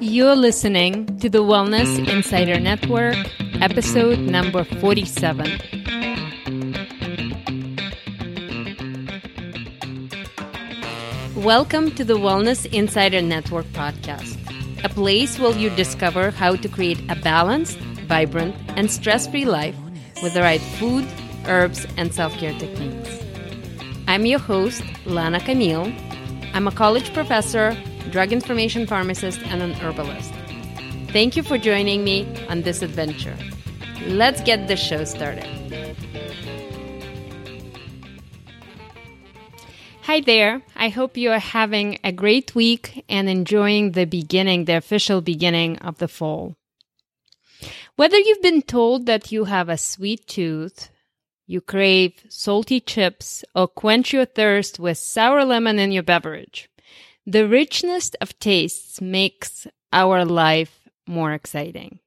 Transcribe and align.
You're 0.00 0.36
listening 0.36 1.18
to 1.20 1.30
the 1.30 1.42
Wellness 1.42 2.06
Insider 2.06 2.60
Network, 2.60 3.16
episode 3.62 4.18
number 4.18 4.62
47. 4.64 5.46
Welcome 11.36 11.92
to 11.92 12.04
the 12.04 12.18
Wellness 12.18 12.66
Insider 12.74 13.22
Network 13.22 13.64
podcast, 13.66 14.36
a 14.84 14.90
place 14.90 15.38
where 15.38 15.56
you 15.56 15.70
discover 15.70 16.30
how 16.30 16.56
to 16.56 16.68
create 16.68 17.00
a 17.08 17.16
balanced, 17.16 17.78
vibrant, 18.06 18.54
and 18.76 18.90
stress 18.90 19.26
free 19.26 19.46
life 19.46 19.76
with 20.22 20.34
the 20.34 20.42
right 20.42 20.60
food, 20.60 21.06
herbs, 21.46 21.86
and 21.96 22.12
self 22.12 22.34
care 22.34 22.52
techniques. 22.58 23.18
I'm 24.06 24.26
your 24.26 24.40
host, 24.40 24.82
Lana 25.06 25.40
Camille. 25.40 25.90
I'm 26.52 26.68
a 26.68 26.72
college 26.72 27.14
professor 27.14 27.74
drug 28.10 28.32
information 28.32 28.86
pharmacist, 28.86 29.40
and 29.44 29.62
an 29.62 29.72
herbalist. 29.72 30.32
Thank 31.08 31.36
you 31.36 31.42
for 31.42 31.58
joining 31.58 32.04
me 32.04 32.26
on 32.48 32.62
this 32.62 32.82
adventure. 32.82 33.36
Let's 34.06 34.40
get 34.42 34.68
the 34.68 34.76
show 34.76 35.04
started. 35.04 35.46
Hi 40.02 40.20
there. 40.20 40.62
I 40.76 40.88
hope 40.88 41.16
you 41.16 41.32
are 41.32 41.40
having 41.40 41.98
a 42.04 42.12
great 42.12 42.54
week 42.54 43.04
and 43.08 43.28
enjoying 43.28 43.92
the 43.92 44.04
beginning, 44.04 44.64
the 44.64 44.76
official 44.76 45.20
beginning 45.20 45.78
of 45.78 45.98
the 45.98 46.06
fall. 46.06 46.54
Whether 47.96 48.18
you've 48.18 48.42
been 48.42 48.62
told 48.62 49.06
that 49.06 49.32
you 49.32 49.46
have 49.46 49.68
a 49.68 49.76
sweet 49.76 50.28
tooth, 50.28 50.90
you 51.46 51.60
crave 51.60 52.12
salty 52.28 52.78
chips, 52.78 53.44
or 53.54 53.66
quench 53.66 54.12
your 54.12 54.26
thirst 54.26 54.78
with 54.78 54.98
sour 54.98 55.44
lemon 55.44 55.78
in 55.78 55.90
your 55.90 56.02
beverage, 56.02 56.68
the 57.26 57.48
richness 57.48 58.10
of 58.20 58.38
tastes 58.38 59.00
makes 59.00 59.66
our 59.92 60.24
life 60.24 60.88
more 61.06 61.32
exciting. 61.32 61.98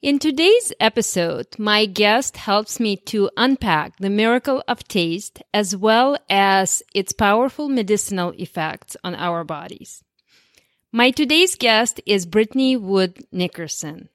In 0.00 0.18
today's 0.18 0.72
episode, 0.80 1.46
my 1.58 1.86
guest 1.86 2.36
helps 2.36 2.80
me 2.80 2.96
to 3.06 3.30
unpack 3.36 3.98
the 3.98 4.10
miracle 4.10 4.64
of 4.66 4.82
taste 4.88 5.42
as 5.54 5.76
well 5.76 6.18
as 6.28 6.82
its 6.92 7.12
powerful 7.12 7.68
medicinal 7.68 8.30
effects 8.36 8.96
on 9.04 9.14
our 9.14 9.44
bodies. 9.44 10.02
My 10.90 11.10
today's 11.10 11.54
guest 11.54 12.00
is 12.04 12.26
Brittany 12.26 12.76
Wood 12.76 13.24
Nickerson. 13.30 14.08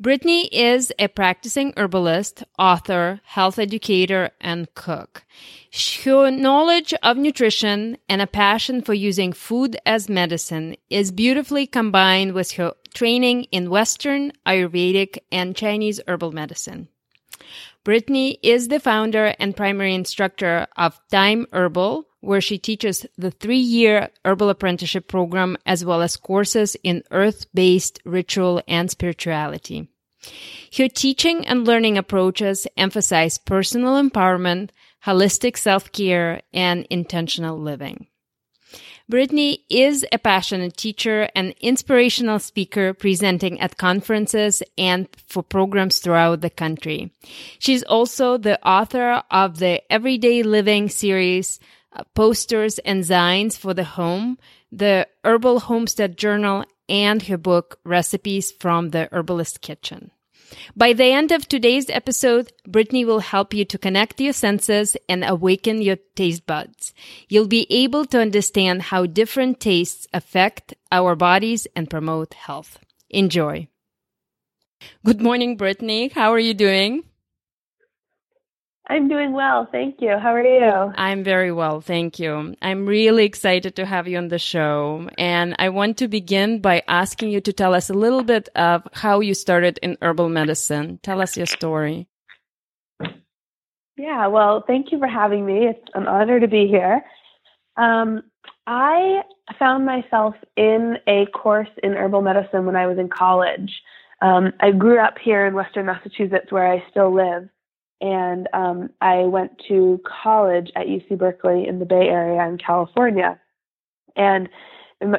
Brittany 0.00 0.46
is 0.46 0.90
a 0.98 1.08
practicing 1.08 1.74
herbalist, 1.76 2.42
author, 2.58 3.20
health 3.22 3.58
educator, 3.58 4.30
and 4.40 4.74
cook. 4.74 5.26
Her 6.04 6.30
knowledge 6.30 6.94
of 7.02 7.18
nutrition 7.18 7.98
and 8.08 8.22
a 8.22 8.26
passion 8.26 8.80
for 8.80 8.94
using 8.94 9.34
food 9.34 9.76
as 9.84 10.08
medicine 10.08 10.76
is 10.88 11.12
beautifully 11.12 11.66
combined 11.66 12.32
with 12.32 12.52
her 12.52 12.72
training 12.94 13.44
in 13.52 13.68
Western, 13.68 14.32
Ayurvedic, 14.46 15.18
and 15.30 15.54
Chinese 15.54 16.00
herbal 16.08 16.32
medicine. 16.32 16.88
Brittany 17.84 18.38
is 18.42 18.68
the 18.68 18.80
founder 18.80 19.34
and 19.38 19.54
primary 19.54 19.94
instructor 19.94 20.66
of 20.78 20.98
Thyme 21.10 21.46
Herbal, 21.52 22.06
where 22.20 22.40
she 22.40 22.56
teaches 22.56 23.04
the 23.18 23.30
three 23.30 23.58
year 23.58 24.08
herbal 24.24 24.48
apprenticeship 24.48 25.08
program 25.08 25.58
as 25.66 25.84
well 25.84 26.00
as 26.00 26.16
courses 26.16 26.74
in 26.82 27.02
earth 27.10 27.44
based 27.52 28.00
ritual 28.06 28.62
and 28.66 28.90
spirituality. 28.90 29.89
Her 30.76 30.88
teaching 30.88 31.46
and 31.46 31.66
learning 31.66 31.98
approaches 31.98 32.66
emphasize 32.76 33.38
personal 33.38 33.94
empowerment, 33.94 34.70
holistic 35.04 35.56
self 35.56 35.90
care, 35.92 36.42
and 36.52 36.86
intentional 36.90 37.58
living. 37.58 38.06
Brittany 39.10 39.64
is 39.68 40.06
a 40.12 40.18
passionate 40.18 40.76
teacher 40.76 41.28
and 41.34 41.52
inspirational 41.60 42.38
speaker 42.38 42.94
presenting 42.94 43.60
at 43.60 43.76
conferences 43.76 44.62
and 44.78 45.08
for 45.26 45.42
programs 45.42 45.98
throughout 45.98 46.42
the 46.42 46.50
country. 46.50 47.12
She's 47.58 47.82
also 47.82 48.38
the 48.38 48.64
author 48.64 49.24
of 49.28 49.58
the 49.58 49.82
Everyday 49.92 50.44
Living 50.44 50.88
series, 50.88 51.58
uh, 51.92 52.04
posters 52.14 52.78
and 52.78 53.04
signs 53.04 53.56
for 53.56 53.74
the 53.74 53.82
home, 53.82 54.38
the 54.70 55.08
Herbal 55.24 55.58
Homestead 55.58 56.16
Journal, 56.16 56.64
and 56.90 57.22
her 57.22 57.38
book, 57.38 57.78
Recipes 57.84 58.52
from 58.52 58.90
the 58.90 59.08
Herbalist 59.12 59.60
Kitchen. 59.60 60.10
By 60.76 60.92
the 60.92 61.04
end 61.04 61.30
of 61.30 61.46
today's 61.46 61.88
episode, 61.88 62.52
Brittany 62.66 63.04
will 63.04 63.20
help 63.20 63.54
you 63.54 63.64
to 63.66 63.78
connect 63.78 64.20
your 64.20 64.32
senses 64.32 64.96
and 65.08 65.24
awaken 65.24 65.80
your 65.80 65.96
taste 66.16 66.44
buds. 66.46 66.92
You'll 67.28 67.46
be 67.46 67.66
able 67.70 68.04
to 68.06 68.20
understand 68.20 68.82
how 68.82 69.06
different 69.06 69.60
tastes 69.60 70.08
affect 70.12 70.74
our 70.90 71.14
bodies 71.14 71.68
and 71.76 71.88
promote 71.88 72.34
health. 72.34 72.78
Enjoy. 73.08 73.68
Good 75.04 75.20
morning, 75.20 75.56
Brittany. 75.56 76.08
How 76.08 76.32
are 76.32 76.38
you 76.38 76.54
doing? 76.54 77.04
I'm 78.88 79.08
doing 79.08 79.32
well. 79.32 79.68
Thank 79.70 80.00
you. 80.00 80.18
How 80.18 80.34
are 80.34 80.42
you? 80.42 80.92
I'm 80.96 81.22
very 81.22 81.52
well. 81.52 81.80
Thank 81.80 82.18
you. 82.18 82.56
I'm 82.60 82.86
really 82.86 83.24
excited 83.24 83.76
to 83.76 83.86
have 83.86 84.08
you 84.08 84.18
on 84.18 84.28
the 84.28 84.38
show. 84.38 85.08
And 85.16 85.54
I 85.58 85.68
want 85.68 85.98
to 85.98 86.08
begin 86.08 86.60
by 86.60 86.82
asking 86.88 87.30
you 87.30 87.40
to 87.42 87.52
tell 87.52 87.74
us 87.74 87.88
a 87.88 87.94
little 87.94 88.24
bit 88.24 88.48
of 88.56 88.88
how 88.92 89.20
you 89.20 89.34
started 89.34 89.78
in 89.82 89.96
herbal 90.02 90.28
medicine. 90.28 90.98
Tell 91.02 91.20
us 91.20 91.36
your 91.36 91.46
story. 91.46 92.08
Yeah, 93.96 94.28
well, 94.28 94.64
thank 94.66 94.92
you 94.92 94.98
for 94.98 95.06
having 95.06 95.44
me. 95.44 95.66
It's 95.66 95.88
an 95.94 96.08
honor 96.08 96.40
to 96.40 96.48
be 96.48 96.66
here. 96.66 97.02
Um, 97.76 98.22
I 98.66 99.22
found 99.58 99.84
myself 99.84 100.34
in 100.56 100.96
a 101.06 101.26
course 101.26 101.68
in 101.82 101.92
herbal 101.92 102.22
medicine 102.22 102.64
when 102.64 102.76
I 102.76 102.86
was 102.86 102.98
in 102.98 103.08
college. 103.08 103.70
Um, 104.22 104.52
I 104.60 104.70
grew 104.70 104.98
up 104.98 105.14
here 105.22 105.46
in 105.46 105.54
Western 105.54 105.86
Massachusetts, 105.86 106.50
where 106.50 106.70
I 106.70 106.82
still 106.90 107.14
live 107.14 107.48
and 108.00 108.48
um, 108.52 108.90
I 109.00 109.24
went 109.24 109.60
to 109.68 110.00
college 110.22 110.70
at 110.76 110.86
UC 110.86 111.18
Berkeley 111.18 111.66
in 111.66 111.78
the 111.78 111.84
Bay 111.84 112.08
Area 112.08 112.46
in 112.48 112.58
California. 112.58 113.38
And 114.16 114.48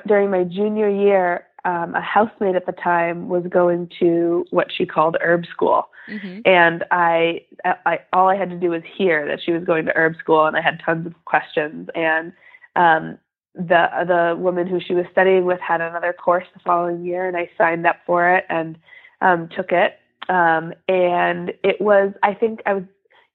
during 0.08 0.32
my 0.32 0.44
junior 0.44 0.90
year, 0.90 1.48
um, 1.64 1.94
a 1.96 2.02
housemate 2.02 2.56
at 2.56 2.66
the 2.66 2.72
time 2.72 3.30
was 3.30 3.44
going 3.48 3.90
to 4.00 4.46
what 4.50 4.68
she 4.76 4.86
called 4.86 5.18
herb 5.22 5.46
school, 5.46 5.90
mm-hmm. 6.10 6.40
and 6.46 6.84
I, 6.90 7.42
I, 7.64 8.00
all 8.14 8.28
I 8.30 8.36
had 8.36 8.50
to 8.50 8.60
do 8.60 8.72
was 8.72 8.82
hear 8.98 9.28
that 9.28 9.40
she 9.44 9.52
was 9.52 9.64
going 9.64 9.86
to 9.86 9.96
herb 9.96 10.16
school, 10.18 10.46
and 10.46 10.58
I 10.58 10.62
had 10.62 10.82
tons 10.84 11.06
of 11.06 11.14
questions. 11.26 11.88
And 11.94 12.34
um, 12.76 13.20
the 13.54 13.88
the 14.08 14.36
woman 14.40 14.66
who 14.66 14.80
she 14.80 14.96
was 14.96 15.06
studying 15.12 15.46
with 15.46 15.60
had 15.60 15.82
another 15.82 16.14
course 16.14 16.46
the 16.54 16.62
following 16.66 17.06
year, 17.06 17.28
and 17.28 17.38
I 17.38 17.50
signed 17.58 17.86
up 17.86 17.98
for 18.08 18.36
it 18.36 18.46
and 18.50 18.78
um, 19.22 19.48
took 19.56 19.72
it. 19.72 20.00
Um, 20.32 20.74
and 20.88 21.52
it 21.62 21.82
was, 21.82 22.14
I 22.24 22.34
think 22.34 22.62
I 22.66 22.74
was, 22.74 22.84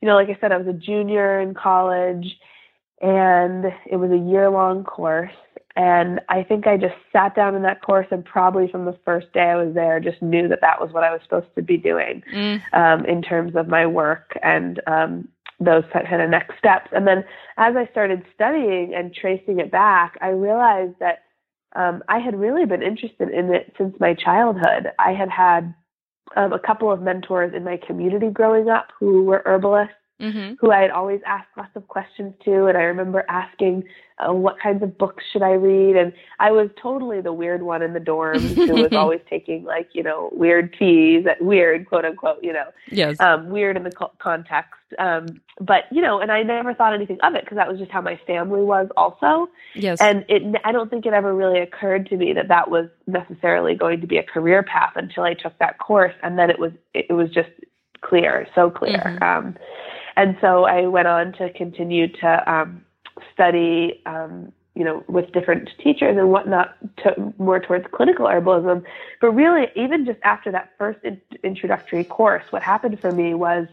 you 0.01 0.09
know, 0.09 0.15
like 0.15 0.31
I 0.31 0.39
said, 0.41 0.51
I 0.51 0.57
was 0.57 0.67
a 0.67 0.73
junior 0.73 1.39
in 1.41 1.53
college 1.53 2.27
and 3.03 3.67
it 3.91 3.97
was 3.97 4.11
a 4.11 4.31
year 4.31 4.49
long 4.49 4.83
course. 4.83 5.31
And 5.77 6.23
I 6.31 6.43
think 6.43 6.67
I 6.67 6.79
just 6.79 6.95
sat 7.13 7.37
down 7.37 7.55
in 7.55 7.61
that 7.63 7.83
course 7.83 8.07
and 8.11 8.25
probably 8.25 8.67
from 8.71 8.87
the 8.87 8.99
first 9.05 9.31
day 9.35 9.43
I 9.43 9.57
was 9.57 9.75
there, 9.75 10.01
just 10.01 10.23
knew 10.23 10.49
that 10.49 10.63
that 10.63 10.81
was 10.81 10.91
what 10.91 11.05
I 11.05 11.13
was 11.13 11.21
supposed 11.23 11.55
to 11.57 11.63
be 11.63 11.77
doing 11.77 12.23
mm. 12.33 12.63
um, 12.73 13.05
in 13.05 13.21
terms 13.21 13.55
of 13.57 13.69
my 13.69 13.87
work 13.87 14.33
and 14.43 14.81
um, 14.87 15.29
those 15.61 15.85
kind 15.93 16.23
of 16.23 16.31
next 16.31 16.57
steps. 16.59 16.89
And 16.93 17.07
then 17.07 17.25
as 17.59 17.77
I 17.77 17.87
started 17.91 18.25
studying 18.35 18.95
and 18.95 19.15
tracing 19.15 19.61
it 19.61 19.71
back, 19.71 20.17
I 20.23 20.29
realized 20.29 20.95
that 21.01 21.25
um, 21.75 22.03
I 22.09 22.21
had 22.21 22.35
really 22.41 22.65
been 22.65 22.83
interested 22.83 23.29
in 23.29 23.53
it 23.53 23.75
since 23.77 23.95
my 24.01 24.15
childhood. 24.15 24.93
I 24.99 25.13
had 25.13 25.29
had 25.29 25.75
um, 26.35 26.53
a 26.53 26.59
couple 26.59 26.91
of 26.91 27.01
mentors 27.01 27.55
in 27.55 27.65
my 27.65 27.79
community 27.87 28.29
growing 28.29 28.69
up 28.69 28.89
who 28.99 29.25
were 29.25 29.43
herbalists 29.45 29.95
mm-hmm. 30.21 30.55
who 30.61 30.71
I 30.71 30.81
had 30.81 30.91
always 30.91 31.21
asked 31.27 31.49
lots 31.57 31.75
of 31.75 31.89
questions 31.89 32.35
to. 32.45 32.67
And 32.67 32.77
I 32.77 32.83
remember 32.83 33.25
asking, 33.29 33.85
uh, 34.19 34.33
what 34.33 34.59
kinds 34.59 34.83
of 34.83 34.97
books 34.97 35.23
should 35.31 35.43
I 35.43 35.53
read? 35.53 35.97
And 35.97 36.13
I 36.39 36.51
was 36.51 36.71
totally 36.81 37.21
the 37.21 37.33
weird 37.33 37.63
one 37.63 37.83
in 37.83 37.93
the 37.93 38.01
dorms 38.01 38.55
who 38.55 38.83
was 38.83 38.93
always 38.93 39.21
taking 39.29 39.65
like, 39.65 39.91
you 39.93 40.03
know, 40.03 40.31
weird 40.33 40.75
teas, 40.79 41.27
weird, 41.41 41.87
quote 41.87 42.05
unquote, 42.07 42.43
you 42.43 42.53
know, 42.53 42.67
yes. 42.91 43.21
um, 43.21 43.51
weird 43.51 43.77
in 43.77 43.83
the 43.83 43.91
co- 43.91 44.13
context. 44.19 44.73
Um, 44.99 45.27
but, 45.61 45.85
you 45.91 46.01
know, 46.01 46.21
and 46.21 46.33
I 46.33 46.43
never 46.43 46.73
thought 46.73 46.95
anything 46.95 47.19
of 47.23 47.35
it 47.35 47.45
because 47.45 47.57
that 47.57 47.69
was 47.69 47.79
just 47.79 47.91
how 47.91 48.01
my 48.01 48.19
family 48.27 48.63
was 48.63 48.89
also. 48.97 49.49
Yes. 49.75 50.01
And 50.01 50.25
it, 50.29 50.61
I 50.65 50.73
don't 50.73 50.89
think 50.89 51.05
it 51.05 51.13
ever 51.13 51.35
really 51.35 51.61
occurred 51.61 52.07
to 52.09 52.17
me 52.17 52.33
that 52.33 52.49
that 52.49 52.71
was 52.71 52.89
necessarily 53.07 53.75
going 53.75 54.01
to 54.01 54.07
be 54.07 54.17
a 54.17 54.23
career 54.23 54.63
path 54.63 54.93
until 54.97 55.25
I 55.25 55.35
took 55.35 55.59
that 55.59 55.79
course. 55.79 56.15
And 56.23 56.39
then 56.39 56.49
it 56.49 56.59
was, 56.59 56.73
it, 56.95 57.13
was 57.13 57.31
just 57.31 57.51
clear, 58.01 58.47
so 58.55 58.71
clear. 58.71 59.19
Mm-hmm. 59.21 59.23
Um, 59.23 59.57
and 60.17 60.37
so 60.41 60.65
I 60.65 60.87
went 60.87 61.09
on 61.09 61.33
to 61.35 61.53
continue 61.53 62.09
to 62.21 62.53
um, 62.53 62.85
study, 63.33 64.03
um, 64.07 64.53
you 64.75 64.85
know, 64.85 65.05
with 65.09 65.33
different 65.33 65.69
teachers 65.83 66.17
and 66.17 66.31
whatnot, 66.31 66.77
to, 66.99 67.35
more 67.39 67.61
towards 67.61 67.87
clinical 67.93 68.27
herbalism. 68.27 68.83
But 69.21 69.31
really, 69.33 69.69
even 69.75 70.05
just 70.05 70.19
after 70.25 70.51
that 70.53 70.71
first 70.79 70.99
in- 71.05 71.21
introductory 71.43 72.05
course, 72.05 72.45
what 72.51 72.63
happened 72.63 72.99
for 73.01 73.13
me 73.13 73.35
was 73.35 73.67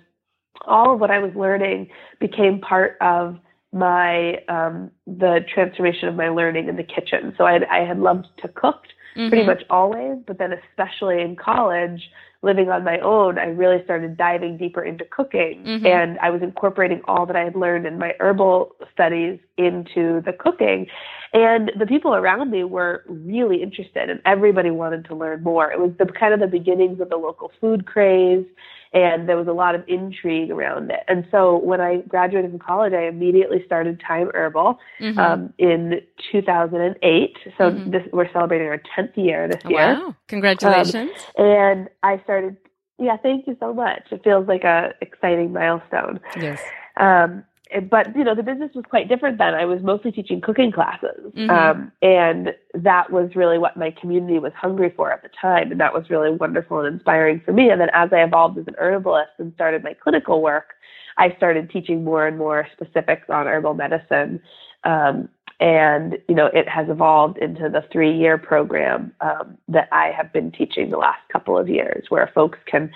all 0.66 0.94
of 0.94 1.00
what 1.00 1.12
I 1.12 1.20
was 1.20 1.34
learning 1.36 1.90
became 2.20 2.60
part 2.60 2.98
of 3.02 3.40
my 3.72 4.36
um, 4.48 4.92
the 5.08 5.44
transformation 5.54 6.08
of 6.08 6.16
my 6.16 6.30
learning 6.30 6.68
in 6.68 6.76
the 6.76 6.84
kitchen. 6.84 7.34
So 7.38 7.46
I, 7.46 7.60
I 7.70 7.86
had 7.86 8.00
loved 8.00 8.28
to 8.42 8.48
cook 8.48 8.84
mm-hmm. 9.16 9.30
pretty 9.30 9.46
much 9.46 9.64
always, 9.70 10.18
but 10.26 10.38
then 10.38 10.54
especially 10.54 11.22
in 11.22 11.36
college, 11.36 12.10
living 12.44 12.70
on 12.70 12.84
my 12.84 13.00
own, 13.00 13.40
I 13.40 13.46
really 13.46 13.84
started 13.86 14.18
diving 14.18 14.58
deeper 14.58 14.84
into 14.84 15.06
cooking 15.06 15.64
mm-hmm. 15.66 15.86
and 15.86 16.20
I 16.20 16.30
was 16.30 16.42
incorporating 16.42 17.02
all 17.06 17.26
that 17.26 17.36
I 17.36 17.46
had 17.46 17.56
learned 17.56 17.86
in 17.86 17.98
my 17.98 18.14
herbal 18.20 18.76
studies 18.92 19.40
into 19.58 20.22
the 20.26 20.34
cooking. 20.38 20.88
And 21.34 21.72
the 21.80 21.86
people 21.86 22.14
around 22.14 22.52
me 22.52 22.64
were 22.66 23.06
really 23.08 23.64
interested 23.64 24.10
and 24.10 24.22
everybody 24.26 24.72
wanted 24.72 25.06
to 25.06 25.16
learn 25.16 25.42
more. 25.42 25.72
It 25.72 25.80
was 25.80 25.92
the 25.98 26.06
kind 26.06 26.34
of 26.34 26.42
the 26.42 26.48
beginnings 26.48 27.00
of 27.00 27.10
the 27.10 27.18
local 27.18 27.52
food 27.62 27.86
craze 27.86 28.46
and 28.94 29.28
there 29.28 29.38
was 29.38 29.48
a 29.48 29.54
lot 29.54 29.74
of 29.76 29.84
intrigue 29.88 30.52
around 30.52 30.92
it. 30.92 31.00
And 31.08 31.26
so 31.32 31.58
when 31.58 31.82
I 31.82 32.02
graduated 32.08 32.52
from 32.52 32.60
college, 32.60 32.94
I 32.94 33.08
immediately 33.08 33.64
started 33.66 34.02
Thyme 34.08 34.30
Herbal 34.34 34.78
mm-hmm. 35.00 35.20
um, 35.20 35.54
in 35.58 36.02
2008. 36.32 37.38
So 37.58 37.72
mm-hmm. 37.72 37.92
this, 37.92 38.04
we're 38.14 38.32
celebrating 38.32 38.68
our 38.68 38.82
10th 38.98 39.18
year 39.18 39.48
this 39.48 39.64
year. 39.66 39.96
Wow! 39.96 40.16
Congratulations! 40.28 41.12
Um, 41.38 41.46
and 41.46 41.90
I 42.04 42.22
started. 42.24 42.58
Yeah, 43.00 43.18
thank 43.18 43.48
you 43.48 43.58
so 43.60 43.74
much. 43.74 44.04
It 44.12 44.24
feels 44.24 44.48
like 44.48 44.64
a 44.64 44.94
exciting 45.02 45.52
milestone. 45.52 46.20
Yes. 46.40 46.62
Um, 46.98 47.44
but 47.82 48.16
you 48.16 48.24
know 48.24 48.36
the 48.36 48.44
business 48.44 48.72
was 48.74 48.84
quite 48.90 49.08
different 49.08 49.38
then 49.38 49.54
i 49.54 49.66
was 49.66 49.82
mostly 49.82 50.12
teaching 50.12 50.42
cooking 50.42 50.72
classes 50.72 51.32
mm-hmm. 51.36 51.50
um, 51.50 51.92
and 52.02 52.54
that 52.74 53.12
was 53.12 53.36
really 53.36 53.58
what 53.58 53.78
my 53.78 53.92
community 54.00 54.40
was 54.40 54.52
hungry 54.56 54.94
for 54.96 55.12
at 55.12 55.22
the 55.22 55.30
time 55.40 55.72
and 55.72 55.80
that 55.80 55.94
was 55.94 56.10
really 56.10 56.32
wonderful 56.32 56.80
and 56.80 56.96
inspiring 56.96 57.42
for 57.46 57.54
me 57.54 57.70
and 57.70 57.80
then 57.80 57.90
as 57.94 58.10
i 58.12 58.24
evolved 58.24 58.58
as 58.58 58.68
an 58.68 58.76
herbalist 58.78 59.32
and 59.38 59.54
started 59.54 59.84
my 59.84 59.94
clinical 59.94 60.42
work 60.42 60.74
i 61.18 61.34
started 61.38 61.70
teaching 61.70 62.04
more 62.04 62.28
and 62.28 62.38
more 62.38 62.68
specifics 62.74 63.30
on 63.30 63.48
herbal 63.48 63.74
medicine 63.74 64.40
um, 64.84 65.28
and 65.60 66.18
you 66.28 66.36
know 66.36 66.48
it 66.48 66.68
has 66.68 66.90
evolved 66.90 67.38
into 67.38 67.70
the 67.70 67.84
three 67.92 68.16
year 68.16 68.38
program 68.38 69.12
um, 69.22 69.58
that 69.68 69.88
i 69.92 70.12
have 70.16 70.32
been 70.34 70.52
teaching 70.52 70.90
the 70.90 70.98
last 70.98 71.22
couple 71.32 71.58
of 71.58 71.70
years 71.70 72.06
where 72.10 72.30
folks 72.34 72.60
can 72.66 72.92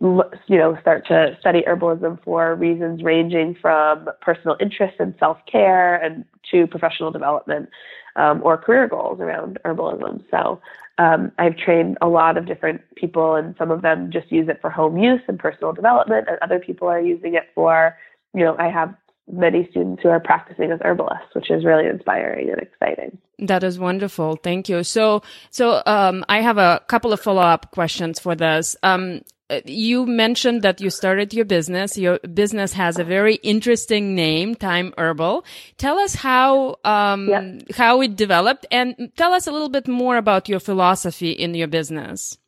you 0.00 0.58
know, 0.58 0.76
start 0.80 1.06
to 1.06 1.36
study 1.40 1.62
herbalism 1.62 2.22
for 2.24 2.54
reasons 2.54 3.02
ranging 3.02 3.56
from 3.60 4.08
personal 4.20 4.56
interest 4.60 4.96
and 4.98 5.14
self 5.18 5.38
care 5.50 5.96
and 5.96 6.24
to 6.50 6.66
professional 6.66 7.10
development 7.10 7.68
um, 8.16 8.40
or 8.42 8.56
career 8.56 8.88
goals 8.88 9.20
around 9.20 9.58
herbalism. 9.64 10.22
So 10.30 10.60
um, 10.98 11.32
I've 11.38 11.56
trained 11.56 11.98
a 12.00 12.08
lot 12.08 12.36
of 12.36 12.46
different 12.46 12.80
people, 12.94 13.34
and 13.34 13.54
some 13.58 13.70
of 13.70 13.82
them 13.82 14.10
just 14.10 14.32
use 14.32 14.48
it 14.48 14.60
for 14.60 14.70
home 14.70 14.96
use 14.96 15.20
and 15.28 15.38
personal 15.38 15.72
development, 15.72 16.26
and 16.28 16.38
other 16.42 16.58
people 16.58 16.88
are 16.88 17.00
using 17.00 17.34
it 17.34 17.44
for, 17.54 17.96
you 18.34 18.44
know, 18.44 18.56
I 18.58 18.68
have 18.70 18.94
many 19.30 19.68
students 19.70 20.02
who 20.02 20.08
are 20.08 20.20
practicing 20.20 20.70
as 20.70 20.78
herbalists, 20.82 21.34
which 21.34 21.50
is 21.50 21.64
really 21.64 21.86
inspiring 21.86 22.48
and 22.48 22.60
exciting. 22.60 23.18
That 23.40 23.64
is 23.64 23.78
wonderful. 23.78 24.36
Thank 24.36 24.68
you. 24.68 24.84
So, 24.84 25.22
so 25.50 25.82
um, 25.84 26.24
I 26.28 26.40
have 26.40 26.58
a 26.58 26.82
couple 26.86 27.12
of 27.12 27.20
follow 27.20 27.42
up 27.42 27.72
questions 27.72 28.18
for 28.18 28.34
this. 28.34 28.76
Um, 28.82 29.22
you 29.64 30.06
mentioned 30.06 30.62
that 30.62 30.80
you 30.80 30.90
started 30.90 31.32
your 31.32 31.44
business. 31.44 31.96
Your 31.96 32.18
business 32.18 32.72
has 32.72 32.98
a 32.98 33.04
very 33.04 33.36
interesting 33.36 34.14
name, 34.14 34.54
Thyme 34.54 34.92
Herbal. 34.98 35.44
Tell 35.78 35.98
us 35.98 36.14
how 36.14 36.76
um, 36.84 37.28
yeah. 37.28 37.58
how 37.76 38.00
it 38.00 38.16
developed, 38.16 38.66
and 38.70 39.12
tell 39.16 39.32
us 39.32 39.46
a 39.46 39.52
little 39.52 39.68
bit 39.68 39.86
more 39.86 40.16
about 40.16 40.48
your 40.48 40.60
philosophy 40.60 41.30
in 41.30 41.54
your 41.54 41.68
business. 41.68 42.38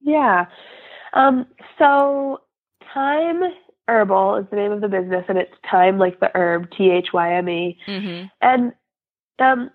Yeah. 0.00 0.46
Um, 1.14 1.46
so, 1.78 2.40
Thyme 2.92 3.42
Herbal 3.88 4.36
is 4.36 4.46
the 4.50 4.56
name 4.56 4.72
of 4.72 4.80
the 4.80 4.88
business, 4.88 5.24
and 5.28 5.38
it's 5.38 5.52
Thyme 5.70 5.98
like 5.98 6.20
the 6.20 6.30
herb, 6.34 6.70
T 6.76 6.90
H 6.90 7.08
Y 7.12 7.34
M 7.34 7.48
E. 7.48 7.78
Mm-hmm. 7.88 8.26
And 8.40 8.72
um, 9.40 9.70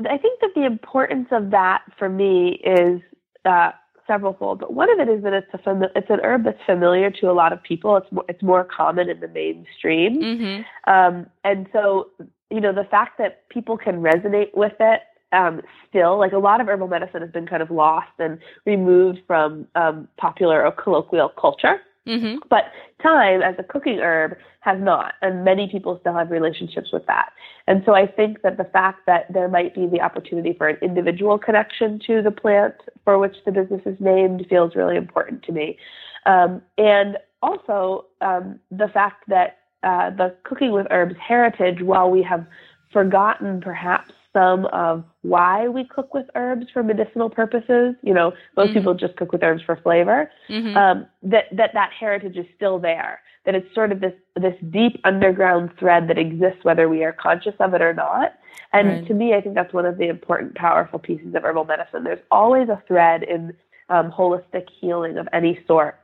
I 0.00 0.18
think 0.18 0.40
that 0.40 0.50
the 0.54 0.66
importance 0.66 1.28
of 1.30 1.50
that 1.50 1.82
for 1.98 2.08
me 2.08 2.60
is 2.64 3.00
uh, 3.44 3.70
several 4.10 4.34
fold, 4.34 4.58
but 4.58 4.72
one 4.72 4.90
of 4.90 4.98
it 4.98 5.08
is 5.10 5.22
that 5.22 5.32
it's 5.32 5.54
a 5.54 5.80
it's 5.94 6.10
an 6.10 6.20
herb 6.24 6.44
that's 6.44 6.58
familiar 6.66 7.10
to 7.10 7.30
a 7.30 7.32
lot 7.32 7.52
of 7.52 7.62
people. 7.62 7.96
It's 7.96 8.10
more, 8.10 8.24
it's 8.28 8.42
more 8.42 8.64
common 8.64 9.08
in 9.08 9.20
the 9.20 9.28
mainstream, 9.28 10.20
mm-hmm. 10.20 10.92
um, 10.92 11.26
and 11.44 11.68
so 11.72 12.08
you 12.50 12.60
know 12.60 12.72
the 12.72 12.84
fact 12.84 13.18
that 13.18 13.48
people 13.48 13.76
can 13.76 14.02
resonate 14.02 14.54
with 14.54 14.74
it 14.80 15.02
um, 15.32 15.62
still 15.88 16.18
like 16.18 16.32
a 16.32 16.38
lot 16.38 16.60
of 16.60 16.66
herbal 16.66 16.88
medicine 16.88 17.22
has 17.22 17.30
been 17.30 17.46
kind 17.46 17.62
of 17.62 17.70
lost 17.70 18.10
and 18.18 18.38
removed 18.66 19.18
from 19.26 19.66
um, 19.74 20.08
popular 20.18 20.64
or 20.64 20.72
colloquial 20.72 21.28
culture. 21.28 21.80
Mm-hmm. 22.08 22.38
But 22.48 22.64
thyme 23.02 23.42
as 23.42 23.54
a 23.58 23.62
cooking 23.62 23.98
herb 23.98 24.36
has 24.60 24.78
not, 24.80 25.14
and 25.22 25.44
many 25.44 25.68
people 25.70 25.98
still 26.00 26.14
have 26.14 26.30
relationships 26.30 26.88
with 26.92 27.06
that. 27.06 27.30
And 27.66 27.82
so 27.84 27.94
I 27.94 28.06
think 28.06 28.42
that 28.42 28.56
the 28.56 28.64
fact 28.64 29.06
that 29.06 29.26
there 29.32 29.48
might 29.48 29.74
be 29.74 29.86
the 29.86 30.00
opportunity 30.00 30.54
for 30.56 30.68
an 30.68 30.78
individual 30.82 31.38
connection 31.38 32.00
to 32.06 32.22
the 32.22 32.30
plant 32.30 32.74
for 33.04 33.18
which 33.18 33.36
the 33.44 33.52
business 33.52 33.82
is 33.86 33.96
named 34.00 34.46
feels 34.48 34.74
really 34.74 34.96
important 34.96 35.42
to 35.44 35.52
me. 35.52 35.78
Um, 36.26 36.62
and 36.78 37.16
also 37.42 38.06
um, 38.20 38.60
the 38.70 38.88
fact 38.88 39.24
that 39.28 39.58
uh, 39.82 40.10
the 40.10 40.34
cooking 40.44 40.72
with 40.72 40.86
herbs 40.90 41.14
heritage, 41.18 41.80
while 41.82 42.10
we 42.10 42.22
have 42.22 42.46
forgotten 42.92 43.60
perhaps 43.60 44.12
some 44.32 44.66
of 44.66 45.04
why 45.22 45.68
we 45.68 45.84
cook 45.84 46.14
with 46.14 46.26
herbs 46.34 46.66
for 46.72 46.82
medicinal 46.82 47.28
purposes. 47.28 47.94
You 48.02 48.14
know, 48.14 48.32
most 48.56 48.68
mm-hmm. 48.68 48.78
people 48.78 48.94
just 48.94 49.16
cook 49.16 49.32
with 49.32 49.42
herbs 49.42 49.62
for 49.62 49.76
flavor. 49.76 50.30
Mm-hmm. 50.48 50.76
Um, 50.76 51.06
that 51.22 51.44
that 51.52 51.70
that 51.74 51.90
heritage 51.98 52.36
is 52.36 52.46
still 52.56 52.78
there. 52.78 53.20
That 53.44 53.54
it's 53.54 53.74
sort 53.74 53.92
of 53.92 54.00
this 54.00 54.14
this 54.36 54.54
deep 54.70 55.00
underground 55.04 55.70
thread 55.78 56.08
that 56.08 56.18
exists 56.18 56.62
whether 56.62 56.88
we 56.88 57.04
are 57.04 57.12
conscious 57.12 57.54
of 57.60 57.74
it 57.74 57.82
or 57.82 57.94
not. 57.94 58.34
And 58.72 58.88
right. 58.88 59.06
to 59.08 59.14
me, 59.14 59.34
I 59.34 59.40
think 59.40 59.54
that's 59.54 59.72
one 59.72 59.86
of 59.86 59.98
the 59.98 60.08
important, 60.08 60.54
powerful 60.54 60.98
pieces 60.98 61.34
of 61.34 61.42
herbal 61.42 61.64
medicine. 61.64 62.04
There's 62.04 62.22
always 62.30 62.68
a 62.68 62.82
thread 62.86 63.22
in 63.24 63.52
um, 63.88 64.12
holistic 64.12 64.68
healing 64.80 65.18
of 65.18 65.28
any 65.32 65.58
sort 65.66 65.98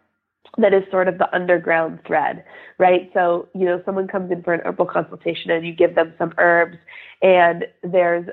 that 0.58 0.72
is 0.72 0.82
sort 0.90 1.08
of 1.08 1.18
the 1.18 1.34
underground 1.34 1.98
thread, 2.06 2.44
right? 2.78 3.10
So, 3.14 3.48
you 3.54 3.64
know, 3.64 3.82
someone 3.84 4.08
comes 4.08 4.30
in 4.30 4.42
for 4.42 4.54
an 4.54 4.60
herbal 4.64 4.86
consultation 4.86 5.50
and 5.50 5.66
you 5.66 5.74
give 5.74 5.94
them 5.94 6.14
some 6.18 6.32
herbs 6.38 6.78
and 7.22 7.64
there's, 7.82 8.28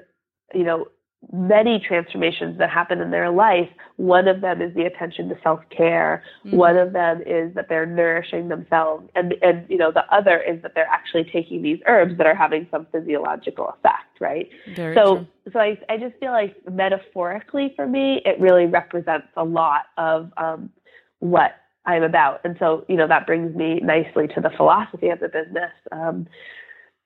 you 0.54 0.64
know, 0.64 0.88
many 1.32 1.80
transformations 1.80 2.58
that 2.58 2.70
happen 2.70 3.00
in 3.00 3.12
their 3.12 3.32
life. 3.32 3.70
One 3.96 4.28
of 4.28 4.42
them 4.42 4.62
is 4.62 4.74
the 4.76 4.84
attention 4.84 5.30
to 5.30 5.36
self-care. 5.42 6.24
Mm-hmm. 6.46 6.58
One 6.58 6.78
of 6.78 6.92
them 6.92 7.22
is 7.26 7.54
that 7.56 7.70
they're 7.70 7.86
nourishing 7.86 8.50
themselves. 8.50 9.10
And, 9.16 9.34
and, 9.42 9.66
you 9.70 9.78
know, 9.78 9.92
the 9.92 10.04
other 10.14 10.42
is 10.42 10.62
that 10.64 10.74
they're 10.76 10.86
actually 10.86 11.24
taking 11.32 11.62
these 11.62 11.80
herbs 11.88 12.18
that 12.18 12.28
are 12.28 12.36
having 12.36 12.68
some 12.72 12.88
physiological 12.92 13.70
effect, 13.70 14.20
right? 14.20 14.50
Very 14.76 14.96
so, 14.96 15.16
true. 15.16 15.28
so 15.54 15.60
I, 15.60 15.80
I 15.90 15.98
just 15.98 16.16
feel 16.20 16.32
like 16.32 16.58
metaphorically 16.70 17.72
for 17.76 17.88
me, 17.88 18.22
it 18.26 18.40
really 18.40 18.66
represents 18.66 19.28
a 19.38 19.46
lot 19.46 19.84
of 19.98 20.32
um, 20.36 20.72
what 21.20 21.54
I'm 21.86 22.04
about. 22.04 22.42
And 22.44 22.56
so, 22.60 22.86
you 22.88 22.96
know, 22.96 23.08
that 23.08 23.28
brings 23.28 23.56
me 23.56 23.80
nicely 23.82 24.28
to 24.30 24.42
the 24.42 24.52
philosophy 24.56 25.10
of 25.10 25.20
the 25.20 25.28
business, 25.28 25.72
um, 25.92 26.28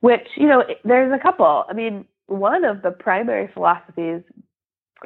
which, 0.02 0.28
you 0.36 0.48
know, 0.48 0.64
there's 0.84 1.12
a 1.12 1.22
couple. 1.22 1.66
I 1.68 1.74
mean, 1.74 2.06
one 2.28 2.64
of 2.64 2.82
the 2.82 2.92
primary 2.92 3.50
philosophies 3.54 4.22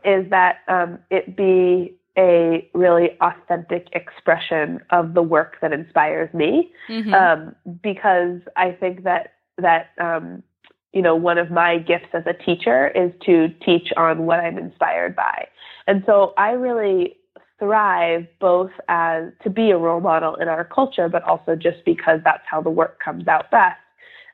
is 0.04 0.30
that 0.30 0.58
um, 0.68 1.00
it 1.10 1.36
be 1.36 1.98
a 2.18 2.70
really 2.74 3.12
authentic 3.22 3.88
expression 3.94 4.82
of 4.90 5.14
the 5.14 5.22
work 5.22 5.58
that 5.62 5.72
inspires 5.72 6.34
me, 6.34 6.72
mm-hmm. 6.90 7.14
um, 7.14 7.56
because 7.82 8.42
I 8.58 8.72
think 8.72 9.04
that 9.04 9.34
that 9.58 9.92
um, 10.00 10.44
you 10.92 11.02
know 11.02 11.16
one 11.16 11.38
of 11.38 11.52
my 11.52 11.78
gifts 11.78 12.10
as 12.14 12.24
a 12.26 12.34
teacher 12.34 12.90
is 12.90 13.12
to 13.26 13.48
teach 13.66 13.90
on 13.96 14.26
what 14.26 14.40
I'm 14.40 14.58
inspired 14.58 15.16
by, 15.16 15.48
and 15.88 16.04
so 16.06 16.34
I 16.38 16.52
really 16.52 17.16
thrive 17.62 18.26
both 18.40 18.72
as 18.90 19.26
to 19.44 19.50
be 19.52 19.70
a 19.70 19.78
role 19.78 20.02
model 20.02 20.36
in 20.36 20.48
our 20.48 20.66
culture, 20.66 21.08
but 21.08 21.24
also 21.24 21.56
just 21.56 21.78
because 21.86 22.20
that's 22.24 22.44
how 22.50 22.60
the 22.60 22.72
work 22.72 23.00
comes 23.00 23.28
out 23.28 23.52
best. 23.52 23.78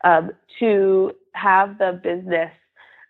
Um, 0.03 0.31
to 0.59 1.11
have 1.33 1.77
the 1.77 1.99
business 2.01 2.51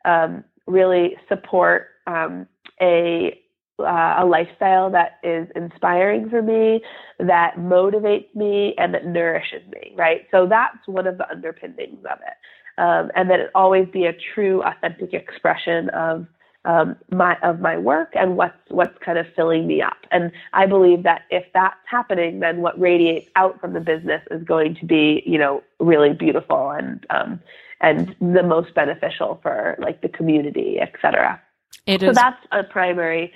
um, 0.05 0.43
really 0.65 1.15
support 1.29 1.89
um, 2.07 2.47
a 2.81 3.39
uh, 3.79 4.15
a 4.17 4.25
lifestyle 4.25 4.89
that 4.89 5.19
is 5.21 5.47
inspiring 5.55 6.27
for 6.31 6.41
me, 6.41 6.81
that 7.19 7.57
motivates 7.57 8.33
me, 8.33 8.73
and 8.79 8.91
that 8.91 9.05
nourishes 9.05 9.61
me. 9.67 9.93
Right. 9.95 10.21
So 10.31 10.47
that's 10.47 10.79
one 10.87 11.05
of 11.05 11.19
the 11.19 11.29
underpinnings 11.29 12.03
of 12.11 12.17
it, 12.19 12.81
um, 12.81 13.11
and 13.15 13.29
that 13.29 13.39
it 13.39 13.51
always 13.53 13.87
be 13.93 14.05
a 14.05 14.13
true, 14.33 14.63
authentic 14.63 15.13
expression 15.13 15.89
of 15.89 16.25
um, 16.65 16.95
my 17.11 17.37
of 17.43 17.59
my 17.59 17.77
work 17.77 18.09
and 18.13 18.35
what's 18.35 18.57
what's 18.69 18.97
kind 19.03 19.17
of 19.17 19.25
filling 19.35 19.67
me 19.67 19.81
up. 19.81 19.97
And 20.11 20.31
I 20.53 20.65
believe 20.65 21.03
that 21.03 21.21
if 21.29 21.45
that's 21.53 21.75
happening, 21.85 22.39
then 22.39 22.61
what 22.61 22.79
radiates 22.79 23.29
out 23.35 23.59
from 23.61 23.73
the 23.73 23.79
business 23.79 24.21
is 24.31 24.43
going 24.43 24.75
to 24.75 24.85
be, 24.85 25.23
you 25.25 25.37
know, 25.37 25.63
really 25.79 26.13
beautiful 26.13 26.71
and 26.71 27.05
um, 27.09 27.39
and 27.79 28.15
the 28.19 28.43
most 28.43 28.73
beneficial 28.73 29.39
for 29.41 29.77
like 29.79 30.01
the 30.01 30.09
community, 30.09 30.77
et 30.79 30.93
cetera. 31.01 31.41
It 31.85 32.01
so 32.01 32.09
is. 32.09 32.15
that's 32.15 32.43
a 32.51 32.63
primary 32.63 33.31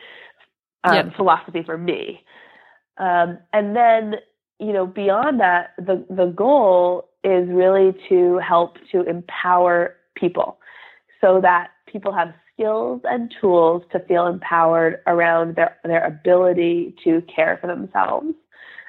um, 0.84 0.96
yep. 0.96 1.16
philosophy 1.16 1.64
for 1.64 1.78
me. 1.78 2.24
Um, 2.98 3.38
and 3.54 3.76
then, 3.76 4.16
you 4.60 4.74
know, 4.74 4.86
beyond 4.86 5.40
that, 5.40 5.74
the 5.78 6.06
the 6.10 6.28
goal 6.28 7.10
is 7.24 7.48
really 7.50 7.96
to 8.10 8.40
help 8.40 8.78
to 8.92 9.04
empower 9.04 9.96
people 10.16 10.58
so 11.22 11.40
that 11.42 11.70
people 11.86 12.12
have 12.12 12.34
skills 12.62 13.02
and 13.06 13.34
tools 13.42 13.84
to 13.92 14.00
feel 14.02 14.28
empowered 14.28 15.02
around 15.08 15.56
their, 15.56 15.78
their 15.84 16.06
ability 16.06 16.94
to 17.04 17.22
care 17.34 17.58
for 17.60 17.68
themselves 17.68 18.28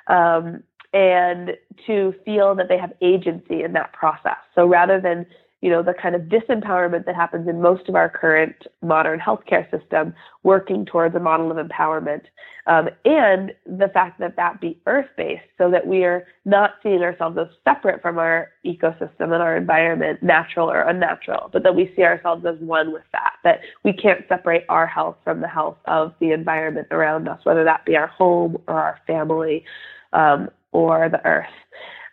um, 0.09 0.63
and 0.93 1.53
to 1.87 2.15
feel 2.25 2.55
that 2.55 2.69
they 2.69 2.77
have 2.77 2.93
agency 3.01 3.63
in 3.63 3.73
that 3.73 3.93
process. 3.93 4.37
So 4.55 4.67
rather 4.67 5.01
than 5.01 5.25
you 5.63 5.71
know, 5.71 5.81
the 5.83 5.95
kind 5.95 6.15
of 6.15 6.23
disempowerment 6.23 7.07
that 7.07 7.15
happens 7.15 7.49
in 7.49 7.63
most 7.63 7.89
of 7.89 7.95
our 7.95 8.09
current 8.09 8.67
modern 8.83 9.21
healthcare 9.21 9.71
system, 9.71 10.13
working 10.43 10.85
towards 10.85 11.15
a 11.15 11.21
model 11.21 11.53
of 11.53 11.57
empowerment, 11.57 12.23
um, 12.67 12.89
and 13.05 13.53
the 13.65 13.89
fact 13.95 14.19
that 14.19 14.35
that 14.37 14.61
be 14.61 14.79
earth-based, 14.87 15.43
so 15.57 15.71
that 15.71 15.87
we 15.87 16.05
are 16.05 16.27
not 16.45 16.73
seeing 16.83 17.01
ourselves 17.03 17.39
as 17.39 17.47
separate 17.65 18.03
from 18.03 18.19
our 18.19 18.51
ecosystem 18.67 19.33
and 19.33 19.35
our 19.35 19.57
environment, 19.57 20.21
natural 20.21 20.69
or 20.69 20.83
unnatural, 20.83 21.49
but 21.53 21.63
that 21.63 21.75
we 21.75 21.93
see 21.95 22.03
ourselves 22.03 22.45
as 22.45 22.59
one 22.59 22.93
with 22.93 23.05
that. 23.13 23.35
That 23.45 23.61
we 23.85 23.93
can't 23.93 24.25
separate 24.29 24.65
our 24.69 24.87
health 24.87 25.17
from 25.23 25.41
the 25.41 25.49
health 25.49 25.79
of 25.87 26.13
the 26.21 26.33
environment 26.33 26.89
around 26.91 27.29
us, 27.29 27.39
whether 27.45 27.63
that 27.65 27.85
be 27.85 27.97
our 27.97 28.09
home 28.09 28.59
or 28.67 28.75
our 28.75 28.99
family 29.07 29.65
um, 30.13 30.51
or 30.73 31.09
the 31.09 31.25
earth. 31.25 31.47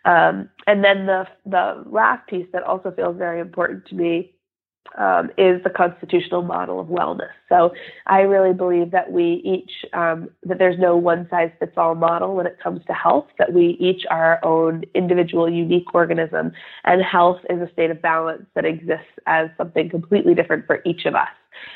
Um, 0.04 0.48
and 0.66 0.82
then 0.82 1.06
the 1.06 1.26
the 1.44 1.84
last 1.86 2.26
piece 2.28 2.46
that 2.52 2.62
also 2.62 2.90
feels 2.90 3.16
very 3.16 3.40
important 3.40 3.86
to 3.86 3.94
me 3.94 4.32
um, 4.98 5.30
is 5.38 5.62
the 5.62 5.70
constitutional 5.70 6.42
model 6.42 6.80
of 6.80 6.88
wellness. 6.88 7.30
So 7.48 7.72
I 8.06 8.20
really 8.20 8.54
believe 8.54 8.90
that 8.90 9.12
we 9.12 9.40
each 9.44 9.70
um, 9.92 10.30
that 10.44 10.58
there's 10.58 10.78
no 10.78 10.96
one 10.96 11.28
size 11.30 11.50
fits 11.58 11.72
all 11.76 11.94
model 11.94 12.34
when 12.34 12.46
it 12.46 12.58
comes 12.62 12.80
to 12.86 12.92
health. 12.92 13.26
That 13.38 13.52
we 13.52 13.76
each 13.78 14.04
are 14.10 14.40
our 14.42 14.44
own 14.44 14.84
individual, 14.94 15.48
unique 15.48 15.94
organism, 15.94 16.52
and 16.84 17.02
health 17.02 17.40
is 17.48 17.60
a 17.60 17.70
state 17.72 17.90
of 17.90 18.02
balance 18.02 18.46
that 18.54 18.64
exists 18.64 19.12
as 19.26 19.48
something 19.56 19.88
completely 19.90 20.34
different 20.34 20.66
for 20.66 20.80
each 20.84 21.04
of 21.04 21.14
us. 21.14 21.28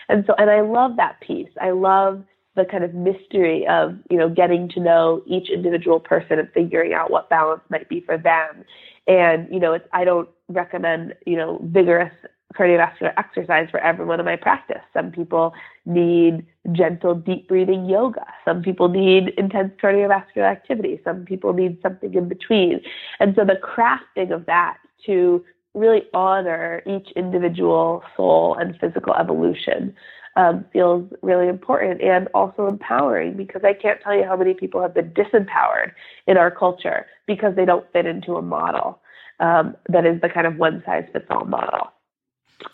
And 0.09 0.25
so, 0.27 0.35
and 0.39 0.51
I 0.51 0.63
love 0.63 0.97
that 0.97 1.21
piece. 1.21 1.51
I 1.61 1.71
love 1.71 2.25
the 2.57 2.65
kind 2.65 2.85
of 2.85 2.95
mystery 2.95 3.67
of 3.69 3.97
you 4.11 4.17
know 4.17 4.29
getting 4.29 4.69
to 4.71 4.81
know 4.81 5.23
each 5.27 5.51
individual 5.51 6.01
person 6.01 6.39
and 6.39 6.49
figuring 6.53 6.93
out 6.93 7.11
what 7.11 7.29
balance 7.29 7.63
might 7.69 7.89
be 7.89 8.01
for 8.01 8.17
them. 8.17 8.65
And 9.07 9.49
you 9.53 9.61
know 9.61 9.73
it's 9.73 9.87
i 9.93 10.05
don't 10.05 10.29
recommend 10.49 11.15
you 11.27 11.37
know 11.37 11.61
vigorous 11.65 12.13
cardiovascular 12.55 13.13
exercise 13.17 13.69
for 13.71 13.81
everyone 13.81 14.21
in 14.21 14.27
my 14.27 14.37
practice. 14.37 14.83
Some 14.93 15.11
people 15.11 15.53
need 15.85 16.47
gentle 16.73 17.15
deep 17.15 17.49
breathing 17.49 17.87
yoga. 17.87 18.25
Some 18.45 18.63
people 18.63 18.89
need 18.89 19.31
intense 19.37 19.73
cardiovascular 19.83 20.49
activity. 20.51 21.01
Some 21.05 21.25
people 21.25 21.53
need 21.53 21.79
something 21.83 22.15
in 22.15 22.29
between. 22.29 22.81
And 23.21 23.35
so 23.35 23.45
the 23.45 23.57
crafting 23.57 24.33
of 24.33 24.47
that 24.47 24.79
to 25.07 25.45
really 25.75 26.03
honor 26.15 26.83
each 26.87 27.09
individual 27.17 28.03
soul 28.17 28.57
and 28.59 28.79
physical 28.79 29.15
evolution 29.15 29.95
um, 30.37 30.65
feels 30.73 31.09
really 31.23 31.49
important 31.49 32.03
and 32.03 32.29
also 32.35 32.67
empowering 32.67 33.37
because 33.37 33.63
I 33.65 33.73
can't 33.73 34.01
tell 34.01 34.15
you 34.15 34.25
how 34.25 34.37
many 34.37 34.55
people 34.55 34.83
have 34.83 34.95
been 34.95 35.11
disempowered 35.11 35.93
in 36.27 36.37
our 36.37 36.51
culture 36.51 37.07
because 37.27 37.55
they 37.55 37.65
don't 37.65 37.91
fit 37.93 38.07
into 38.07 38.37
a 38.37 38.43
model 38.43 39.01
um, 39.41 39.77
that 39.89 40.07
is 40.07 40.21
the 40.21 40.29
kind 40.29 40.47
of 40.47 40.57
one 40.57 40.83
size 40.85 41.05
fits 41.13 41.27
all 41.31 41.45
model. 41.45 41.93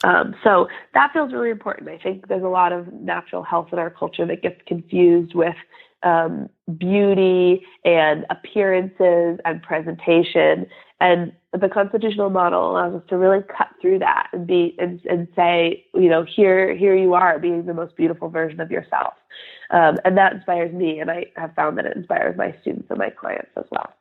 Um, 0.05 0.35
so 0.45 0.69
that 0.95 1.13
feels 1.13 1.33
really 1.33 1.51
important. 1.51 1.89
I 1.89 1.99
think 1.99 2.29
there's 2.29 2.43
a 2.43 2.49
lot 2.49 2.73
of 2.73 2.93
natural 2.93 3.43
health 3.43 3.69
in 3.73 3.79
our 3.79 3.91
culture 3.91 4.27
that 4.27 4.43
gets 4.43 4.61
confused 4.67 5.35
with 5.35 5.57
um, 6.03 6.49
beauty 6.79 7.63
and 7.85 8.25
appearances 8.31 9.39
and 9.45 9.63
presentation. 9.63 10.67
And 11.01 11.33
the 11.53 11.69
constitutional 11.69 12.31
model 12.31 12.71
allows 12.71 12.95
us 12.95 13.03
to 13.09 13.17
really 13.17 13.43
cut 13.43 13.69
through 13.81 13.99
that 13.99 14.29
and 14.33 14.47
be 14.47 14.77
and, 14.79 15.01
and 15.07 15.27
say, 15.35 15.85
you 15.95 16.09
know, 16.09 16.25
here 16.25 16.77
here 16.77 16.97
you 16.97 17.15
are 17.15 17.39
being 17.39 17.67
the 17.67 17.75
most 17.75 17.97
beautiful 17.97 18.29
version 18.29 18.61
of 18.61 18.71
yourself. 18.71 19.15
Um, 19.71 19.99
and 20.05 20.17
that 20.17 20.33
inspires 20.33 20.73
me, 20.73 20.99
and 20.99 21.11
I 21.11 21.27
have 21.37 21.55
found 21.55 21.79
that 21.79 21.87
it 21.87 21.97
inspires 21.97 22.37
my 22.37 22.55
students 22.61 22.87
and 22.91 22.99
my 22.99 23.11
clients 23.11 23.51
as 23.57 23.65
well. 23.71 23.93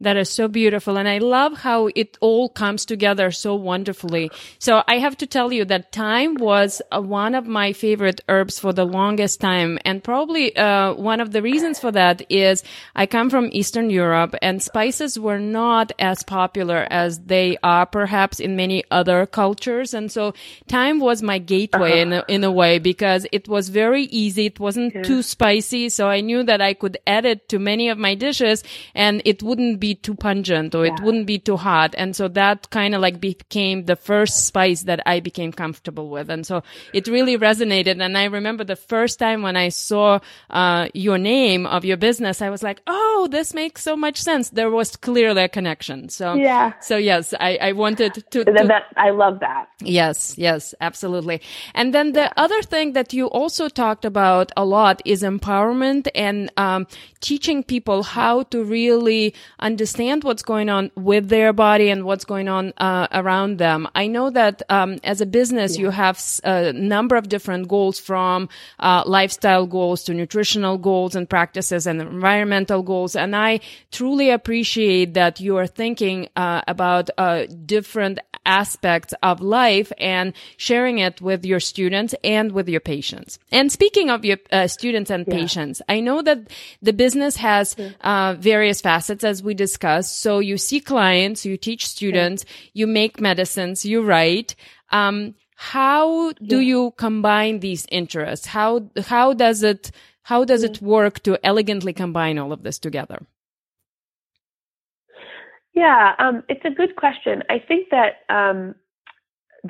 That 0.00 0.18
is 0.18 0.28
so 0.28 0.46
beautiful. 0.46 0.98
And 0.98 1.08
I 1.08 1.18
love 1.18 1.56
how 1.56 1.88
it 1.94 2.18
all 2.20 2.50
comes 2.50 2.84
together 2.84 3.30
so 3.30 3.54
wonderfully. 3.54 4.30
So 4.58 4.82
I 4.86 4.98
have 4.98 5.16
to 5.18 5.26
tell 5.26 5.50
you 5.50 5.64
that 5.64 5.90
thyme 5.90 6.34
was 6.34 6.82
uh, 6.92 7.00
one 7.00 7.34
of 7.34 7.46
my 7.46 7.72
favorite 7.72 8.20
herbs 8.28 8.58
for 8.58 8.74
the 8.74 8.84
longest 8.84 9.40
time. 9.40 9.78
And 9.86 10.04
probably, 10.04 10.54
uh, 10.54 10.92
one 10.92 11.20
of 11.20 11.32
the 11.32 11.40
reasons 11.40 11.80
for 11.80 11.90
that 11.92 12.30
is 12.30 12.62
I 12.94 13.06
come 13.06 13.30
from 13.30 13.48
Eastern 13.52 13.88
Europe 13.88 14.34
and 14.42 14.62
spices 14.62 15.18
were 15.18 15.38
not 15.38 15.92
as 15.98 16.22
popular 16.22 16.86
as 16.90 17.20
they 17.20 17.56
are 17.62 17.86
perhaps 17.86 18.38
in 18.38 18.54
many 18.54 18.84
other 18.90 19.24
cultures. 19.24 19.94
And 19.94 20.12
so 20.12 20.34
thyme 20.68 21.00
was 21.00 21.22
my 21.22 21.38
gateway 21.38 22.02
uh-huh. 22.02 22.02
in, 22.02 22.12
a, 22.12 22.24
in 22.28 22.44
a 22.44 22.52
way 22.52 22.78
because 22.78 23.26
it 23.32 23.48
was 23.48 23.70
very 23.70 24.02
easy. 24.04 24.44
It 24.44 24.60
wasn't 24.60 24.94
yeah. 24.94 25.04
too 25.04 25.22
spicy. 25.22 25.88
So 25.88 26.06
I 26.08 26.20
knew 26.20 26.42
that 26.42 26.60
I 26.60 26.74
could 26.74 26.98
add 27.06 27.24
it 27.24 27.48
to 27.48 27.58
many 27.58 27.88
of 27.88 27.96
my 27.96 28.14
dishes 28.14 28.62
and 28.94 29.22
it 29.24 29.42
wouldn't 29.42 29.80
be 29.80 29.85
be 29.86 29.94
too 29.94 30.16
pungent 30.16 30.74
or 30.74 30.84
yeah. 30.84 30.92
it 30.92 31.00
wouldn't 31.00 31.26
be 31.26 31.38
too 31.38 31.56
hot. 31.56 31.94
And 31.96 32.16
so 32.16 32.26
that 32.28 32.70
kind 32.70 32.92
of 32.94 33.00
like 33.00 33.20
became 33.20 33.84
the 33.84 33.94
first 33.94 34.44
spice 34.46 34.82
that 34.82 35.00
I 35.06 35.20
became 35.20 35.52
comfortable 35.52 36.08
with. 36.10 36.28
And 36.28 36.44
so 36.44 36.62
it 36.92 37.06
really 37.06 37.38
resonated. 37.38 38.02
And 38.02 38.18
I 38.18 38.24
remember 38.24 38.64
the 38.64 38.74
first 38.74 39.20
time 39.20 39.42
when 39.42 39.56
I 39.56 39.68
saw, 39.68 40.18
uh, 40.50 40.88
your 40.92 41.18
name 41.18 41.66
of 41.66 41.84
your 41.84 41.96
business, 41.96 42.42
I 42.42 42.50
was 42.50 42.62
like, 42.64 42.80
Oh, 42.88 43.28
this 43.30 43.54
makes 43.54 43.82
so 43.82 43.94
much 43.96 44.20
sense. 44.20 44.50
There 44.50 44.70
was 44.70 44.96
clearly 44.96 45.42
a 45.44 45.48
connection. 45.48 46.08
So, 46.08 46.34
yeah. 46.34 46.72
So 46.80 46.96
yes, 46.96 47.32
I, 47.38 47.58
I 47.68 47.72
wanted 47.72 48.14
to, 48.14 48.44
to 48.44 48.52
that, 48.52 48.86
I 48.96 49.10
love 49.10 49.38
that. 49.40 49.68
Yes. 49.80 50.34
Yes, 50.36 50.74
absolutely. 50.80 51.40
And 51.74 51.94
then 51.94 52.12
the 52.12 52.26
yeah. 52.26 52.44
other 52.44 52.62
thing 52.62 52.94
that 52.94 53.12
you 53.12 53.26
also 53.26 53.68
talked 53.68 54.04
about 54.04 54.50
a 54.56 54.64
lot 54.64 55.00
is 55.04 55.22
empowerment 55.22 56.08
and, 56.14 56.50
um, 56.56 56.88
teaching 57.20 57.62
people 57.62 58.02
how 58.02 58.42
to 58.44 58.64
really 58.64 59.34
understand 59.58 59.75
understand 59.76 60.24
what's 60.24 60.42
going 60.42 60.70
on 60.70 60.90
with 60.94 61.28
their 61.28 61.52
body 61.52 61.90
and 61.90 62.06
what's 62.06 62.24
going 62.24 62.48
on 62.48 62.72
uh, 62.78 63.06
around 63.12 63.58
them. 63.58 63.86
I 63.94 64.06
know 64.06 64.30
that 64.30 64.62
um, 64.70 64.96
as 65.04 65.20
a 65.20 65.26
business, 65.26 65.76
yeah. 65.76 65.82
you 65.82 65.90
have 65.90 66.18
a 66.44 66.72
number 66.72 67.14
of 67.14 67.28
different 67.28 67.68
goals 67.68 68.00
from 68.00 68.48
uh, 68.78 69.02
lifestyle 69.04 69.66
goals 69.66 70.02
to 70.04 70.14
nutritional 70.14 70.78
goals 70.78 71.14
and 71.14 71.28
practices 71.28 71.86
and 71.86 72.00
environmental 72.00 72.82
goals. 72.82 73.14
And 73.14 73.36
I 73.36 73.60
truly 73.92 74.30
appreciate 74.30 75.12
that 75.12 75.40
you 75.40 75.58
are 75.58 75.66
thinking 75.66 76.30
uh, 76.36 76.62
about 76.66 77.10
uh, 77.18 77.44
different 77.66 78.20
aspects 78.46 79.12
of 79.22 79.40
life 79.42 79.92
and 79.98 80.32
sharing 80.56 80.98
it 81.00 81.20
with 81.20 81.44
your 81.44 81.60
students 81.60 82.14
and 82.24 82.52
with 82.52 82.68
your 82.68 82.80
patients. 82.80 83.38
And 83.52 83.70
speaking 83.70 84.08
of 84.08 84.24
your 84.24 84.38
uh, 84.50 84.68
students 84.68 85.10
and 85.10 85.26
yeah. 85.26 85.34
patients, 85.34 85.82
I 85.88 86.00
know 86.00 86.22
that 86.22 86.38
the 86.80 86.92
business 86.92 87.36
has 87.36 87.76
uh, 88.00 88.36
various 88.38 88.80
facets 88.80 89.24
as 89.24 89.42
we 89.42 89.52
discussed. 89.66 90.14
So 90.24 90.30
you 90.50 90.56
see 90.68 90.80
clients, 90.80 91.46
you 91.48 91.56
teach 91.68 91.82
students, 91.96 92.44
you 92.72 92.86
make 92.86 93.14
medicines, 93.20 93.84
you 93.84 93.98
write. 94.10 94.50
Um, 95.00 95.34
how 95.74 96.32
do 96.52 96.58
yeah. 96.60 96.70
you 96.70 96.80
combine 97.06 97.60
these 97.60 97.84
interests? 98.00 98.46
How, 98.46 98.70
how 99.14 99.26
does 99.44 99.62
it, 99.62 99.90
how 100.22 100.44
does 100.44 100.62
it 100.68 100.76
work 100.82 101.14
to 101.26 101.32
elegantly 101.50 101.92
combine 101.92 102.36
all 102.38 102.52
of 102.52 102.62
this 102.62 102.78
together? 102.78 103.18
Yeah, 105.76 106.14
um, 106.18 106.42
it's 106.48 106.64
a 106.64 106.70
good 106.70 106.96
question. 106.96 107.42
I 107.50 107.58
think 107.68 107.82
that 107.90 108.10
um, 108.40 108.74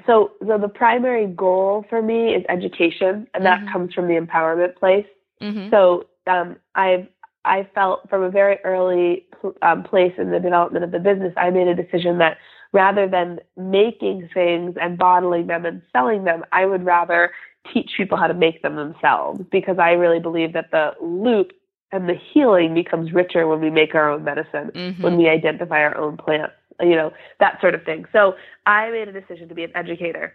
so 0.06 0.32
so 0.46 0.58
the 0.58 0.68
primary 0.68 1.26
goal 1.26 1.84
for 1.90 2.00
me 2.00 2.34
is 2.36 2.44
education, 2.48 3.26
and 3.34 3.44
that 3.44 3.58
mm-hmm. 3.60 3.72
comes 3.72 3.94
from 3.94 4.06
the 4.06 4.14
empowerment 4.14 4.76
place. 4.76 5.06
Mm-hmm. 5.42 5.70
So 5.70 6.06
um, 6.26 6.56
I've 6.74 7.08
I 7.46 7.68
felt 7.74 8.08
from 8.10 8.22
a 8.22 8.30
very 8.30 8.58
early 8.64 9.26
um, 9.62 9.84
place 9.84 10.12
in 10.18 10.30
the 10.30 10.40
development 10.40 10.84
of 10.84 10.90
the 10.90 10.98
business, 10.98 11.32
I 11.36 11.50
made 11.50 11.68
a 11.68 11.74
decision 11.74 12.18
that 12.18 12.38
rather 12.72 13.08
than 13.08 13.38
making 13.56 14.28
things 14.34 14.74
and 14.80 14.98
bottling 14.98 15.46
them 15.46 15.64
and 15.64 15.80
selling 15.92 16.24
them, 16.24 16.44
I 16.52 16.66
would 16.66 16.84
rather 16.84 17.30
teach 17.72 17.92
people 17.96 18.18
how 18.18 18.26
to 18.26 18.34
make 18.34 18.62
them 18.62 18.76
themselves 18.76 19.40
because 19.50 19.78
I 19.78 19.92
really 19.92 20.20
believe 20.20 20.52
that 20.52 20.70
the 20.70 20.92
loop 21.00 21.52
and 21.92 22.08
the 22.08 22.16
healing 22.32 22.74
becomes 22.74 23.12
richer 23.12 23.46
when 23.46 23.60
we 23.60 23.70
make 23.70 23.94
our 23.94 24.10
own 24.10 24.24
medicine, 24.24 24.70
mm-hmm. 24.74 25.02
when 25.02 25.16
we 25.16 25.28
identify 25.28 25.78
our 25.78 25.96
own 25.96 26.16
plants, 26.16 26.54
you 26.80 26.96
know, 26.96 27.12
that 27.40 27.60
sort 27.60 27.74
of 27.74 27.84
thing. 27.84 28.04
So 28.12 28.34
I 28.66 28.90
made 28.90 29.08
a 29.08 29.12
decision 29.12 29.48
to 29.48 29.54
be 29.54 29.64
an 29.64 29.72
educator. 29.74 30.34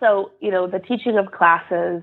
So, 0.00 0.32
you 0.40 0.50
know, 0.50 0.66
the 0.66 0.80
teaching 0.80 1.18
of 1.18 1.30
classes 1.30 2.02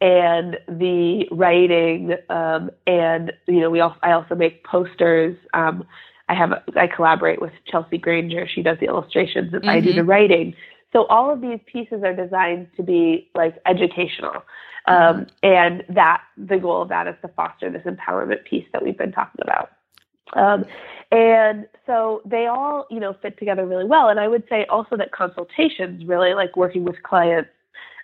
and 0.00 0.58
the 0.68 1.26
writing, 1.30 2.14
um, 2.28 2.70
and, 2.86 3.32
you 3.46 3.60
know, 3.60 3.70
we 3.70 3.80
also, 3.80 3.96
I 4.02 4.12
also 4.12 4.34
make 4.34 4.64
posters. 4.64 5.36
Um, 5.54 5.86
I 6.28 6.34
have, 6.34 6.52
I 6.76 6.86
collaborate 6.86 7.40
with 7.40 7.52
Chelsea 7.66 7.98
Granger. 7.98 8.46
She 8.46 8.62
does 8.62 8.78
the 8.80 8.86
illustrations 8.86 9.54
and 9.54 9.62
mm-hmm. 9.62 9.70
I 9.70 9.80
do 9.80 9.92
the 9.92 10.00
mm-hmm. 10.00 10.10
writing. 10.10 10.54
So 10.92 11.06
all 11.06 11.32
of 11.32 11.40
these 11.40 11.60
pieces 11.66 12.02
are 12.02 12.14
designed 12.14 12.68
to 12.76 12.82
be 12.82 13.30
like 13.34 13.56
educational. 13.66 14.42
Um, 14.88 15.26
and 15.42 15.82
that 15.88 16.22
the 16.36 16.58
goal 16.58 16.82
of 16.82 16.88
that 16.90 17.08
is 17.08 17.16
to 17.22 17.28
foster 17.28 17.70
this 17.70 17.82
empowerment 17.82 18.44
piece 18.44 18.66
that 18.72 18.84
we've 18.84 18.96
been 18.96 19.12
talking 19.12 19.40
about. 19.42 19.70
Um, 20.34 20.64
and 21.10 21.66
so 21.86 22.22
they 22.24 22.46
all, 22.46 22.86
you 22.90 23.00
know, 23.00 23.14
fit 23.20 23.38
together 23.38 23.66
really 23.66 23.84
well. 23.84 24.08
And 24.08 24.20
I 24.20 24.28
would 24.28 24.44
say 24.48 24.64
also 24.66 24.96
that 24.96 25.12
consultations 25.12 26.04
really 26.04 26.34
like 26.34 26.56
working 26.56 26.84
with 26.84 27.02
clients 27.02 27.50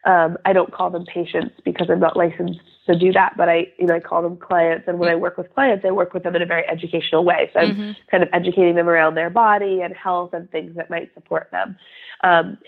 Um, 0.05 0.37
I 0.45 0.53
don't 0.53 0.73
call 0.73 0.91
them 0.91 1.05
patients 1.07 1.55
because 1.65 1.89
I'm 1.89 2.01
not 2.01 2.17
licensed 2.17 2.61
to 2.87 2.99
do 2.99 3.13
that, 3.13 3.35
but 3.37 3.49
I, 3.49 3.69
you 3.79 3.87
know, 3.87 3.95
I 3.95 4.01
call 4.01 4.23
them 4.23 4.37
clients. 4.37 4.89
And 4.89 4.99
when 4.99 5.09
I 5.09 5.15
work 5.15 5.39
with 5.39 5.53
clients, 5.55 5.85
I 5.87 5.93
work 5.93 6.13
with 6.13 6.25
them 6.25 6.35
in 6.35 6.43
a 6.43 6.47
very 6.47 6.69
educational 6.69 7.25
way. 7.25 7.51
So 7.53 7.61
I'm 7.61 7.71
mm-hmm. 7.71 7.93
kind 8.11 8.23
of 8.23 8.29
educating 8.33 8.75
them 8.75 8.89
around 8.89 9.15
their 9.15 9.31
body 9.31 9.81
and 9.81 9.95
health 9.95 10.35
and 10.35 10.51
things 10.51 10.75
that 10.75 10.91
might 10.91 11.15
support 11.15 11.49
them. 11.53 11.77
Um, 12.25 12.59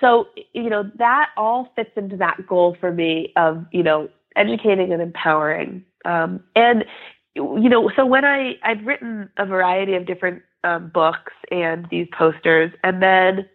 so, 0.00 0.28
you 0.54 0.70
know, 0.70 0.90
that 0.96 1.30
all 1.36 1.72
fits 1.76 1.90
into 1.96 2.16
that 2.18 2.46
goal 2.46 2.76
for 2.80 2.92
me 2.92 3.32
of, 3.36 3.66
you 3.72 3.82
know, 3.82 4.08
educating 4.36 4.92
and 4.92 5.02
empowering. 5.02 5.84
Um, 6.04 6.42
and, 6.54 6.84
you 7.34 7.68
know, 7.68 7.90
so 7.96 8.06
when 8.06 8.24
I, 8.24 8.54
I've 8.62 8.84
written 8.86 9.28
a 9.36 9.44
variety 9.44 9.94
of 9.94 10.06
different 10.06 10.42
um, 10.64 10.90
books 10.94 11.32
and 11.50 11.86
these 11.90 12.06
posters, 12.16 12.72
and 12.82 13.02
then 13.02 13.48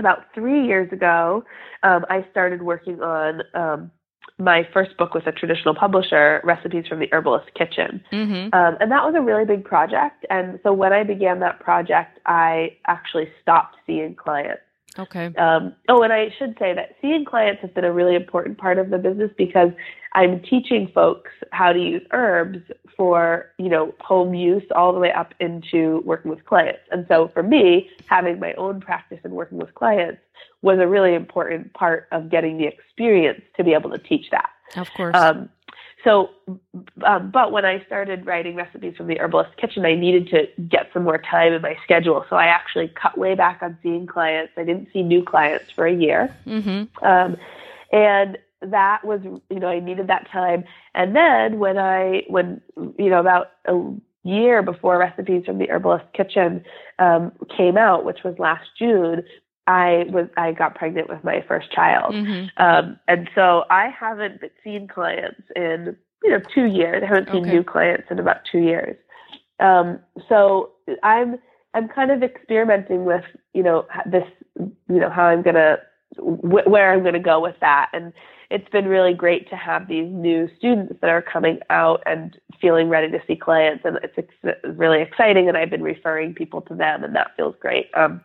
about 0.00 0.24
three 0.34 0.66
years 0.66 0.92
ago, 0.92 1.44
um, 1.84 2.04
I 2.10 2.26
started 2.30 2.62
working 2.62 3.00
on 3.00 3.42
um, 3.54 3.90
my 4.38 4.66
first 4.72 4.96
book 4.96 5.14
with 5.14 5.26
a 5.26 5.32
traditional 5.32 5.74
publisher, 5.74 6.40
Recipes 6.44 6.86
from 6.88 6.98
the 6.98 7.08
Herbalist 7.12 7.52
Kitchen. 7.54 8.02
Mm-hmm. 8.12 8.54
Um, 8.54 8.76
and 8.80 8.90
that 8.90 9.04
was 9.04 9.14
a 9.16 9.20
really 9.20 9.44
big 9.44 9.64
project. 9.64 10.26
And 10.30 10.58
so 10.62 10.72
when 10.72 10.92
I 10.92 11.04
began 11.04 11.40
that 11.40 11.60
project, 11.60 12.18
I 12.26 12.76
actually 12.86 13.28
stopped 13.42 13.76
seeing 13.86 14.14
clients. 14.14 14.62
Okay. 14.98 15.26
Um, 15.36 15.74
oh, 15.88 16.02
and 16.02 16.12
I 16.12 16.34
should 16.38 16.56
say 16.58 16.74
that 16.74 16.96
seeing 17.00 17.24
clients 17.24 17.62
has 17.62 17.70
been 17.70 17.84
a 17.84 17.92
really 17.92 18.14
important 18.14 18.58
part 18.58 18.78
of 18.78 18.90
the 18.90 18.98
business 18.98 19.30
because 19.36 19.70
I'm 20.12 20.40
teaching 20.42 20.90
folks 20.92 21.30
how 21.52 21.72
to 21.72 21.78
use 21.78 22.02
herbs 22.12 22.58
for, 22.96 23.52
you 23.58 23.68
know, 23.68 23.94
home 24.00 24.34
use 24.34 24.64
all 24.74 24.92
the 24.92 24.98
way 24.98 25.12
up 25.12 25.32
into 25.38 26.02
working 26.04 26.30
with 26.30 26.44
clients. 26.44 26.80
And 26.90 27.06
so 27.08 27.28
for 27.32 27.42
me, 27.42 27.88
having 28.06 28.40
my 28.40 28.52
own 28.54 28.80
practice 28.80 29.20
and 29.22 29.32
working 29.32 29.58
with 29.58 29.74
clients 29.74 30.20
was 30.62 30.78
a 30.78 30.86
really 30.86 31.14
important 31.14 31.72
part 31.74 32.08
of 32.12 32.30
getting 32.30 32.58
the 32.58 32.66
experience 32.66 33.40
to 33.56 33.64
be 33.64 33.72
able 33.72 33.90
to 33.90 33.98
teach 33.98 34.26
that. 34.30 34.50
Of 34.76 34.92
course. 34.94 35.16
Um, 35.16 35.48
so, 36.04 36.30
um, 37.06 37.30
but 37.30 37.52
when 37.52 37.64
I 37.64 37.84
started 37.84 38.26
writing 38.26 38.56
recipes 38.56 38.96
from 38.96 39.06
the 39.06 39.18
Herbalist 39.18 39.56
Kitchen, 39.56 39.84
I 39.84 39.94
needed 39.94 40.28
to 40.28 40.46
get 40.68 40.90
some 40.92 41.04
more 41.04 41.18
time 41.18 41.52
in 41.52 41.62
my 41.62 41.76
schedule. 41.82 42.24
So 42.30 42.36
I 42.36 42.46
actually 42.46 42.88
cut 42.88 43.18
way 43.18 43.34
back 43.34 43.62
on 43.62 43.76
seeing 43.82 44.06
clients. 44.06 44.52
I 44.56 44.64
didn't 44.64 44.88
see 44.92 45.02
new 45.02 45.22
clients 45.22 45.66
for 45.74 45.86
a 45.86 45.94
year. 45.94 46.34
Mm-hmm. 46.46 47.04
Um, 47.04 47.36
and 47.92 48.38
that 48.62 49.04
was, 49.04 49.20
you 49.24 49.58
know, 49.58 49.68
I 49.68 49.80
needed 49.80 50.06
that 50.08 50.30
time. 50.30 50.64
And 50.94 51.14
then 51.14 51.58
when 51.58 51.78
I, 51.78 52.22
when, 52.28 52.60
you 52.98 53.10
know, 53.10 53.20
about 53.20 53.52
a 53.66 53.92
year 54.22 54.62
before 54.62 54.98
recipes 54.98 55.44
from 55.44 55.58
the 55.58 55.70
Herbalist 55.70 56.12
Kitchen 56.12 56.64
um, 56.98 57.32
came 57.56 57.76
out, 57.76 58.04
which 58.04 58.20
was 58.24 58.38
last 58.38 58.68
June, 58.78 59.22
I 59.66 60.04
was 60.08 60.26
I 60.36 60.52
got 60.52 60.74
pregnant 60.74 61.08
with 61.08 61.22
my 61.22 61.44
first 61.46 61.70
child, 61.72 62.14
mm-hmm. 62.14 62.62
um, 62.62 62.98
and 63.08 63.28
so 63.34 63.64
I 63.70 63.88
haven't 63.88 64.40
seen 64.64 64.88
clients 64.88 65.42
in 65.54 65.96
you 66.24 66.30
know 66.30 66.40
two 66.54 66.66
years. 66.66 67.02
I 67.02 67.06
haven't 67.06 67.30
seen 67.30 67.42
okay. 67.42 67.52
new 67.52 67.64
clients 67.64 68.08
in 68.10 68.18
about 68.18 68.38
two 68.50 68.58
years. 68.58 68.96
Um, 69.60 70.00
so 70.28 70.70
I'm 71.02 71.38
I'm 71.74 71.88
kind 71.88 72.10
of 72.10 72.22
experimenting 72.22 73.04
with 73.04 73.24
you 73.54 73.62
know 73.62 73.86
this 74.06 74.24
you 74.58 74.74
know 75.00 75.10
how 75.10 75.24
I'm 75.24 75.42
gonna 75.42 75.78
wh- 76.16 76.66
where 76.66 76.92
I'm 76.92 77.04
gonna 77.04 77.20
go 77.20 77.40
with 77.40 77.56
that, 77.60 77.90
and 77.92 78.12
it's 78.50 78.68
been 78.70 78.86
really 78.88 79.14
great 79.14 79.48
to 79.50 79.56
have 79.56 79.86
these 79.86 80.08
new 80.10 80.48
students 80.58 80.94
that 81.00 81.10
are 81.10 81.22
coming 81.22 81.60
out 81.70 82.02
and 82.06 82.36
feeling 82.60 82.88
ready 82.88 83.10
to 83.10 83.20
see 83.26 83.36
clients, 83.36 83.84
and 83.84 83.98
it's 84.02 84.18
ex- 84.18 84.56
really 84.76 85.00
exciting. 85.00 85.48
And 85.48 85.56
I've 85.56 85.70
been 85.70 85.82
referring 85.82 86.34
people 86.34 86.60
to 86.62 86.74
them, 86.74 87.04
and 87.04 87.14
that 87.14 87.36
feels 87.36 87.54
great. 87.60 87.86
Um, 87.94 88.20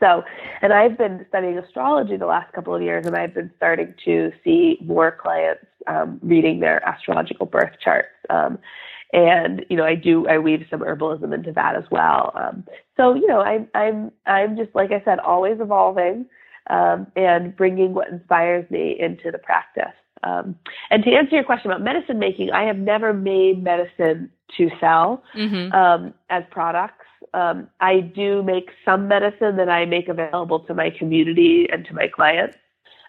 so, 0.00 0.24
and 0.62 0.72
I've 0.72 0.98
been 0.98 1.24
studying 1.28 1.58
astrology 1.58 2.16
the 2.16 2.26
last 2.26 2.52
couple 2.52 2.74
of 2.74 2.82
years, 2.82 3.06
and 3.06 3.16
I've 3.16 3.34
been 3.34 3.50
starting 3.56 3.94
to 4.04 4.32
see 4.42 4.78
more 4.84 5.12
clients 5.12 5.64
um, 5.86 6.18
reading 6.22 6.60
their 6.60 6.86
astrological 6.86 7.46
birth 7.46 7.72
charts. 7.82 8.08
Um, 8.30 8.58
and 9.12 9.64
you 9.70 9.76
know, 9.76 9.84
I 9.84 9.94
do 9.94 10.26
I 10.26 10.38
weave 10.38 10.66
some 10.70 10.80
herbalism 10.80 11.32
into 11.32 11.52
that 11.52 11.76
as 11.76 11.84
well. 11.90 12.32
Um, 12.34 12.64
so, 12.96 13.14
you 13.14 13.26
know, 13.26 13.40
I'm 13.40 13.68
I'm 13.74 14.10
I'm 14.26 14.56
just 14.56 14.74
like 14.74 14.90
I 14.90 15.02
said, 15.04 15.20
always 15.20 15.60
evolving 15.60 16.26
um, 16.68 17.06
and 17.14 17.54
bringing 17.56 17.94
what 17.94 18.08
inspires 18.08 18.68
me 18.70 18.96
into 18.98 19.30
the 19.30 19.38
practice. 19.38 19.94
Um, 20.24 20.56
and 20.90 21.04
to 21.04 21.12
answer 21.12 21.36
your 21.36 21.44
question 21.44 21.70
about 21.70 21.82
medicine 21.82 22.18
making, 22.18 22.50
I 22.50 22.64
have 22.64 22.78
never 22.78 23.12
made 23.12 23.62
medicine 23.62 24.30
to 24.56 24.70
sell 24.80 25.22
mm-hmm. 25.36 25.72
um, 25.72 26.14
as 26.30 26.42
products. 26.50 27.03
Um, 27.34 27.68
I 27.80 28.00
do 28.00 28.42
make 28.42 28.70
some 28.84 29.08
medicine 29.08 29.56
that 29.56 29.68
I 29.68 29.84
make 29.84 30.08
available 30.08 30.60
to 30.60 30.74
my 30.74 30.90
community 30.90 31.66
and 31.70 31.84
to 31.86 31.94
my 31.94 32.06
clients. 32.08 32.56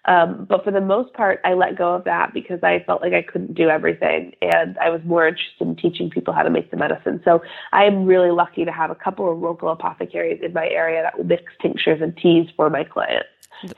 Um, 0.05 0.45
but 0.47 0.63
for 0.63 0.71
the 0.71 0.81
most 0.81 1.13
part, 1.13 1.41
I 1.43 1.53
let 1.53 1.77
go 1.77 1.93
of 1.93 2.03
that 2.03 2.33
because 2.33 2.59
I 2.63 2.83
felt 2.85 3.01
like 3.01 3.13
I 3.13 3.21
couldn't 3.23 3.55
do 3.55 3.69
everything. 3.69 4.33
And 4.41 4.77
I 4.79 4.89
was 4.89 5.01
more 5.03 5.27
interested 5.27 5.67
in 5.67 5.75
teaching 5.75 6.09
people 6.09 6.33
how 6.33 6.43
to 6.43 6.49
make 6.49 6.69
the 6.71 6.77
medicine. 6.77 7.21
So 7.25 7.41
I'm 7.71 8.05
really 8.05 8.31
lucky 8.31 8.65
to 8.65 8.71
have 8.71 8.91
a 8.91 8.95
couple 8.95 9.31
of 9.31 9.39
local 9.39 9.69
apothecaries 9.69 10.41
in 10.43 10.53
my 10.53 10.67
area 10.67 11.01
that 11.01 11.17
will 11.17 11.25
mix 11.25 11.43
tinctures 11.61 12.01
and 12.01 12.15
teas 12.17 12.47
for 12.55 12.69
my 12.69 12.83
clients. 12.83 13.29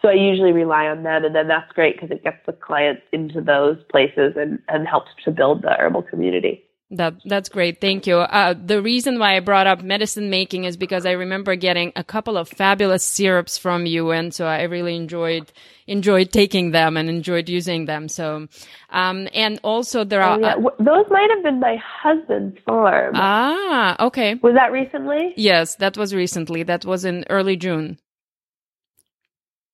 So 0.01 0.09
I 0.09 0.13
usually 0.13 0.51
rely 0.51 0.87
on 0.87 1.03
them, 1.03 1.23
and 1.23 1.35
then 1.35 1.47
that's 1.47 1.71
great 1.71 1.95
because 1.95 2.11
it 2.11 2.23
gets 2.23 2.43
the 2.45 2.53
clients 2.53 3.03
into 3.13 3.41
those 3.41 3.77
places 3.91 4.33
and, 4.35 4.59
and 4.67 4.87
helps 4.87 5.11
to 5.23 5.31
build 5.31 5.61
the 5.61 5.75
herbal 5.79 6.01
community. 6.01 6.66
That 6.89 7.15
that's 7.25 7.49
great. 7.49 7.81
Thank 7.81 8.07
you. 8.07 8.15
Uh, 8.15 8.53
the 8.53 8.81
reason 8.81 9.19
why 9.19 9.35
I 9.35 9.41
brought 9.41 9.67
up 9.67 9.81
medicine 9.81 10.29
making 10.29 10.63
is 10.63 10.77
because 10.77 11.05
I 11.05 11.11
remember 11.11 11.57
getting 11.57 11.91
a 11.97 12.03
couple 12.03 12.37
of 12.37 12.47
fabulous 12.47 13.03
syrups 13.03 13.57
from 13.57 13.85
you, 13.85 14.11
and 14.11 14.33
so 14.33 14.45
I 14.45 14.63
really 14.63 14.95
enjoyed 14.95 15.51
enjoyed 15.85 16.31
taking 16.31 16.71
them 16.71 16.95
and 16.95 17.09
enjoyed 17.09 17.49
using 17.49 17.85
them. 17.85 18.07
So, 18.07 18.47
um, 18.89 19.27
and 19.33 19.59
also 19.63 20.05
there 20.05 20.21
are 20.21 20.37
oh, 20.37 20.39
yeah. 20.39 20.55
uh, 20.55 20.69
those 20.79 21.05
might 21.09 21.29
have 21.29 21.43
been 21.43 21.59
my 21.59 21.75
husband's 21.75 22.57
farm. 22.65 23.15
Ah, 23.15 24.05
okay. 24.05 24.35
Was 24.35 24.53
that 24.53 24.71
recently? 24.71 25.33
Yes, 25.35 25.75
that 25.75 25.97
was 25.97 26.15
recently. 26.15 26.63
That 26.63 26.85
was 26.85 27.03
in 27.03 27.25
early 27.29 27.57
June. 27.57 27.99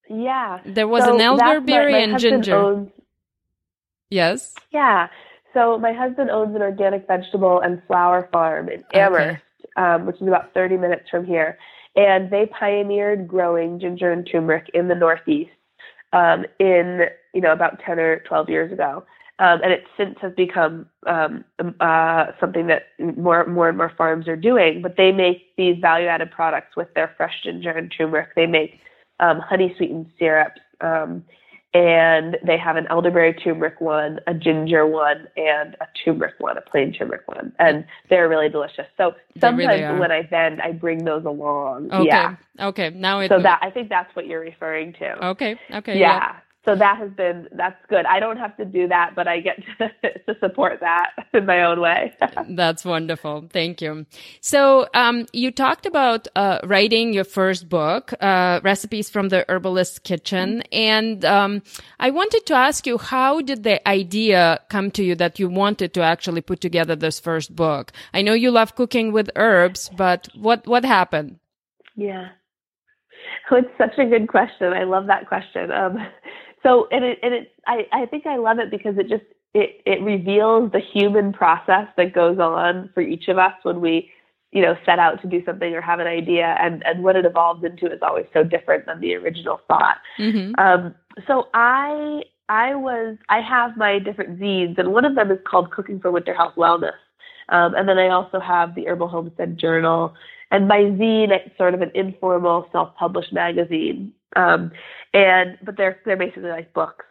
Yeah. 0.09 0.61
There 0.65 0.87
was 0.87 1.03
so 1.03 1.13
an 1.13 1.21
elderberry 1.21 1.91
my, 1.91 1.99
my 1.99 2.03
and 2.05 2.19
ginger. 2.19 2.55
Owns, 2.55 2.91
yes. 4.09 4.55
Yeah. 4.71 5.09
So 5.53 5.77
my 5.77 5.93
husband 5.93 6.29
owns 6.29 6.55
an 6.55 6.61
organic 6.61 7.07
vegetable 7.07 7.59
and 7.61 7.81
flower 7.87 8.27
farm 8.31 8.69
in 8.69 8.83
Amherst, 8.93 9.39
okay. 9.39 9.41
um, 9.75 10.05
which 10.05 10.15
is 10.15 10.27
about 10.27 10.53
30 10.53 10.77
minutes 10.77 11.09
from 11.09 11.25
here. 11.25 11.57
And 11.95 12.31
they 12.31 12.47
pioneered 12.47 13.27
growing 13.27 13.79
ginger 13.79 14.11
and 14.11 14.27
turmeric 14.29 14.69
in 14.73 14.87
the 14.87 14.95
Northeast 14.95 15.51
um, 16.11 16.45
in, 16.59 17.01
you 17.33 17.41
know, 17.41 17.51
about 17.51 17.79
10 17.85 17.99
or 17.99 18.19
12 18.19 18.49
years 18.49 18.71
ago. 18.71 19.05
Um, 19.39 19.59
and 19.63 19.71
it 19.71 19.83
since 19.97 20.15
has 20.21 20.31
become 20.33 20.87
um, 21.07 21.43
uh, 21.79 22.27
something 22.39 22.67
that 22.67 22.83
more, 22.99 23.45
more 23.47 23.67
and 23.67 23.77
more 23.77 23.91
farms 23.97 24.27
are 24.27 24.35
doing. 24.35 24.81
But 24.81 24.95
they 24.95 25.11
make 25.11 25.55
these 25.57 25.77
value-added 25.81 26.31
products 26.31 26.75
with 26.75 26.93
their 26.93 27.13
fresh 27.17 27.33
ginger 27.43 27.71
and 27.71 27.93
turmeric. 27.95 28.29
They 28.35 28.45
make 28.45 28.79
um, 29.19 29.39
honey 29.39 29.73
sweetened 29.77 30.11
syrups. 30.17 30.61
Um, 30.81 31.23
and 31.73 32.37
they 32.45 32.57
have 32.57 32.75
an 32.75 32.85
elderberry 32.89 33.33
turmeric 33.33 33.81
one, 33.81 34.19
a 34.27 34.33
ginger 34.33 34.85
one, 34.85 35.27
and 35.35 35.75
a 35.81 35.87
turmeric 36.03 36.35
one, 36.37 36.57
a 36.57 36.61
plain 36.61 36.93
turmeric 36.93 37.27
one, 37.27 37.51
and 37.57 37.85
they're 38.09 38.29
really 38.29 38.49
delicious. 38.49 38.85
So 38.97 39.15
sometimes 39.39 39.81
really 39.81 39.99
when 39.99 40.11
I 40.11 40.21
bend, 40.23 40.61
I 40.61 40.71
bring 40.71 41.03
those 41.03 41.25
along. 41.25 41.91
Okay. 41.91 42.05
Yeah. 42.05 42.35
Okay. 42.59 42.91
Now 42.91 43.19
it. 43.21 43.29
So 43.29 43.39
that 43.41 43.59
I 43.63 43.71
think 43.71 43.89
that's 43.89 44.15
what 44.15 44.27
you're 44.27 44.41
referring 44.41 44.93
to. 44.93 45.27
Okay. 45.27 45.55
Okay. 45.73 45.99
Yeah. 45.99 46.15
yeah 46.15 46.35
so 46.65 46.75
that 46.75 46.97
has 46.97 47.11
been 47.11 47.47
that's 47.51 47.79
good. 47.89 48.05
I 48.05 48.19
don't 48.19 48.37
have 48.37 48.55
to 48.57 48.65
do 48.65 48.87
that 48.87 49.15
but 49.15 49.27
i 49.27 49.39
get 49.39 49.59
to, 49.79 49.89
to 50.01 50.39
support 50.39 50.79
that 50.79 51.11
in 51.33 51.45
my 51.45 51.63
own 51.63 51.79
way. 51.81 52.13
That's 52.49 52.85
wonderful. 52.85 53.49
Thank 53.51 53.81
you. 53.81 54.05
So 54.41 54.87
um, 54.93 55.27
you 55.33 55.51
talked 55.51 55.85
about 55.85 56.27
uh, 56.35 56.59
writing 56.63 57.13
your 57.13 57.23
first 57.23 57.69
book 57.69 58.13
uh, 58.21 58.61
recipes 58.63 59.09
from 59.09 59.29
the 59.29 59.45
herbalist 59.49 60.03
kitchen. 60.03 60.61
And 60.71 61.25
um, 61.25 61.61
i 61.99 62.09
wanted 62.09 62.45
to 62.47 62.53
ask 62.53 62.87
you 62.87 62.97
how 62.97 63.41
did 63.41 63.63
the 63.63 63.85
idea 63.87 64.59
come 64.69 64.91
to 64.91 65.03
you 65.03 65.15
that 65.15 65.39
you 65.39 65.49
wanted 65.49 65.93
to 65.95 66.01
actually 66.01 66.41
put 66.41 66.61
together 66.61 66.95
this 66.95 67.19
first 67.19 67.55
book? 67.55 67.91
I 68.13 68.21
know 68.21 68.33
you 68.33 68.51
love 68.51 68.75
cooking 68.75 69.11
with 69.11 69.29
herbs 69.35 69.89
but 69.95 70.27
what 70.35 70.65
what 70.67 70.85
happened? 70.85 71.39
Yeah. 71.95 72.29
Oh, 73.51 73.57
it's 73.57 73.77
such 73.77 73.97
a 73.99 74.05
good 74.05 74.29
question. 74.29 74.73
I 74.73 74.83
love 74.83 75.07
that 75.07 75.27
question. 75.27 75.69
Um, 75.71 75.97
so 76.63 76.87
and 76.91 77.03
it 77.03 77.19
and 77.21 77.33
it 77.33 77.53
I, 77.67 77.87
I 77.91 78.05
think 78.05 78.25
I 78.25 78.37
love 78.37 78.59
it 78.59 78.71
because 78.71 78.97
it 78.97 79.09
just 79.09 79.23
it 79.53 79.81
it 79.85 80.01
reveals 80.01 80.71
the 80.71 80.79
human 80.79 81.33
process 81.33 81.87
that 81.97 82.13
goes 82.13 82.39
on 82.39 82.89
for 82.93 83.01
each 83.01 83.27
of 83.27 83.37
us 83.37 83.53
when 83.63 83.81
we 83.81 84.09
you 84.51 84.61
know 84.61 84.75
set 84.85 84.99
out 84.99 85.21
to 85.21 85.27
do 85.27 85.43
something 85.45 85.73
or 85.73 85.81
have 85.81 85.99
an 85.99 86.07
idea. 86.07 86.55
And 86.59 86.83
and 86.85 87.03
what 87.03 87.15
it 87.15 87.25
evolves 87.25 87.63
into 87.63 87.85
is 87.87 87.99
always 88.01 88.25
so 88.33 88.43
different 88.43 88.85
than 88.85 88.99
the 88.99 89.15
original 89.15 89.59
thought. 89.67 89.97
Mm-hmm. 90.19 90.53
um, 90.59 90.95
so 91.27 91.47
i 91.53 92.21
i 92.49 92.73
was 92.73 93.17
i 93.29 93.39
have 93.39 93.77
my 93.77 93.99
different 93.99 94.39
zines 94.39 94.77
and 94.79 94.91
one 94.91 95.05
of 95.05 95.15
them 95.15 95.29
is 95.31 95.37
called 95.45 95.69
cooking 95.71 95.99
for 95.99 96.11
winter 96.11 96.33
health 96.33 96.53
wellness. 96.55 96.97
Um, 97.49 97.75
and 97.75 97.87
then 97.87 97.97
i 97.99 98.09
also 98.09 98.39
have 98.39 98.73
the 98.75 98.87
herbal 98.87 99.09
homestead 99.09 99.57
journal. 99.57 100.13
And 100.49 100.67
my 100.67 100.77
zine 100.77 101.29
it's 101.31 101.57
sort 101.57 101.73
of 101.73 101.81
an 101.81 101.91
informal 101.93 102.67
self-published 102.71 103.33
magazine 103.33 104.13
Um, 104.35 104.71
and 105.13 105.57
but 105.63 105.77
they're 105.77 105.99
they're 106.05 106.17
basically 106.17 106.49
like 106.49 106.73
books. 106.73 107.05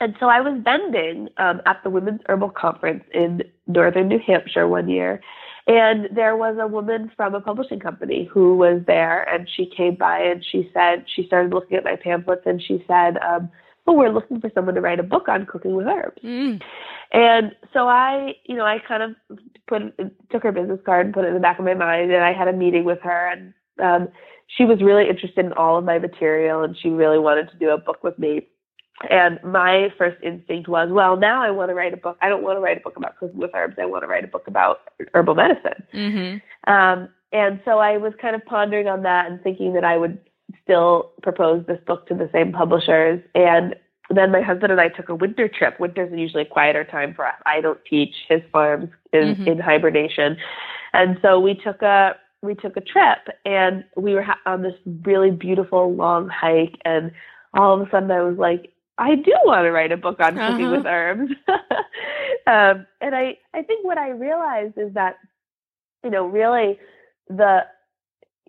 And 0.00 0.16
so 0.18 0.26
I 0.26 0.40
was 0.40 0.60
vending 0.64 1.28
um, 1.36 1.60
at 1.66 1.80
the 1.84 1.90
Women's 1.90 2.20
Herbal 2.26 2.50
Conference 2.50 3.04
in 3.12 3.42
northern 3.68 4.08
New 4.08 4.18
Hampshire 4.18 4.66
one 4.66 4.88
year, 4.88 5.20
and 5.66 6.08
there 6.14 6.36
was 6.36 6.56
a 6.60 6.66
woman 6.66 7.10
from 7.16 7.34
a 7.34 7.40
publishing 7.40 7.80
company 7.80 8.28
who 8.30 8.56
was 8.56 8.82
there, 8.86 9.22
and 9.22 9.48
she 9.48 9.66
came 9.66 9.94
by 9.94 10.18
and 10.18 10.44
she 10.44 10.70
said 10.74 11.04
she 11.06 11.26
started 11.26 11.54
looking 11.54 11.76
at 11.76 11.84
my 11.84 11.96
pamphlets 11.96 12.42
and 12.44 12.60
she 12.60 12.84
said, 12.86 13.16
um, 13.18 13.48
well, 13.86 13.96
we're 13.96 14.12
looking 14.12 14.40
for 14.40 14.50
someone 14.54 14.74
to 14.74 14.80
write 14.80 15.00
a 15.00 15.04
book 15.04 15.28
on 15.28 15.46
cooking 15.46 15.74
with 15.74 15.86
herbs." 15.86 16.22
Mm. 16.22 16.60
And 17.12 17.52
so 17.72 17.86
I, 17.88 18.34
you 18.44 18.56
know, 18.56 18.64
I 18.64 18.78
kind 18.86 19.02
of 19.02 19.10
put 19.66 19.82
took 20.30 20.42
her 20.42 20.52
business 20.52 20.80
card 20.84 21.06
and 21.06 21.14
put 21.14 21.24
it 21.24 21.28
in 21.28 21.34
the 21.34 21.40
back 21.40 21.58
of 21.58 21.64
my 21.64 21.74
mind, 21.74 22.12
and 22.12 22.24
I 22.24 22.32
had 22.32 22.48
a 22.48 22.52
meeting 22.52 22.84
with 22.84 23.00
her, 23.02 23.30
and 23.30 23.54
um, 23.82 24.08
she 24.46 24.64
was 24.64 24.82
really 24.82 25.08
interested 25.08 25.44
in 25.44 25.52
all 25.54 25.78
of 25.78 25.84
my 25.84 25.98
material, 25.98 26.62
and 26.62 26.76
she 26.76 26.88
really 26.88 27.18
wanted 27.18 27.50
to 27.50 27.58
do 27.58 27.70
a 27.70 27.78
book 27.78 28.02
with 28.02 28.18
me. 28.18 28.46
And 29.10 29.40
my 29.42 29.88
first 29.98 30.22
instinct 30.22 30.68
was, 30.68 30.88
well, 30.92 31.16
now 31.16 31.42
I 31.42 31.50
want 31.50 31.70
to 31.70 31.74
write 31.74 31.92
a 31.92 31.96
book. 31.96 32.16
I 32.22 32.28
don't 32.28 32.44
want 32.44 32.56
to 32.56 32.60
write 32.60 32.76
a 32.76 32.80
book 32.80 32.96
about 32.96 33.18
cooking 33.18 33.40
with 33.40 33.50
herbs. 33.54 33.76
I 33.80 33.86
want 33.86 34.02
to 34.04 34.06
write 34.06 34.24
a 34.24 34.28
book 34.28 34.46
about 34.46 34.78
herbal 35.14 35.34
medicine. 35.34 35.82
Mm-hmm. 35.92 36.72
Um, 36.72 37.08
and 37.32 37.60
so 37.64 37.78
I 37.78 37.96
was 37.96 38.12
kind 38.22 38.36
of 38.36 38.44
pondering 38.44 38.86
on 38.86 39.02
that 39.02 39.26
and 39.28 39.42
thinking 39.42 39.74
that 39.74 39.84
I 39.84 39.96
would 39.96 40.18
still 40.62 41.10
propose 41.22 41.66
this 41.66 41.80
book 41.86 42.06
to 42.06 42.14
the 42.14 42.30
same 42.32 42.52
publishers. 42.52 43.20
And 43.34 43.74
then 44.10 44.30
my 44.30 44.40
husband 44.40 44.70
and 44.70 44.80
I 44.80 44.88
took 44.88 45.08
a 45.08 45.14
winter 45.14 45.48
trip. 45.48 45.80
Winter's 45.80 46.12
usually 46.14 46.42
a 46.42 46.46
quieter 46.46 46.84
time 46.84 47.14
for 47.14 47.26
us. 47.26 47.34
I 47.46 47.60
don't 47.60 47.80
teach. 47.88 48.14
His 48.28 48.42
farm's 48.52 48.90
is 49.12 49.36
mm-hmm. 49.36 49.48
in 49.48 49.58
hibernation, 49.58 50.36
and 50.92 51.18
so 51.22 51.40
we 51.40 51.54
took 51.54 51.82
a 51.82 52.16
we 52.44 52.54
took 52.54 52.76
a 52.76 52.80
trip 52.80 53.28
and 53.44 53.84
we 53.96 54.14
were 54.14 54.22
ha- 54.22 54.40
on 54.46 54.62
this 54.62 54.74
really 55.02 55.30
beautiful 55.30 55.94
long 55.94 56.28
hike. 56.28 56.78
And 56.84 57.12
all 57.54 57.80
of 57.80 57.86
a 57.86 57.90
sudden, 57.90 58.10
I 58.10 58.22
was 58.22 58.38
like, 58.38 58.72
I 58.98 59.16
do 59.16 59.32
want 59.44 59.64
to 59.64 59.70
write 59.70 59.92
a 59.92 59.96
book 59.96 60.20
on 60.20 60.36
cooking 60.36 60.66
uh-huh. 60.66 60.76
with 60.76 60.86
herbs. 60.86 61.32
um, 62.46 62.86
and 63.00 63.14
I 63.14 63.38
I 63.52 63.62
think 63.62 63.84
what 63.84 63.98
I 63.98 64.10
realized 64.10 64.78
is 64.78 64.94
that 64.94 65.16
you 66.04 66.10
know 66.10 66.26
really 66.26 66.78
the 67.28 67.64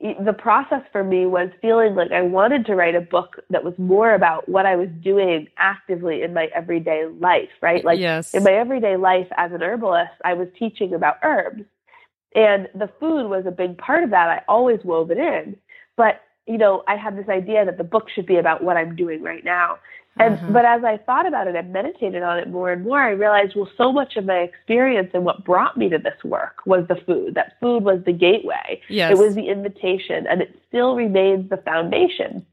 the 0.01 0.33
process 0.33 0.81
for 0.91 1.03
me 1.03 1.25
was 1.25 1.49
feeling 1.61 1.95
like 1.95 2.11
I 2.11 2.21
wanted 2.21 2.65
to 2.65 2.75
write 2.75 2.95
a 2.95 3.01
book 3.01 3.37
that 3.49 3.63
was 3.63 3.73
more 3.77 4.13
about 4.13 4.47
what 4.49 4.65
I 4.65 4.75
was 4.75 4.89
doing 5.01 5.47
actively 5.57 6.21
in 6.21 6.33
my 6.33 6.49
everyday 6.53 7.05
life, 7.05 7.49
right? 7.61 7.83
Like 7.83 7.99
yes. 7.99 8.33
in 8.33 8.43
my 8.43 8.51
everyday 8.51 8.97
life 8.97 9.27
as 9.37 9.53
an 9.53 9.63
herbalist, 9.63 10.11
I 10.23 10.33
was 10.33 10.49
teaching 10.59 10.93
about 10.93 11.15
herbs. 11.23 11.63
And 12.35 12.67
the 12.75 12.89
food 12.99 13.29
was 13.29 13.45
a 13.47 13.51
big 13.51 13.77
part 13.77 14.03
of 14.03 14.09
that. 14.11 14.29
I 14.29 14.41
always 14.47 14.79
wove 14.83 15.09
it 15.09 15.17
in. 15.17 15.55
But, 15.95 16.21
you 16.45 16.57
know, 16.57 16.83
I 16.87 16.97
had 16.97 17.17
this 17.17 17.29
idea 17.29 17.65
that 17.65 17.77
the 17.77 17.83
book 17.83 18.09
should 18.13 18.25
be 18.25 18.35
about 18.35 18.63
what 18.63 18.77
I'm 18.77 18.95
doing 18.95 19.23
right 19.23 19.43
now. 19.43 19.79
And 20.17 20.37
mm-hmm. 20.37 20.53
but 20.53 20.63
as 20.63 20.83
I 20.83 20.97
thought 20.97 21.27
about 21.27 21.47
it 21.47 21.55
and 21.55 21.73
meditated 21.73 22.23
on 22.23 22.37
it 22.37 22.49
more 22.49 22.71
and 22.71 22.83
more, 22.83 23.01
I 23.01 23.09
realized 23.09 23.53
well, 23.55 23.69
so 23.77 23.91
much 23.91 24.15
of 24.15 24.25
my 24.25 24.37
experience 24.37 25.11
and 25.13 25.25
what 25.25 25.43
brought 25.43 25.75
me 25.77 25.89
to 25.89 25.97
this 25.97 26.23
work 26.23 26.65
was 26.65 26.85
the 26.87 26.95
food. 27.05 27.35
That 27.35 27.53
food 27.59 27.83
was 27.83 28.01
the 28.05 28.13
gateway. 28.13 28.81
Yes. 28.87 29.11
It 29.11 29.17
was 29.17 29.35
the 29.35 29.49
invitation, 29.49 30.25
and 30.27 30.41
it 30.41 30.57
still 30.69 30.95
remains 30.95 31.49
the 31.49 31.57
foundation. 31.57 32.45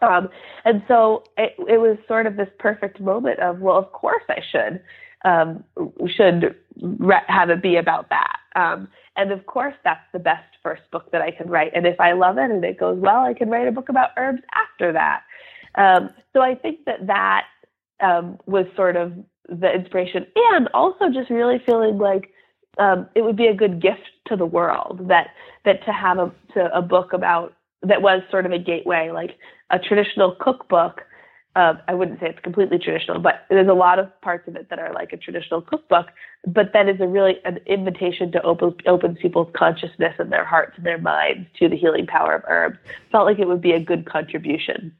Um, 0.00 0.30
and 0.64 0.82
so 0.88 1.24
it, 1.36 1.54
it 1.68 1.78
was 1.78 1.98
sort 2.08 2.26
of 2.26 2.36
this 2.36 2.48
perfect 2.58 2.98
moment 2.98 3.40
of 3.40 3.60
well, 3.60 3.76
of 3.76 3.92
course 3.92 4.24
I 4.30 4.40
should 4.50 4.80
um, 5.24 5.64
should 6.08 6.56
re- 6.80 7.20
have 7.28 7.50
it 7.50 7.62
be 7.62 7.76
about 7.76 8.08
that. 8.08 8.38
Um, 8.54 8.88
and 9.16 9.32
of 9.32 9.46
course, 9.46 9.74
that's 9.84 10.04
the 10.12 10.18
best 10.18 10.44
first 10.62 10.82
book 10.90 11.10
that 11.12 11.22
I 11.22 11.30
can 11.30 11.48
write. 11.48 11.72
And 11.74 11.86
if 11.86 12.00
I 12.00 12.12
love 12.12 12.38
it 12.38 12.50
and 12.50 12.64
it 12.64 12.78
goes 12.78 12.98
well, 12.98 13.20
I 13.20 13.34
can 13.34 13.50
write 13.50 13.68
a 13.68 13.72
book 13.72 13.88
about 13.88 14.10
herbs 14.16 14.42
after 14.54 14.92
that. 14.92 15.22
Um, 15.74 16.10
so 16.32 16.40
I 16.40 16.54
think 16.54 16.84
that 16.86 17.06
that 17.06 17.44
um, 18.00 18.38
was 18.46 18.66
sort 18.76 18.96
of 18.96 19.12
the 19.48 19.72
inspiration, 19.72 20.26
and 20.52 20.68
also 20.74 21.08
just 21.12 21.30
really 21.30 21.60
feeling 21.64 21.98
like 21.98 22.30
um, 22.78 23.06
it 23.14 23.22
would 23.22 23.36
be 23.36 23.46
a 23.46 23.54
good 23.54 23.80
gift 23.80 24.08
to 24.26 24.36
the 24.36 24.46
world 24.46 25.08
that 25.08 25.28
that 25.64 25.84
to 25.84 25.92
have 25.92 26.18
a 26.18 26.32
to 26.54 26.74
a 26.74 26.82
book 26.82 27.12
about 27.12 27.54
that 27.82 28.02
was 28.02 28.22
sort 28.30 28.46
of 28.46 28.52
a 28.52 28.58
gateway, 28.58 29.10
like 29.12 29.36
a 29.70 29.78
traditional 29.78 30.36
cookbook. 30.40 31.02
Uh, 31.54 31.74
I 31.86 31.92
wouldn't 31.92 32.18
say 32.18 32.30
it's 32.30 32.40
completely 32.40 32.78
traditional, 32.78 33.18
but 33.20 33.44
there's 33.50 33.68
a 33.68 33.74
lot 33.74 33.98
of 33.98 34.08
parts 34.22 34.48
of 34.48 34.56
it 34.56 34.70
that 34.70 34.78
are 34.78 34.92
like 34.94 35.12
a 35.12 35.18
traditional 35.18 35.60
cookbook. 35.60 36.06
But 36.46 36.72
that 36.72 36.88
is 36.88 36.98
a 37.00 37.06
really 37.06 37.40
an 37.44 37.58
invitation 37.66 38.32
to 38.32 38.42
open 38.42 38.74
open 38.86 39.16
people's 39.16 39.48
consciousness 39.54 40.14
and 40.18 40.32
their 40.32 40.46
hearts 40.46 40.72
and 40.76 40.86
their 40.86 40.98
minds 40.98 41.48
to 41.58 41.68
the 41.68 41.76
healing 41.76 42.06
power 42.06 42.34
of 42.34 42.42
herbs. 42.48 42.78
Felt 43.10 43.26
like 43.26 43.38
it 43.38 43.48
would 43.48 43.60
be 43.60 43.72
a 43.72 43.80
good 43.80 44.06
contribution 44.06 44.96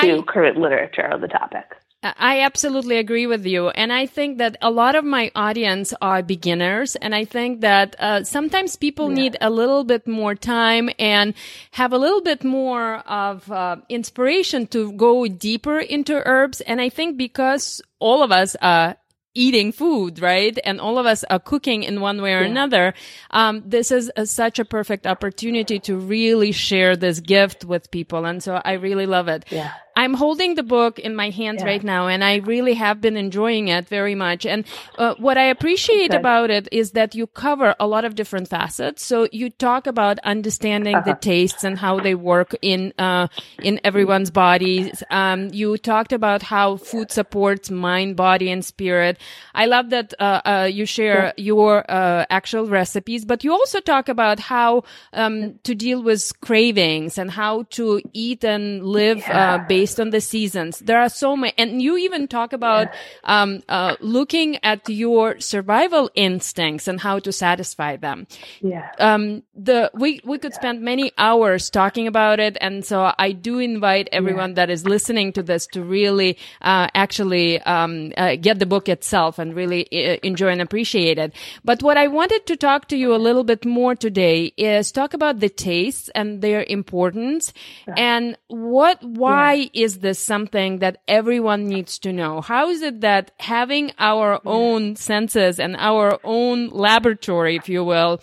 to 0.00 0.22
current 0.22 0.56
literature 0.56 1.06
on 1.12 1.20
the 1.20 1.28
topic. 1.28 1.76
I 2.04 2.40
absolutely 2.40 2.96
agree 2.98 3.26
with 3.26 3.46
you. 3.46 3.70
And 3.70 3.92
I 3.92 4.06
think 4.06 4.38
that 4.38 4.56
a 4.60 4.70
lot 4.70 4.94
of 4.94 5.04
my 5.04 5.30
audience 5.34 5.94
are 6.02 6.22
beginners. 6.22 6.96
And 6.96 7.14
I 7.14 7.24
think 7.24 7.62
that 7.62 7.96
uh, 7.98 8.24
sometimes 8.24 8.76
people 8.76 9.08
yeah. 9.08 9.14
need 9.14 9.36
a 9.40 9.50
little 9.50 9.84
bit 9.84 10.06
more 10.06 10.34
time 10.34 10.90
and 10.98 11.34
have 11.72 11.92
a 11.92 11.98
little 11.98 12.20
bit 12.20 12.44
more 12.44 12.96
of 13.06 13.50
uh, 13.50 13.76
inspiration 13.88 14.66
to 14.68 14.92
go 14.92 15.26
deeper 15.26 15.78
into 15.78 16.22
herbs. 16.26 16.60
And 16.60 16.80
I 16.80 16.88
think 16.88 17.16
because 17.16 17.80
all 17.98 18.22
of 18.22 18.30
us 18.30 18.56
are 18.60 18.96
eating 19.34 19.72
food, 19.72 20.20
right? 20.20 20.58
And 20.64 20.80
all 20.80 20.98
of 20.98 21.06
us 21.06 21.24
are 21.24 21.40
cooking 21.40 21.82
in 21.82 22.00
one 22.00 22.22
way 22.22 22.34
or 22.34 22.42
yeah. 22.42 22.46
another. 22.46 22.94
Um, 23.30 23.62
this 23.66 23.90
is 23.90 24.10
a, 24.16 24.26
such 24.26 24.58
a 24.58 24.64
perfect 24.64 25.06
opportunity 25.06 25.80
to 25.80 25.96
really 25.96 26.52
share 26.52 26.96
this 26.96 27.20
gift 27.20 27.64
with 27.64 27.90
people. 27.90 28.24
And 28.24 28.42
so 28.42 28.60
I 28.64 28.74
really 28.74 29.06
love 29.06 29.28
it. 29.28 29.44
Yeah. 29.50 29.72
I'm 29.96 30.14
holding 30.14 30.54
the 30.54 30.62
book 30.62 30.98
in 30.98 31.14
my 31.14 31.30
hands 31.30 31.62
yeah. 31.62 31.68
right 31.68 31.84
now, 31.84 32.08
and 32.08 32.24
I 32.24 32.36
really 32.36 32.74
have 32.74 33.00
been 33.00 33.16
enjoying 33.16 33.68
it 33.68 33.88
very 33.88 34.14
much. 34.14 34.44
And 34.44 34.64
uh, 34.98 35.14
what 35.18 35.38
I 35.38 35.44
appreciate 35.44 36.10
Good. 36.10 36.20
about 36.20 36.50
it 36.50 36.68
is 36.72 36.92
that 36.92 37.14
you 37.14 37.26
cover 37.26 37.74
a 37.78 37.86
lot 37.86 38.04
of 38.04 38.14
different 38.14 38.48
facets. 38.48 39.04
So 39.04 39.28
you 39.30 39.50
talk 39.50 39.86
about 39.86 40.18
understanding 40.24 40.96
uh-huh. 40.96 41.12
the 41.12 41.18
tastes 41.20 41.62
and 41.62 41.78
how 41.78 42.00
they 42.00 42.14
work 42.14 42.56
in 42.60 42.92
uh, 42.98 43.28
in 43.62 43.80
everyone's 43.84 44.30
bodies. 44.30 45.02
Um, 45.10 45.50
you 45.52 45.76
talked 45.78 46.12
about 46.12 46.42
how 46.42 46.76
food 46.76 47.12
supports 47.12 47.70
mind, 47.70 48.16
body, 48.16 48.50
and 48.50 48.64
spirit. 48.64 49.18
I 49.54 49.66
love 49.66 49.90
that 49.90 50.12
uh, 50.18 50.40
uh 50.44 50.68
you 50.72 50.86
share 50.86 51.32
yeah. 51.36 51.44
your 51.44 51.84
uh, 51.88 52.26
actual 52.30 52.66
recipes, 52.66 53.24
but 53.24 53.44
you 53.44 53.52
also 53.52 53.80
talk 53.80 54.08
about 54.08 54.40
how 54.40 54.82
um, 55.12 55.58
to 55.62 55.74
deal 55.74 56.02
with 56.02 56.32
cravings 56.40 57.16
and 57.18 57.30
how 57.30 57.62
to 57.70 58.02
eat 58.12 58.44
and 58.44 58.84
live 58.84 59.18
uh, 59.18 59.22
yeah. 59.28 59.58
based 59.58 59.83
based 59.84 60.00
on 60.00 60.10
the 60.10 60.20
seasons. 60.20 60.78
There 60.78 60.98
are 60.98 61.10
so 61.10 61.36
many, 61.36 61.52
and 61.58 61.82
you 61.82 61.98
even 61.98 62.26
talk 62.26 62.54
about 62.54 62.88
um, 63.24 63.62
uh, 63.68 63.96
looking 64.00 64.56
at 64.64 64.88
your 64.88 65.38
survival 65.40 66.10
instincts 66.14 66.88
and 66.88 66.98
how 67.00 67.18
to 67.18 67.32
satisfy 67.32 67.96
them. 67.96 68.26
Yeah. 68.62 68.88
Um, 68.98 69.42
the 69.54 69.90
we 69.92 70.20
we 70.24 70.38
could 70.38 70.54
spend 70.54 70.80
many 70.80 71.12
hours 71.18 71.68
talking 71.68 72.06
about 72.08 72.40
it, 72.40 72.56
and 72.62 72.84
so 72.84 73.12
I 73.18 73.32
do 73.32 73.58
invite 73.58 74.08
everyone 74.10 74.50
yeah. 74.50 74.66
that 74.66 74.70
is 74.70 74.86
listening 74.86 75.32
to 75.34 75.42
this 75.42 75.66
to 75.72 75.82
really 75.82 76.38
uh, 76.62 76.88
actually 76.94 77.60
um, 77.62 78.12
uh, 78.16 78.36
get 78.36 78.58
the 78.58 78.66
book 78.66 78.88
itself 78.88 79.38
and 79.38 79.54
really 79.54 79.84
uh, 79.92 80.16
enjoy 80.22 80.48
and 80.48 80.62
appreciate 80.62 81.18
it. 81.18 81.34
But 81.62 81.82
what 81.82 81.98
I 81.98 82.08
wanted 82.08 82.46
to 82.46 82.56
talk 82.56 82.88
to 82.88 82.96
you 82.96 83.14
a 83.14 83.20
little 83.20 83.44
bit 83.44 83.66
more 83.66 83.94
today 83.94 84.52
is 84.56 84.92
talk 84.92 85.12
about 85.12 85.40
the 85.40 85.50
tastes 85.50 86.08
and 86.14 86.40
their 86.40 86.64
importance, 86.68 87.52
yeah. 87.86 87.94
and 87.96 88.38
what 88.48 88.96
why 89.04 89.68
is 89.74 90.00
this 90.00 90.18
something 90.18 90.78
that 90.78 91.02
everyone 91.08 91.66
needs 91.66 91.98
to 92.00 92.12
know? 92.12 92.40
How 92.40 92.68
is 92.68 92.82
it 92.82 93.00
that 93.00 93.32
having 93.40 93.92
our 93.98 94.40
own 94.44 94.96
senses 94.96 95.58
and 95.58 95.76
our 95.78 96.18
own 96.24 96.68
laboratory, 96.68 97.56
if 97.56 97.68
you 97.68 97.84
will, 97.84 98.20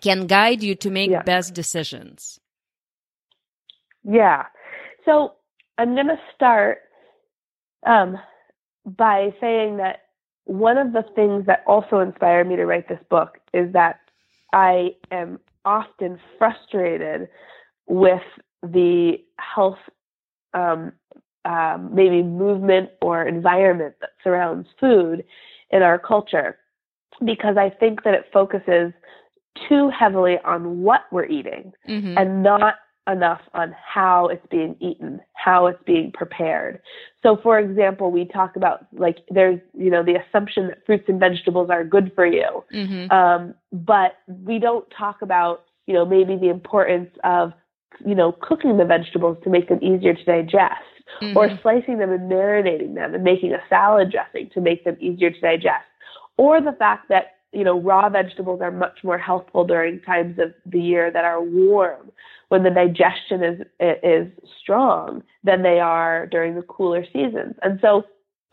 can 0.00 0.26
guide 0.26 0.62
you 0.62 0.74
to 0.76 0.90
make 0.90 1.10
yeah. 1.10 1.22
best 1.22 1.54
decisions? 1.54 2.40
Yeah. 4.02 4.46
So 5.04 5.34
I'm 5.78 5.94
going 5.94 6.08
to 6.08 6.20
start 6.34 6.78
um, 7.86 8.16
by 8.84 9.34
saying 9.40 9.78
that 9.78 10.02
one 10.44 10.78
of 10.78 10.92
the 10.92 11.04
things 11.14 11.46
that 11.46 11.62
also 11.66 12.00
inspired 12.00 12.48
me 12.48 12.56
to 12.56 12.66
write 12.66 12.88
this 12.88 12.98
book 13.08 13.38
is 13.54 13.72
that 13.72 14.00
I 14.52 14.96
am 15.10 15.38
often 15.64 16.18
frustrated 16.38 17.28
with 17.86 18.22
the 18.62 19.18
health 19.38 19.78
um, 20.54 20.92
um, 21.44 21.94
maybe 21.94 22.22
movement 22.22 22.90
or 23.00 23.26
environment 23.26 23.94
that 24.00 24.10
surrounds 24.22 24.68
food 24.78 25.24
in 25.70 25.82
our 25.82 25.98
culture 25.98 26.58
because 27.24 27.56
I 27.56 27.70
think 27.70 28.04
that 28.04 28.14
it 28.14 28.26
focuses 28.32 28.92
too 29.68 29.90
heavily 29.90 30.38
on 30.44 30.82
what 30.82 31.02
we're 31.10 31.26
eating 31.26 31.72
mm-hmm. 31.88 32.16
and 32.16 32.42
not 32.42 32.74
enough 33.08 33.40
on 33.54 33.74
how 33.82 34.28
it's 34.28 34.46
being 34.50 34.76
eaten, 34.80 35.20
how 35.32 35.66
it's 35.66 35.82
being 35.84 36.12
prepared. 36.12 36.80
So, 37.22 37.38
for 37.42 37.58
example, 37.58 38.10
we 38.10 38.26
talk 38.26 38.56
about 38.56 38.86
like 38.92 39.18
there's, 39.28 39.60
you 39.76 39.90
know, 39.90 40.02
the 40.02 40.16
assumption 40.16 40.68
that 40.68 40.86
fruits 40.86 41.04
and 41.08 41.18
vegetables 41.18 41.70
are 41.70 41.84
good 41.84 42.12
for 42.14 42.26
you. 42.26 42.64
Mm-hmm. 42.72 43.10
Um, 43.10 43.54
but 43.72 44.12
we 44.26 44.58
don't 44.58 44.86
talk 44.96 45.22
about, 45.22 45.64
you 45.86 45.94
know, 45.94 46.04
maybe 46.04 46.36
the 46.36 46.50
importance 46.50 47.10
of 47.24 47.52
you 48.04 48.14
know, 48.14 48.32
cooking 48.32 48.76
the 48.76 48.84
vegetables 48.84 49.38
to 49.44 49.50
make 49.50 49.68
them 49.68 49.78
easier 49.82 50.14
to 50.14 50.24
digest, 50.24 50.82
mm-hmm. 51.20 51.36
or 51.36 51.50
slicing 51.62 51.98
them 51.98 52.10
and 52.10 52.30
marinating 52.30 52.94
them 52.94 53.14
and 53.14 53.24
making 53.24 53.52
a 53.52 53.62
salad 53.68 54.10
dressing 54.10 54.50
to 54.54 54.60
make 54.60 54.84
them 54.84 54.96
easier 55.00 55.30
to 55.30 55.40
digest, 55.40 55.84
or 56.36 56.60
the 56.60 56.72
fact 56.72 57.08
that 57.08 57.36
you 57.52 57.64
know 57.64 57.80
raw 57.80 58.08
vegetables 58.08 58.60
are 58.60 58.70
much 58.70 58.98
more 59.02 59.18
healthful 59.18 59.64
during 59.64 60.00
times 60.00 60.38
of 60.38 60.52
the 60.66 60.80
year 60.80 61.10
that 61.10 61.24
are 61.24 61.42
warm 61.42 62.10
when 62.48 62.62
the 62.62 62.70
digestion 62.70 63.42
is 63.42 63.60
is 63.80 64.28
strong 64.60 65.22
than 65.44 65.62
they 65.62 65.80
are 65.80 66.26
during 66.26 66.54
the 66.54 66.62
cooler 66.62 67.04
seasons 67.12 67.54
and 67.62 67.78
so 67.82 68.04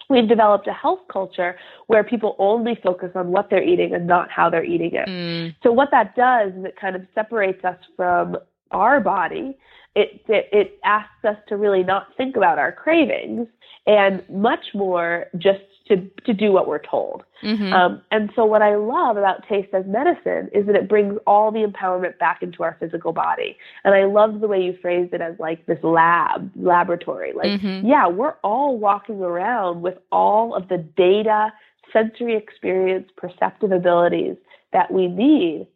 we've 0.10 0.28
developed 0.28 0.68
a 0.68 0.74
health 0.74 1.02
culture 1.12 1.58
where 1.88 2.04
people 2.04 2.36
only 2.40 2.78
focus 2.84 3.12
on 3.16 3.30
what 3.30 3.50
they're 3.50 3.64
eating 3.64 3.94
and 3.94 4.08
not 4.08 4.30
how 4.32 4.50
they're 4.50 4.64
eating 4.64 4.92
it. 4.94 5.08
Mm. 5.08 5.56
So 5.64 5.72
what 5.72 5.90
that 5.92 6.16
does 6.16 6.54
is 6.54 6.66
it 6.66 6.76
kind 6.80 6.96
of 6.96 7.02
separates 7.14 7.64
us 7.66 7.78
from 7.96 8.38
our 8.72 9.00
body. 9.00 9.58
It, 9.96 10.22
it 10.28 10.50
it 10.52 10.80
asks 10.84 11.26
us 11.26 11.38
to 11.50 11.58
really 11.58 11.84
not 11.84 12.08
think 12.18 12.36
about 12.36 12.60
our 12.60 12.72
cravings 12.72 13.48
and 13.88 14.24
much 14.30 14.66
more 14.74 15.26
just 15.38 15.62
to 15.88 16.10
to 16.26 16.34
do 16.34 16.52
what 16.52 16.68
we're 16.68 16.82
told. 16.82 17.24
Mm-hmm. 17.44 17.74
Um, 17.74 18.02
and 18.12 18.30
so, 18.36 18.46
what 18.46 18.62
I 18.62 18.76
love 18.76 19.18
about 19.18 19.48
taste 19.48 19.74
as 19.74 19.86
medicine 19.86 20.50
is 20.54 20.66
that 20.68 20.76
it 20.76 20.88
brings 20.88 21.18
all 21.26 21.52
the 21.52 21.64
empowerment 21.64 22.18
back 22.20 22.44
into 22.44 22.64
our 22.64 22.78
physical 22.80 23.14
body. 23.14 23.58
And 23.84 23.96
I 23.96 24.06
love 24.06 24.40
the 24.42 24.48
way 24.48 24.62
you 24.62 24.78
phrased 24.82 25.14
it 25.14 25.22
as 25.22 25.36
like 25.40 25.66
this 25.66 25.80
lab, 25.84 26.52
laboratory. 26.56 27.34
Like, 27.34 27.62
mm-hmm. 27.62 27.88
yeah, 27.88 28.08
we're 28.08 28.36
all 28.44 28.78
walking 28.78 29.22
around 29.22 29.82
with 29.82 29.98
all 30.12 30.56
of 30.56 30.68
the 30.68 30.78
data, 30.78 31.54
sensory 31.94 32.36
experience, 32.36 33.10
perceptive 33.16 33.72
abilities 33.72 34.36
that 34.74 34.92
we 34.92 35.08
need 35.08 35.68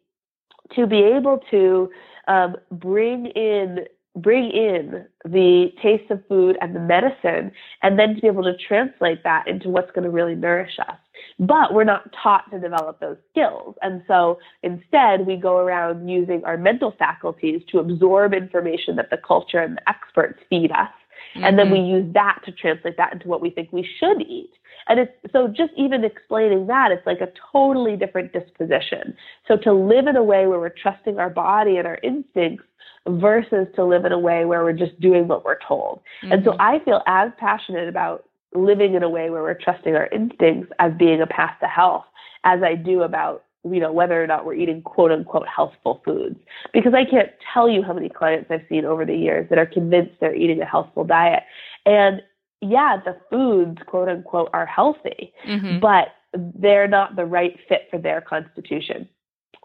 to 0.76 0.86
be 0.86 1.02
able 1.02 1.40
to 1.50 1.90
um, 2.28 2.56
bring 2.70 3.26
in 3.26 3.86
bring 4.16 4.50
in 4.50 5.06
the 5.24 5.68
taste 5.82 6.10
of 6.10 6.20
food 6.28 6.58
and 6.60 6.76
the 6.76 6.80
medicine 6.80 7.50
and 7.82 7.98
then 7.98 8.14
to 8.14 8.20
be 8.20 8.26
able 8.26 8.42
to 8.42 8.54
translate 8.68 9.22
that 9.24 9.48
into 9.48 9.70
what's 9.70 9.90
going 9.92 10.04
to 10.04 10.10
really 10.10 10.34
nourish 10.34 10.78
us. 10.86 10.96
But 11.38 11.72
we're 11.72 11.84
not 11.84 12.12
taught 12.22 12.50
to 12.50 12.58
develop 12.58 13.00
those 13.00 13.16
skills. 13.30 13.74
And 13.80 14.02
so 14.06 14.38
instead, 14.62 15.26
we 15.26 15.36
go 15.36 15.56
around 15.56 16.08
using 16.08 16.44
our 16.44 16.58
mental 16.58 16.94
faculties 16.98 17.62
to 17.70 17.78
absorb 17.78 18.34
information 18.34 18.96
that 18.96 19.08
the 19.10 19.16
culture 19.16 19.60
and 19.60 19.78
the 19.78 19.88
experts 19.88 20.38
feed 20.50 20.72
us. 20.72 20.90
Mm-hmm. 21.34 21.44
And 21.44 21.58
then 21.58 21.70
we 21.70 21.78
mm-hmm. 21.78 22.06
use 22.06 22.14
that 22.14 22.40
to 22.44 22.52
translate 22.52 22.96
that 22.96 23.12
into 23.12 23.28
what 23.28 23.40
we 23.40 23.50
think 23.50 23.72
we 23.72 23.88
should 23.98 24.20
eat. 24.20 24.50
And 24.88 24.98
it's 24.98 25.12
so 25.32 25.48
just 25.48 25.72
even 25.76 26.04
explaining 26.04 26.66
that, 26.66 26.90
it's 26.90 27.06
like 27.06 27.20
a 27.20 27.28
totally 27.52 27.96
different 27.96 28.32
disposition. 28.32 29.14
So 29.46 29.56
to 29.58 29.72
live 29.72 30.06
in 30.06 30.16
a 30.16 30.24
way 30.24 30.46
where 30.46 30.58
we're 30.58 30.70
trusting 30.70 31.18
our 31.18 31.30
body 31.30 31.76
and 31.76 31.86
our 31.86 31.98
instincts 32.02 32.64
versus 33.08 33.66
to 33.76 33.84
live 33.84 34.04
in 34.04 34.12
a 34.12 34.18
way 34.18 34.44
where 34.44 34.62
we're 34.62 34.72
just 34.72 34.98
doing 35.00 35.28
what 35.28 35.44
we're 35.44 35.58
told. 35.66 36.00
Mm-hmm. 36.22 36.32
And 36.32 36.44
so 36.44 36.52
mm-hmm. 36.52 36.60
I 36.60 36.84
feel 36.84 37.02
as 37.06 37.30
passionate 37.38 37.88
about 37.88 38.24
living 38.54 38.94
in 38.94 39.02
a 39.02 39.08
way 39.08 39.30
where 39.30 39.42
we're 39.42 39.54
trusting 39.54 39.94
our 39.94 40.08
instincts 40.08 40.70
as 40.78 40.92
being 40.98 41.22
a 41.22 41.26
path 41.26 41.56
to 41.60 41.66
health 41.66 42.04
as 42.44 42.62
I 42.62 42.74
do 42.74 43.02
about 43.02 43.44
you 43.64 43.80
know 43.80 43.92
whether 43.92 44.22
or 44.22 44.26
not 44.26 44.44
we're 44.44 44.54
eating 44.54 44.82
quote 44.82 45.12
unquote 45.12 45.46
healthful 45.48 46.02
foods 46.04 46.38
because 46.72 46.94
I 46.94 47.04
can't 47.08 47.30
tell 47.52 47.68
you 47.68 47.82
how 47.82 47.92
many 47.92 48.08
clients 48.08 48.50
I've 48.50 48.66
seen 48.68 48.84
over 48.84 49.04
the 49.04 49.16
years 49.16 49.48
that 49.50 49.58
are 49.58 49.66
convinced 49.66 50.12
they're 50.20 50.34
eating 50.34 50.60
a 50.60 50.66
healthful 50.66 51.04
diet 51.04 51.42
and 51.86 52.22
yeah 52.60 52.96
the 53.04 53.16
foods 53.30 53.78
quote 53.86 54.08
unquote 54.08 54.50
are 54.52 54.66
healthy 54.66 55.32
mm-hmm. 55.46 55.78
but 55.80 56.08
they're 56.34 56.88
not 56.88 57.14
the 57.14 57.24
right 57.24 57.58
fit 57.68 57.82
for 57.90 57.98
their 57.98 58.20
constitution 58.20 59.08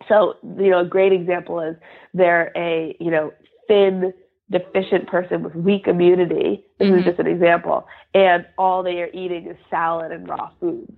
so, 0.07 0.35
you 0.59 0.69
know, 0.69 0.81
a 0.81 0.85
great 0.85 1.11
example 1.11 1.59
is 1.59 1.75
they're 2.13 2.51
a, 2.55 2.95
you 2.99 3.09
know, 3.09 3.33
thin, 3.67 4.13
deficient 4.51 5.07
person 5.07 5.43
with 5.43 5.55
weak 5.55 5.87
immunity. 5.87 6.63
This 6.79 6.87
mm-hmm. 6.87 6.99
is 6.99 7.05
just 7.05 7.19
an 7.19 7.27
example. 7.27 7.87
And 8.13 8.45
all 8.57 8.83
they 8.83 9.01
are 9.01 9.09
eating 9.13 9.47
is 9.47 9.57
salad 9.69 10.11
and 10.11 10.27
raw 10.27 10.51
foods. 10.59 10.91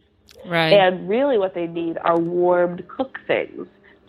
Right. 0.45 0.73
And 0.73 1.08
really 1.10 1.38
what 1.38 1.54
they 1.54 1.67
need 1.67 1.97
are 2.04 2.19
warmed 2.19 2.88
cooked 2.88 3.19
things 3.28 3.67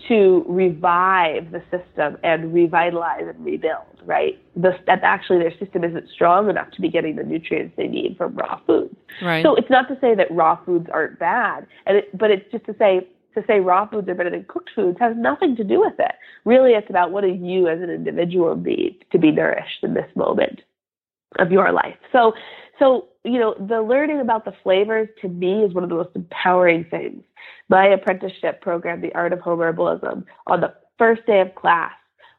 to 0.09 0.45
revive 0.49 1.51
the 1.53 1.63
system 1.71 2.17
and 2.23 2.55
revitalize 2.55 3.25
and 3.27 3.45
rebuild, 3.45 4.01
right? 4.05 4.41
The, 4.57 4.73
that 4.87 5.01
actually 5.03 5.39
their 5.39 5.57
system 5.59 5.85
isn't 5.85 6.09
strong 6.13 6.49
enough 6.49 6.71
to 6.73 6.81
be 6.81 6.89
getting 6.89 7.17
the 7.17 7.23
nutrients 7.23 7.75
they 7.77 7.87
need 7.87 8.17
from 8.17 8.35
raw 8.35 8.61
foods. 8.67 8.95
Right. 9.23 9.43
So 9.43 9.55
it's 9.55 9.71
not 9.71 9.89
to 9.89 9.99
say 10.01 10.15
that 10.15 10.31
raw 10.31 10.59
foods 10.65 10.89
aren't 10.93 11.19
bad, 11.19 11.67
and 11.87 11.99
it, 11.99 12.17
but 12.17 12.31
it's 12.31 12.51
just 12.51 12.65
to 12.67 12.75
say 12.79 13.07
to 13.35 13.45
say 13.47 13.61
raw 13.61 13.87
foods 13.87 14.09
are 14.09 14.15
better 14.15 14.31
than 14.31 14.45
cooked 14.49 14.71
foods 14.75 14.99
has 14.99 15.15
nothing 15.17 15.55
to 15.57 15.65
do 15.65 15.81
with 15.81 15.95
it. 15.99 16.13
Really, 16.45 16.73
it's 16.73 16.91
about 16.91 17.13
what 17.13 17.23
do 17.23 17.29
you 17.29 17.69
as 17.69 17.81
an 17.81 17.91
individual 17.91 18.57
need 18.57 19.05
to 19.13 19.19
be 19.19 19.31
nourished 19.31 19.83
in 19.83 19.95
this 19.95 20.11
moment 20.17 20.63
of 21.39 21.53
your 21.53 21.73
life. 21.73 21.97
So, 22.13 22.33
so 22.81 23.09
you 23.25 23.39
know, 23.39 23.55
the 23.55 23.83
learning 23.83 24.21
about 24.21 24.45
the 24.45 24.53
flavors 24.63 25.09
to 25.21 25.29
me 25.29 25.63
is 25.63 25.75
one 25.75 25.85
of 25.85 25.91
the 25.91 25.97
most 25.97 26.11
empowering 26.15 26.87
things. 26.91 27.23
My 27.69 27.87
apprenticeship 27.87 28.63
program, 28.63 29.01
The 29.01 29.15
Art 29.15 29.33
of 29.33 29.41
Home 29.41 29.59
Herbalism, 29.59 30.25
on 30.47 30.61
the 30.61 30.75
first 30.99 31.25
day 31.27 31.41
of 31.41 31.55
class 31.55 31.93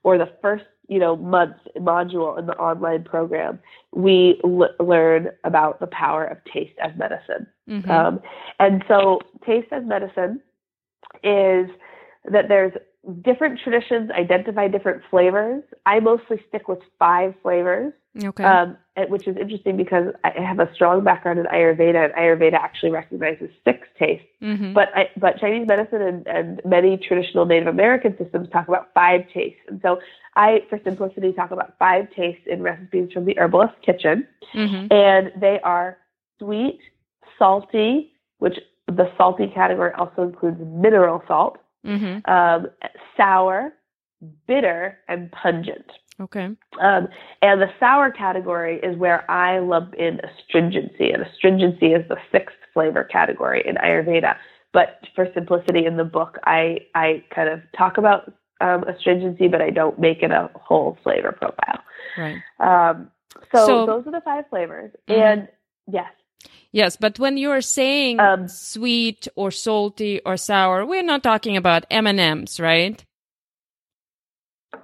or 0.03 0.17
the 0.17 0.31
first 0.41 0.65
you 0.87 0.99
know 0.99 1.15
month 1.15 1.55
module 1.77 2.37
in 2.37 2.47
the 2.47 2.53
online 2.53 3.03
program, 3.03 3.59
we 3.93 4.41
l- 4.43 4.75
learn 4.79 5.29
about 5.43 5.79
the 5.79 5.87
power 5.87 6.25
of 6.25 6.37
taste 6.51 6.77
as 6.83 6.91
medicine. 6.97 7.47
Mm-hmm. 7.69 7.89
Um, 7.89 8.19
and 8.59 8.83
so, 8.87 9.19
taste 9.45 9.67
as 9.71 9.83
medicine 9.85 10.41
is 11.23 11.69
that 12.25 12.47
there's 12.49 12.73
different 13.23 13.59
traditions 13.63 14.11
identify 14.11 14.67
different 14.67 15.01
flavors. 15.09 15.63
I 15.85 15.99
mostly 15.99 16.41
stick 16.49 16.67
with 16.67 16.79
five 16.99 17.33
flavors. 17.41 17.93
Okay. 18.21 18.43
Um, 18.43 18.77
which 19.07 19.27
is 19.27 19.37
interesting 19.37 19.77
because 19.77 20.13
I 20.23 20.31
have 20.41 20.59
a 20.59 20.71
strong 20.73 21.03
background 21.03 21.39
in 21.39 21.45
Ayurveda, 21.45 22.05
and 22.05 22.13
Ayurveda 22.13 22.53
actually 22.53 22.91
recognizes 22.91 23.49
six 23.63 23.87
tastes. 23.97 24.25
Mm-hmm. 24.41 24.73
But 24.73 24.89
I, 24.95 25.09
but 25.17 25.39
Chinese 25.39 25.67
medicine 25.67 26.01
and, 26.01 26.27
and 26.27 26.61
many 26.65 26.97
traditional 26.97 27.45
Native 27.45 27.67
American 27.67 28.17
systems 28.17 28.49
talk 28.49 28.67
about 28.67 28.89
five 28.93 29.21
tastes. 29.33 29.61
And 29.67 29.79
so 29.81 29.99
I, 30.35 30.63
for 30.69 30.79
simplicity, 30.83 31.31
talk 31.31 31.51
about 31.51 31.77
five 31.79 32.07
tastes 32.15 32.43
in 32.47 32.61
recipes 32.61 33.11
from 33.13 33.25
the 33.25 33.37
Herbalist 33.37 33.75
Kitchen, 33.85 34.27
mm-hmm. 34.53 34.91
and 34.91 35.31
they 35.39 35.59
are 35.63 35.97
sweet, 36.39 36.79
salty, 37.39 38.11
which 38.39 38.57
the 38.87 39.09
salty 39.17 39.47
category 39.47 39.91
also 39.97 40.23
includes 40.23 40.59
mineral 40.59 41.23
salt, 41.27 41.59
mm-hmm. 41.85 42.29
um, 42.29 42.67
sour, 43.15 43.73
bitter, 44.47 44.97
and 45.07 45.31
pungent. 45.31 45.91
Okay. 46.19 46.45
Um, 46.79 47.07
and 47.41 47.61
the 47.61 47.69
sour 47.79 48.11
category 48.11 48.79
is 48.81 48.97
where 48.97 49.29
I 49.29 49.59
lump 49.59 49.95
in 49.95 50.19
astringency, 50.19 51.11
and 51.11 51.23
astringency 51.23 51.87
is 51.87 52.07
the 52.09 52.17
sixth 52.31 52.55
flavor 52.73 53.03
category 53.03 53.63
in 53.65 53.75
Ayurveda. 53.75 54.35
But 54.73 55.07
for 55.15 55.27
simplicity 55.33 55.85
in 55.85 55.97
the 55.97 56.03
book, 56.03 56.37
I 56.45 56.79
I 56.95 57.23
kind 57.33 57.49
of 57.49 57.61
talk 57.77 57.97
about 57.97 58.33
um, 58.61 58.83
astringency, 58.83 59.47
but 59.47 59.61
I 59.61 59.69
don't 59.69 59.99
make 59.99 60.21
it 60.21 60.31
a 60.31 60.49
whole 60.55 60.97
flavor 61.03 61.31
profile. 61.31 61.81
Right. 62.17 62.41
Um, 62.59 63.09
so, 63.53 63.65
so, 63.65 63.85
those 63.85 64.07
are 64.07 64.11
the 64.11 64.21
five 64.21 64.45
flavors, 64.49 64.91
mm-hmm. 65.09 65.21
and 65.21 65.47
yes. 65.91 66.11
Yes, 66.71 66.95
but 66.95 67.19
when 67.19 67.37
you're 67.37 67.61
saying 67.61 68.19
um, 68.19 68.47
sweet 68.47 69.27
or 69.35 69.51
salty 69.51 70.21
or 70.25 70.37
sour, 70.37 70.85
we're 70.85 71.03
not 71.03 71.21
talking 71.21 71.57
about 71.57 71.85
M 71.91 72.07
and 72.07 72.19
M's, 72.19 72.59
right? 72.59 73.03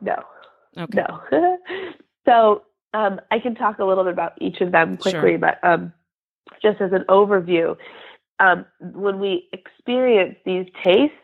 No. 0.01 0.21
Okay. 0.77 1.03
No. 1.31 1.57
so 2.25 2.63
um, 2.93 3.19
I 3.31 3.39
can 3.39 3.55
talk 3.55 3.79
a 3.79 3.85
little 3.85 4.03
bit 4.03 4.13
about 4.13 4.33
each 4.39 4.61
of 4.61 4.71
them 4.71 4.97
quickly, 4.97 5.31
sure. 5.31 5.37
but 5.37 5.63
um, 5.63 5.93
just 6.61 6.81
as 6.81 6.91
an 6.91 7.05
overview, 7.09 7.75
um, 8.39 8.65
when 8.79 9.19
we 9.19 9.49
experience 9.53 10.35
these 10.45 10.67
tastes, 10.83 11.15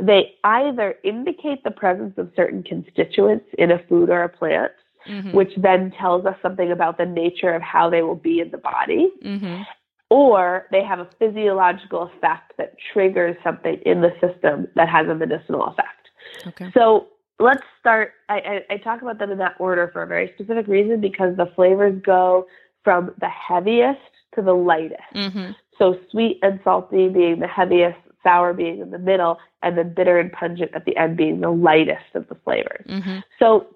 they 0.00 0.34
either 0.44 0.96
indicate 1.04 1.62
the 1.64 1.70
presence 1.70 2.14
of 2.16 2.30
certain 2.34 2.62
constituents 2.62 3.46
in 3.58 3.70
a 3.70 3.78
food 3.88 4.10
or 4.10 4.24
a 4.24 4.28
plant, 4.28 4.72
mm-hmm. 5.08 5.32
which 5.32 5.50
then 5.56 5.92
tells 5.92 6.26
us 6.26 6.36
something 6.42 6.72
about 6.72 6.98
the 6.98 7.06
nature 7.06 7.54
of 7.54 7.62
how 7.62 7.88
they 7.88 8.02
will 8.02 8.16
be 8.16 8.40
in 8.40 8.50
the 8.50 8.58
body. 8.58 9.10
Mm-hmm. 9.24 9.62
Or 10.10 10.66
they 10.70 10.84
have 10.84 11.00
a 11.00 11.08
physiological 11.18 12.02
effect 12.14 12.52
that 12.58 12.74
triggers 12.92 13.36
something 13.42 13.80
in 13.86 14.00
the 14.00 14.12
system 14.20 14.68
that 14.76 14.88
has 14.88 15.08
a 15.08 15.14
medicinal 15.14 15.64
effect. 15.66 16.08
Okay. 16.46 16.70
So 16.74 17.08
let's 17.38 17.62
start. 17.80 18.12
I, 18.28 18.62
I, 18.70 18.74
I 18.74 18.76
talk 18.78 19.02
about 19.02 19.18
them 19.18 19.30
in 19.30 19.38
that 19.38 19.56
order 19.58 19.90
for 19.92 20.02
a 20.02 20.06
very 20.06 20.32
specific 20.34 20.66
reason 20.66 21.00
because 21.00 21.36
the 21.36 21.46
flavors 21.54 22.00
go 22.04 22.46
from 22.82 23.12
the 23.20 23.28
heaviest 23.28 24.00
to 24.34 24.42
the 24.42 24.52
lightest. 24.52 25.00
Mm-hmm. 25.14 25.52
So 25.78 25.98
sweet 26.10 26.38
and 26.42 26.60
salty 26.62 27.08
being 27.08 27.40
the 27.40 27.48
heaviest, 27.48 27.98
sour 28.22 28.52
being 28.52 28.80
in 28.80 28.90
the 28.90 28.98
middle, 28.98 29.38
and 29.62 29.76
then 29.76 29.94
bitter 29.94 30.18
and 30.18 30.30
pungent 30.30 30.70
at 30.74 30.84
the 30.84 30.96
end 30.96 31.16
being 31.16 31.40
the 31.40 31.50
lightest 31.50 32.14
of 32.14 32.28
the 32.28 32.36
flavors. 32.36 32.86
Mm-hmm. 32.88 33.18
So 33.38 33.66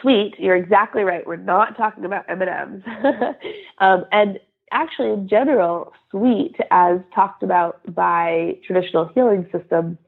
sweet, 0.00 0.34
you're 0.38 0.56
exactly 0.56 1.02
right. 1.02 1.26
We're 1.26 1.36
not 1.36 1.76
talking 1.76 2.04
about 2.04 2.24
M&Ms. 2.28 2.82
um, 3.78 4.04
and 4.12 4.38
actually, 4.72 5.10
in 5.10 5.28
general, 5.28 5.92
sweet, 6.10 6.56
as 6.70 7.00
talked 7.14 7.42
about 7.42 7.80
by 7.94 8.56
traditional 8.66 9.10
healing 9.14 9.46
systems, 9.52 9.98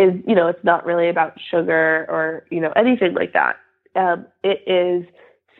is, 0.00 0.12
you 0.26 0.34
know, 0.34 0.46
it's 0.48 0.64
not 0.64 0.86
really 0.86 1.08
about 1.08 1.32
sugar 1.50 2.06
or, 2.08 2.44
you 2.50 2.60
know, 2.60 2.72
anything 2.84 3.12
like 3.14 3.32
that. 3.34 3.56
um, 3.96 4.26
it 4.42 4.62
is 4.66 5.06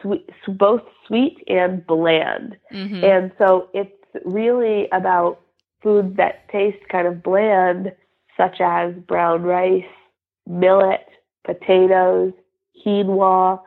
sweet, 0.00 0.28
both 0.48 0.82
sweet 1.06 1.42
and 1.48 1.86
bland. 1.86 2.56
Mm-hmm. 2.72 3.04
And 3.04 3.32
so 3.38 3.68
it's 3.74 3.90
really 4.24 4.88
about 4.92 5.40
foods 5.82 6.16
that 6.16 6.48
taste 6.50 6.88
kind 6.90 7.06
of 7.06 7.22
bland, 7.22 7.92
such 8.36 8.60
as 8.60 8.94
brown 8.94 9.42
rice, 9.42 9.84
millet, 10.46 11.06
potatoes, 11.44 12.32
quinoa, 12.84 13.60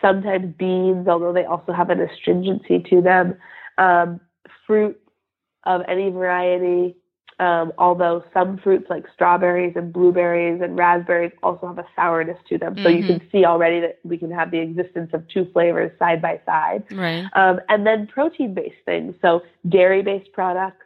sometimes 0.00 0.54
beans, 0.56 1.06
although 1.06 1.32
they 1.32 1.44
also 1.44 1.72
have 1.72 1.90
an 1.90 2.00
astringency 2.00 2.82
to 2.88 3.00
them, 3.02 3.36
um, 3.78 4.20
fruit 4.66 4.98
of 5.64 5.82
any 5.88 6.10
variety, 6.10 6.96
um, 7.40 7.72
although 7.78 8.22
some 8.34 8.58
fruits 8.58 8.86
like 8.90 9.06
strawberries 9.14 9.72
and 9.74 9.92
blueberries 9.92 10.60
and 10.62 10.76
raspberries 10.76 11.32
also 11.42 11.68
have 11.68 11.78
a 11.78 11.86
sourness 11.96 12.36
to 12.50 12.58
them. 12.58 12.74
So 12.82 12.90
Mm-hmm. 12.90 12.98
you 12.98 13.04
can 13.04 13.28
see 13.32 13.44
already 13.46 13.80
that 13.80 13.98
we 14.04 14.18
can 14.18 14.30
have 14.30 14.50
the 14.50 14.58
existence 14.58 15.10
of 15.14 15.26
two 15.28 15.46
flavors 15.52 15.90
side 15.98 16.20
by 16.20 16.40
side. 16.44 16.84
Right. 16.92 17.26
Um, 17.34 17.60
and 17.68 17.86
then 17.86 18.06
protein 18.06 18.52
based 18.54 18.76
things, 18.84 19.14
so 19.22 19.40
dairy 19.68 20.02
based 20.02 20.32
products, 20.32 20.84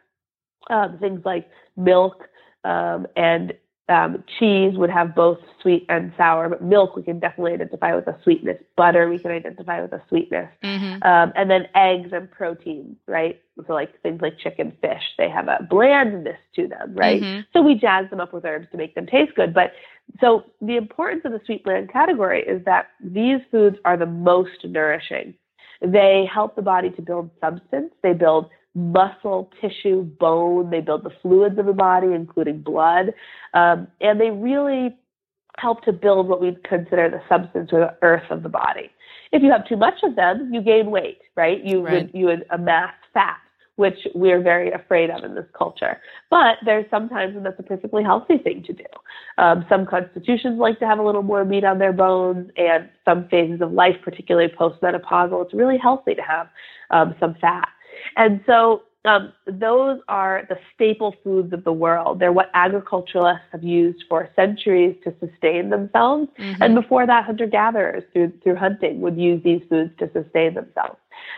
um, 0.69 0.97
things 0.97 1.21
like 1.25 1.49
milk 1.75 2.23
um, 2.63 3.05
and 3.15 3.53
um, 3.87 4.23
cheese 4.39 4.77
would 4.77 4.89
have 4.89 5.13
both 5.13 5.37
sweet 5.61 5.85
and 5.89 6.11
sour, 6.17 6.49
but 6.49 6.63
milk 6.63 6.95
we 6.95 7.03
can 7.03 7.19
definitely 7.19 7.53
identify 7.53 7.93
with 7.95 8.07
a 8.07 8.17
sweetness. 8.23 8.57
Butter 8.75 9.09
we 9.09 9.19
can 9.19 9.31
identify 9.31 9.81
with 9.81 9.93
a 9.93 10.01
sweetness. 10.09 10.49
Mm-hmm. 10.63 11.03
Um, 11.03 11.33
and 11.35 11.49
then 11.49 11.67
eggs 11.75 12.09
and 12.11 12.29
proteins, 12.29 12.97
right? 13.07 13.39
So 13.67 13.73
like 13.73 14.01
things 14.01 14.21
like 14.21 14.39
chicken, 14.39 14.75
fish, 14.81 15.03
they 15.17 15.29
have 15.29 15.47
a 15.47 15.65
blandness 15.69 16.39
to 16.55 16.67
them, 16.67 16.95
right? 16.95 17.21
Mhm. 17.21 17.45
So 17.53 17.61
we 17.61 17.75
jazz 17.75 18.09
them 18.09 18.19
up 18.19 18.33
with 18.33 18.43
herbs 18.43 18.67
to 18.71 18.77
make 18.77 18.95
them 18.95 19.05
taste 19.05 19.35
good. 19.35 19.53
But 19.53 19.73
so 20.19 20.45
the 20.61 20.77
importance 20.77 21.21
of 21.25 21.31
the 21.31 21.41
sweet 21.45 21.63
bland 21.63 21.91
category 21.91 22.43
is 22.43 22.65
that 22.65 22.87
these 22.99 23.39
foods 23.51 23.77
are 23.85 23.97
the 23.97 24.05
most 24.05 24.65
nourishing. 24.65 25.35
They 25.81 26.27
help 26.31 26.55
the 26.55 26.61
body 26.61 26.89
to 26.91 27.01
build 27.01 27.29
substance. 27.39 27.93
They 28.01 28.13
build 28.13 28.49
muscle, 28.75 29.49
tissue, 29.61 30.03
bone. 30.03 30.69
They 30.69 30.81
build 30.81 31.03
the 31.03 31.11
fluids 31.21 31.57
of 31.57 31.65
the 31.65 31.73
body, 31.73 32.13
including 32.13 32.61
blood. 32.61 33.13
Um, 33.53 33.87
and 34.01 34.19
they 34.19 34.29
really 34.29 34.95
help 35.57 35.83
to 35.83 35.93
build 35.93 36.27
what 36.27 36.41
we 36.41 36.55
consider 36.67 37.09
the 37.09 37.21
substance 37.29 37.69
or 37.71 37.79
the 37.79 37.95
earth 38.01 38.29
of 38.29 38.43
the 38.43 38.49
body. 38.49 38.89
If 39.31 39.41
you 39.41 39.51
have 39.51 39.67
too 39.67 39.77
much 39.77 39.95
of 40.03 40.15
them, 40.15 40.53
you 40.53 40.61
gain 40.61 40.91
weight, 40.91 41.19
right? 41.35 41.63
You 41.63 41.81
Right. 41.81 41.93
would 41.93 42.11
you 42.13 42.25
would 42.25 42.45
amass 42.51 42.93
fat, 43.13 43.37
which 43.77 43.97
we're 44.13 44.41
very 44.41 44.71
afraid 44.71 45.09
of 45.09 45.23
in 45.23 45.33
this 45.35 45.45
culture. 45.57 46.01
But 46.29 46.57
there's 46.65 46.85
sometimes 46.89 47.33
when 47.35 47.43
that's 47.43 47.59
a 47.59 47.63
perfectly 47.63 48.03
healthy 48.03 48.37
thing 48.37 48.63
to 48.63 48.73
do. 48.73 48.85
Um, 49.37 49.65
some 49.69 49.85
constitutions 49.85 50.59
like 50.59 50.79
to 50.79 50.87
have 50.87 50.99
a 50.99 51.03
little 51.03 51.23
more 51.23 51.45
meat 51.45 51.63
on 51.63 51.79
their 51.79 51.93
bones, 51.93 52.51
and 52.57 52.89
some 53.05 53.27
phases 53.29 53.61
of 53.61 53.71
life, 53.71 53.95
particularly 54.03 54.49
postmenopausal, 54.49 55.45
it's 55.45 55.53
really 55.53 55.77
healthy 55.77 56.15
to 56.15 56.21
have 56.21 56.49
um, 56.91 57.15
some 57.19 57.35
fat. 57.39 57.69
And 58.17 58.41
so 58.45 58.83
um, 59.05 59.33
those 59.45 59.99
are 60.07 60.43
the 60.49 60.57
staple 60.73 61.15
foods 61.23 61.53
of 61.53 61.63
the 61.63 61.71
world. 61.71 62.19
They're 62.19 62.31
what 62.31 62.49
agriculturalists 62.53 63.45
have 63.51 63.63
used 63.63 64.03
for 64.09 64.29
centuries 64.35 64.95
to 65.03 65.13
sustain 65.19 65.69
themselves. 65.69 66.27
Mhm. 66.39 66.57
And 66.59 66.75
before 66.75 67.05
that, 67.05 67.25
hunter 67.25 67.45
gatherers 67.45 68.03
through, 68.13 68.33
through 68.43 68.55
hunting 68.55 69.01
would 69.01 69.17
use 69.17 69.43
these 69.43 69.61
foods 69.69 69.91
to 69.99 70.09
sustain 70.11 70.55
themselves. 70.55 70.97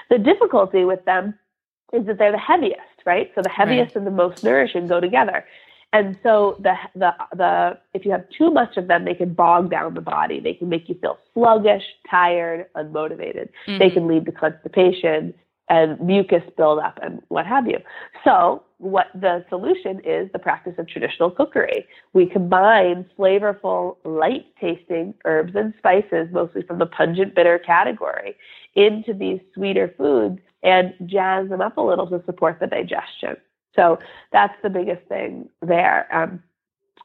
The 0.09 0.17
difficulty 0.17 0.85
with 0.85 1.03
them 1.05 1.37
is 1.93 2.05
that 2.05 2.17
they're 2.17 2.31
the 2.31 2.37
heaviest, 2.37 3.05
right? 3.05 3.31
So 3.35 3.41
the 3.41 3.49
heaviest 3.49 3.95
and 3.95 4.07
the 4.07 4.11
most 4.11 4.43
nourishing 4.43 4.87
go 4.87 4.99
together. 5.01 5.43
And 5.93 6.17
so 6.21 6.57
the 6.59 6.75
the 6.95 7.13
the 7.33 7.77
if 7.93 8.05
you 8.05 8.11
have 8.11 8.25
too 8.29 8.51
much 8.51 8.75
of 8.75 8.87
them, 8.87 9.05
they 9.05 9.13
can 9.13 9.33
bog 9.33 9.71
down 9.71 9.93
the 9.93 10.01
body. 10.01 10.41
They 10.41 10.53
can 10.53 10.67
make 10.67 10.89
you 10.89 10.95
feel 10.95 11.17
sluggish, 11.33 11.83
tired, 12.09 12.65
unmotivated. 12.75 13.47
They 13.67 13.89
Mhm. 13.89 13.93
can 13.93 14.07
lead 14.07 14.25
to 14.25 14.33
constipation 14.33 15.33
and 15.69 15.99
mucus 15.99 16.43
buildup 16.55 16.97
and 17.01 17.21
what 17.27 17.45
have 17.45 17.67
you. 17.67 17.77
So 18.23 18.63
what 18.77 19.07
the 19.13 19.43
solution 19.49 19.99
is 20.05 20.29
the 20.31 20.39
practice 20.39 20.73
of 20.77 20.87
traditional 20.87 21.31
cookery. 21.31 21.85
We 22.13 22.27
combine 22.27 23.05
flavorful, 23.17 23.97
light 24.05 24.45
tasting 24.61 25.13
herbs 25.25 25.53
and 25.55 25.73
spices, 25.77 26.27
mostly 26.31 26.61
from 26.61 26.79
the 26.79 26.85
pungent 26.85 27.35
bitter 27.35 27.59
category, 27.59 28.35
into 28.75 29.13
these 29.13 29.39
sweeter 29.53 29.93
foods 29.97 30.39
and 30.63 30.93
jazz 31.05 31.49
them 31.49 31.61
up 31.61 31.77
a 31.77 31.81
little 31.81 32.07
to 32.09 32.21
support 32.25 32.59
the 32.59 32.67
digestion. 32.67 33.35
So 33.75 33.99
that's 34.31 34.55
the 34.63 34.69
biggest 34.69 35.07
thing 35.07 35.49
there. 35.61 36.07
Um, 36.15 36.41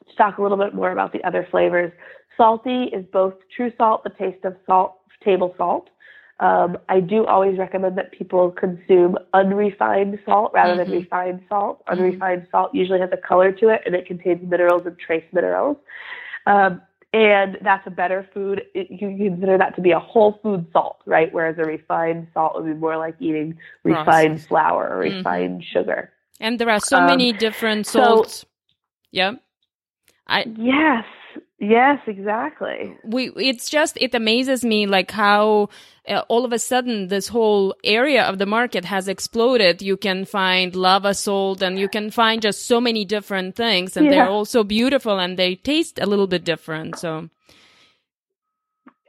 to 0.09 0.16
talk 0.16 0.38
a 0.38 0.42
little 0.42 0.57
bit 0.57 0.75
more 0.75 0.90
about 0.90 1.12
the 1.12 1.22
other 1.25 1.46
flavors, 1.51 1.92
salty 2.37 2.85
is 2.85 3.05
both 3.12 3.35
true 3.55 3.72
salt, 3.77 4.05
the 4.05 4.11
taste 4.11 4.44
of 4.44 4.57
salt, 4.66 4.96
table 5.25 5.55
salt. 5.57 5.90
Um, 6.42 6.76
I 6.88 6.98
do 6.98 7.24
always 7.24 7.57
recommend 7.57 7.96
that 7.98 8.11
people 8.11 8.50
consume 8.50 9.16
unrefined 9.33 10.18
salt 10.26 10.50
rather 10.52 10.74
than 10.76 10.88
Mhm. 10.88 11.02
refined 11.02 11.40
salt. 11.48 11.85
Mhm. 11.87 11.92
Unrefined 11.92 12.48
salt 12.50 12.74
usually 12.74 12.98
has 12.98 13.11
a 13.12 13.16
color 13.16 13.52
to 13.52 13.68
it 13.68 13.83
and 13.87 13.94
it 13.94 14.07
contains 14.07 14.42
minerals 14.42 14.85
and 14.85 14.98
trace 14.98 15.24
minerals. 15.33 15.76
Um, 16.46 16.83
and 17.12 17.59
that's 17.62 17.87
a 17.87 17.90
better 17.90 18.26
food. 18.35 18.66
It, 18.74 18.90
you 18.90 18.98
can 18.98 19.16
consider 19.18 19.57
that 19.57 19.76
to 19.76 19.81
be 19.81 19.92
a 19.92 20.00
whole 20.00 20.33
food 20.42 20.66
salt, 20.72 20.96
right? 21.07 21.33
Whereas 21.33 21.59
a 21.59 21.62
refined 21.64 22.26
salt 22.35 22.57
would 22.57 22.64
be 22.66 22.74
more 22.74 22.96
like 22.96 23.14
eating 23.20 23.57
refined 23.85 24.40
flour 24.42 24.88
or 24.90 25.05
Mhm. 25.05 25.18
refined 25.18 25.62
sugar. 25.64 26.11
And 26.40 26.59
there 26.59 26.70
are 26.70 26.81
so 26.81 26.96
Um, 26.98 27.07
many 27.07 27.33
different 27.33 27.87
so- 27.87 28.00
salts. 28.02 28.44
yeah. 29.12 29.35
I 30.26 30.44
Yes, 30.57 31.05
yes, 31.59 31.99
exactly. 32.07 32.97
we 33.05 33.31
it's 33.37 33.68
just 33.71 33.97
it 34.01 34.14
amazes 34.14 34.64
me 34.64 34.87
like 34.87 35.11
how 35.11 35.68
uh, 36.09 36.23
all 36.29 36.45
of 36.45 36.53
a 36.53 36.59
sudden 36.59 37.09
this 37.09 37.29
whole 37.29 37.75
area 37.85 38.23
of 38.25 38.38
the 38.38 38.47
market 38.47 38.85
has 38.85 39.09
exploded 39.09 39.81
you 39.83 39.97
can 39.97 40.25
find 40.25 40.75
lava 40.75 41.14
salt 41.14 41.62
and 41.62 41.79
you 41.79 41.88
can 41.88 42.11
find 42.11 42.42
just 42.42 42.66
so 42.66 42.81
many 42.81 43.05
different 43.05 43.55
things 43.57 43.97
and 43.97 44.07
Yeah. 44.07 44.12
they're 44.12 44.29
all 44.29 44.45
so 44.45 44.64
beautiful 44.64 45.18
and 45.18 45.38
they 45.38 45.55
taste 45.57 45.99
a 46.01 46.07
little 46.07 46.27
bit 46.27 46.45
different 46.45 46.99
so 46.99 47.29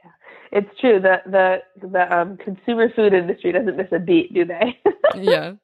yeah. 0.04 0.10
It's 0.52 0.80
true. 0.80 1.00
The 1.00 1.16
the 1.26 1.88
the 1.88 2.16
um, 2.16 2.36
consumer 2.36 2.88
food 2.94 3.12
industry 3.12 3.52
doesn't 3.52 3.76
miss 3.76 3.88
a 3.92 3.98
beat, 3.98 4.32
do 4.32 4.44
they? 4.44 4.78
yeah 5.16 5.54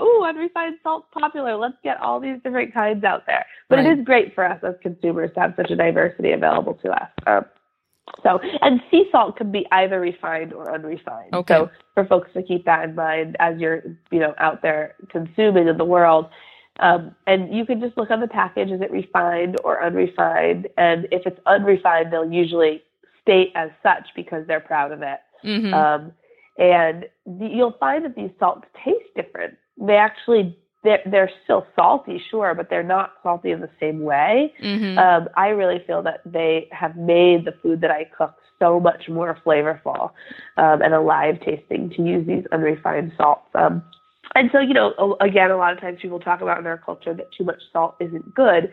oh, 0.00 0.24
unrefined 0.26 0.76
salt's 0.82 1.06
popular. 1.12 1.56
Let's 1.56 1.76
get 1.84 2.00
all 2.00 2.20
these 2.20 2.38
different 2.42 2.74
kinds 2.74 3.04
out 3.04 3.26
there. 3.26 3.46
But 3.68 3.76
Right. 3.76 3.86
it 3.86 3.98
is 4.00 4.04
great 4.04 4.34
for 4.34 4.44
us 4.44 4.62
as 4.64 4.74
consumers 4.82 5.30
to 5.34 5.40
have 5.40 5.54
such 5.56 5.70
a 5.70 5.76
diversity 5.76 6.32
available 6.32 6.74
to 6.82 6.90
us. 6.90 7.10
Um, 7.26 7.44
so, 8.22 8.40
and 8.60 8.80
sea 8.90 9.08
salt 9.12 9.36
can 9.36 9.52
be 9.52 9.66
either 9.70 10.00
refined 10.00 10.52
or 10.52 10.72
unrefined. 10.72 11.32
Okay. 11.34 11.54
So, 11.54 11.70
for 11.94 12.04
folks 12.06 12.30
to 12.34 12.42
keep 12.42 12.64
that 12.64 12.88
in 12.88 12.94
mind 12.94 13.36
as 13.38 13.58
you're, 13.58 13.82
you 14.10 14.18
know, 14.18 14.34
out 14.38 14.62
there 14.62 14.96
consuming 15.10 15.68
in 15.68 15.76
the 15.78 15.84
world. 15.84 16.28
Um, 16.80 17.14
and 17.26 17.54
you 17.54 17.66
can 17.66 17.80
just 17.80 17.96
look 17.96 18.10
on 18.10 18.20
the 18.20 18.28
package: 18.28 18.70
is 18.70 18.80
it 18.80 18.90
refined 18.90 19.58
or 19.64 19.84
unrefined? 19.84 20.68
And 20.76 21.06
if 21.12 21.26
it's 21.26 21.38
unrefined, 21.46 22.12
they'll 22.12 22.30
usually 22.30 22.82
state 23.22 23.52
as 23.54 23.70
such 23.82 24.08
because 24.16 24.46
they're 24.46 24.60
proud 24.60 24.92
of 24.92 25.02
it. 25.02 25.20
hmm 25.42 25.72
Um, 25.72 26.12
and 26.58 27.06
the, 27.26 27.46
you'll 27.46 27.76
find 27.78 28.04
that 28.04 28.14
these 28.16 28.30
salts 28.38 28.66
taste 28.84 29.08
different. 29.16 29.56
They 29.80 29.96
actually 29.96 30.56
they're, 30.82 31.02
they're 31.06 31.30
still 31.44 31.66
salty, 31.76 32.22
sure, 32.30 32.54
but 32.54 32.70
they're 32.70 32.82
not 32.82 33.12
salty 33.22 33.50
in 33.50 33.60
the 33.60 33.70
same 33.78 34.00
way. 34.00 34.54
hmm 34.60 34.98
Um, 34.98 35.28
I 35.36 35.48
really 35.48 35.82
feel 35.86 36.02
that 36.02 36.20
they 36.24 36.68
have 36.72 36.96
made 36.96 37.44
the 37.44 37.52
food 37.62 37.80
that 37.82 37.90
I 37.90 38.04
cook 38.16 38.34
so 38.58 38.80
much 38.80 39.08
more 39.08 39.38
flavorful 39.44 40.10
um, 40.56 40.82
and 40.82 40.94
alive 40.94 41.38
tasting 41.44 41.90
to 41.90 42.02
use 42.02 42.26
these 42.26 42.44
unrefined 42.52 43.12
salts. 43.16 43.48
Um, 43.54 43.82
and 44.34 44.50
so, 44.52 44.60
you 44.60 44.74
know, 44.74 45.16
again, 45.20 45.50
a 45.50 45.56
lot 45.56 45.72
of 45.72 45.80
times 45.80 45.98
people 46.00 46.20
talk 46.20 46.40
about 46.40 46.58
in 46.58 46.66
our 46.66 46.78
culture 46.78 47.14
that 47.14 47.32
too 47.36 47.44
much 47.44 47.60
salt 47.72 47.96
isn't 48.00 48.34
good. 48.34 48.70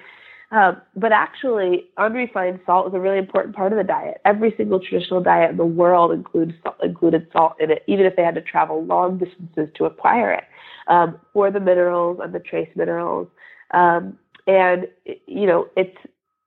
Um, 0.52 0.82
but 0.96 1.12
actually, 1.12 1.88
unrefined 1.98 2.62
salt 2.66 2.88
is 2.88 2.94
a 2.94 3.00
really 3.00 3.18
important 3.18 3.54
part 3.56 3.74
of 3.74 3.78
the 3.78 3.84
diet. 3.84 4.22
Every 4.24 4.54
single 4.56 4.80
traditional 4.80 5.22
diet 5.22 5.52
in 5.52 5.58
the 5.58 5.66
world 5.66 6.14
includes 6.14 6.54
salt, 6.64 6.78
included 6.82 7.28
salt 7.34 7.56
in 7.60 7.70
it, 7.70 7.84
even 7.88 8.06
if 8.06 8.16
they 8.16 8.24
had 8.24 8.36
to 8.36 8.42
travel 8.42 8.86
long 8.86 9.18
distances 9.18 9.68
to 9.76 9.86
acquire 9.86 10.32
it 10.32 10.46
um, 10.88 11.20
for 11.34 11.52
the 11.52 11.60
minerals 11.60 12.20
and 12.24 12.34
the 12.34 12.40
trace 12.40 12.70
minerals. 12.76 13.28
Um, 13.72 14.18
and 14.48 14.88
you 15.26 15.46
know, 15.46 15.68
it's 15.76 15.98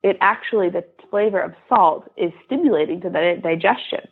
it 0.02 0.16
actually 0.22 0.70
the 0.70 0.84
flavor 1.10 1.40
of 1.40 1.52
salt 1.68 2.10
is 2.16 2.32
stimulating 2.46 3.02
to 3.02 3.10
the 3.10 3.38
digestion. 3.42 4.08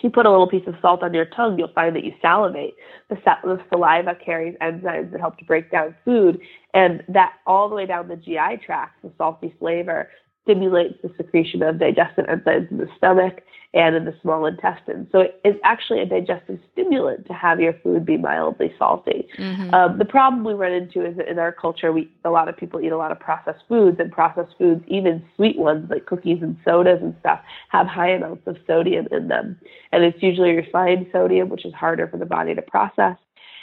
If 0.00 0.04
you 0.04 0.10
put 0.10 0.24
a 0.24 0.30
little 0.30 0.48
piece 0.48 0.66
of 0.66 0.76
salt 0.80 1.02
on 1.02 1.12
your 1.12 1.26
tongue, 1.26 1.58
you'll 1.58 1.74
find 1.74 1.94
that 1.94 2.04
you 2.04 2.14
salivate. 2.22 2.74
The, 3.10 3.18
sa- 3.22 3.36
the 3.44 3.62
saliva 3.70 4.14
carries 4.24 4.56
enzymes 4.62 5.12
that 5.12 5.20
help 5.20 5.36
to 5.40 5.44
break 5.44 5.70
down 5.70 5.94
food, 6.06 6.40
and 6.72 7.02
that 7.08 7.34
all 7.46 7.68
the 7.68 7.74
way 7.74 7.84
down 7.84 8.08
the 8.08 8.16
GI 8.16 8.64
tract, 8.64 9.02
the 9.02 9.12
salty 9.18 9.54
flavor 9.58 10.08
stimulates 10.42 10.94
the 11.02 11.12
secretion 11.16 11.62
of 11.62 11.78
digestive 11.78 12.26
enzymes 12.26 12.70
in 12.70 12.78
the 12.78 12.88
stomach 12.96 13.42
and 13.72 13.94
in 13.94 14.04
the 14.04 14.14
small 14.20 14.46
intestine. 14.46 15.06
So 15.12 15.26
it's 15.44 15.58
actually 15.62 16.00
a 16.00 16.06
digestive 16.06 16.58
stimulant 16.72 17.26
to 17.26 17.32
have 17.32 17.60
your 17.60 17.74
food 17.84 18.04
be 18.04 18.16
mildly 18.16 18.74
salty. 18.76 19.28
Mm-hmm. 19.38 19.72
Um, 19.72 19.98
the 19.98 20.04
problem 20.04 20.42
we 20.42 20.54
run 20.54 20.72
into 20.72 21.06
is 21.06 21.16
that 21.18 21.28
in 21.28 21.38
our 21.38 21.52
culture, 21.52 21.92
we 21.92 22.10
a 22.24 22.30
lot 22.30 22.48
of 22.48 22.56
people 22.56 22.80
eat 22.80 22.90
a 22.90 22.96
lot 22.96 23.12
of 23.12 23.20
processed 23.20 23.62
foods, 23.68 24.00
and 24.00 24.10
processed 24.10 24.54
foods, 24.58 24.82
even 24.88 25.24
sweet 25.36 25.56
ones 25.56 25.88
like 25.88 26.06
cookies 26.06 26.38
and 26.42 26.56
sodas 26.64 26.98
and 27.00 27.14
stuff, 27.20 27.40
have 27.68 27.86
high 27.86 28.10
amounts 28.10 28.42
of 28.46 28.56
sodium 28.66 29.06
in 29.12 29.28
them. 29.28 29.56
And 29.92 30.02
it's 30.02 30.22
usually 30.22 30.50
refined 30.50 31.06
sodium, 31.12 31.48
which 31.48 31.64
is 31.64 31.74
harder 31.74 32.08
for 32.08 32.16
the 32.16 32.26
body 32.26 32.54
to 32.56 32.62
process. 32.62 33.16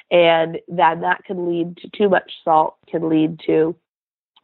And 0.10 0.60
then 0.70 1.02
that 1.02 1.26
can 1.26 1.50
lead 1.50 1.76
to 1.78 1.90
too 1.90 2.08
much 2.08 2.32
salt, 2.46 2.78
can 2.88 3.10
lead 3.10 3.42
to 3.48 3.76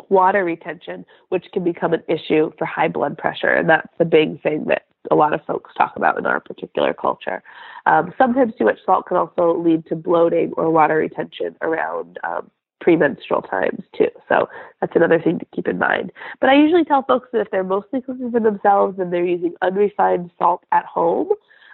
water 0.10 0.44
retention, 0.44 1.06
which 1.30 1.46
can 1.54 1.64
become 1.64 1.94
an 1.94 2.04
issue 2.08 2.52
for 2.58 2.66
high 2.66 2.88
blood 2.88 3.18
pressure. 3.18 3.50
And 3.50 3.70
that's 3.70 3.88
the 3.98 4.06
big 4.06 4.42
thing 4.42 4.66
that 4.68 4.84
a 5.12 5.16
lot 5.16 5.34
of 5.34 5.42
folks 5.46 5.72
talk 5.78 5.94
about 5.96 6.18
in 6.18 6.26
our 6.26 6.40
particular 6.40 6.94
culture. 6.94 7.44
Um, 7.86 8.14
sometimes 8.18 8.54
too 8.58 8.66
much 8.66 8.80
salt 8.86 9.08
can 9.08 9.18
also 9.18 9.58
lead 9.58 9.86
to 9.88 9.96
bloating 9.96 10.54
or 10.56 10.72
water 10.72 10.96
retention 10.96 11.56
around 11.62 12.20
um, 12.24 12.50
premenstrual 12.80 13.42
times 13.42 13.84
too. 13.98 14.10
So 14.30 14.48
that's 14.82 14.96
another 14.96 15.20
thing 15.20 15.40
to 15.40 15.46
keep 15.56 15.68
in 15.68 15.78
mind. 15.78 16.12
But 16.40 16.50
I 16.50 16.56
usually 16.56 16.84
tell 16.84 17.04
folks 17.04 17.30
that 17.32 17.42
if 17.42 17.52
they're 17.52 17.64
mostly 17.64 18.02
cooking 18.02 18.32
for 18.32 18.40
themselves 18.40 19.00
and 19.00 19.12
they're 19.12 19.26
using 19.26 19.54
unrefined 19.62 20.32
salt 20.38 20.64
at 20.72 20.86
home, 20.86 21.30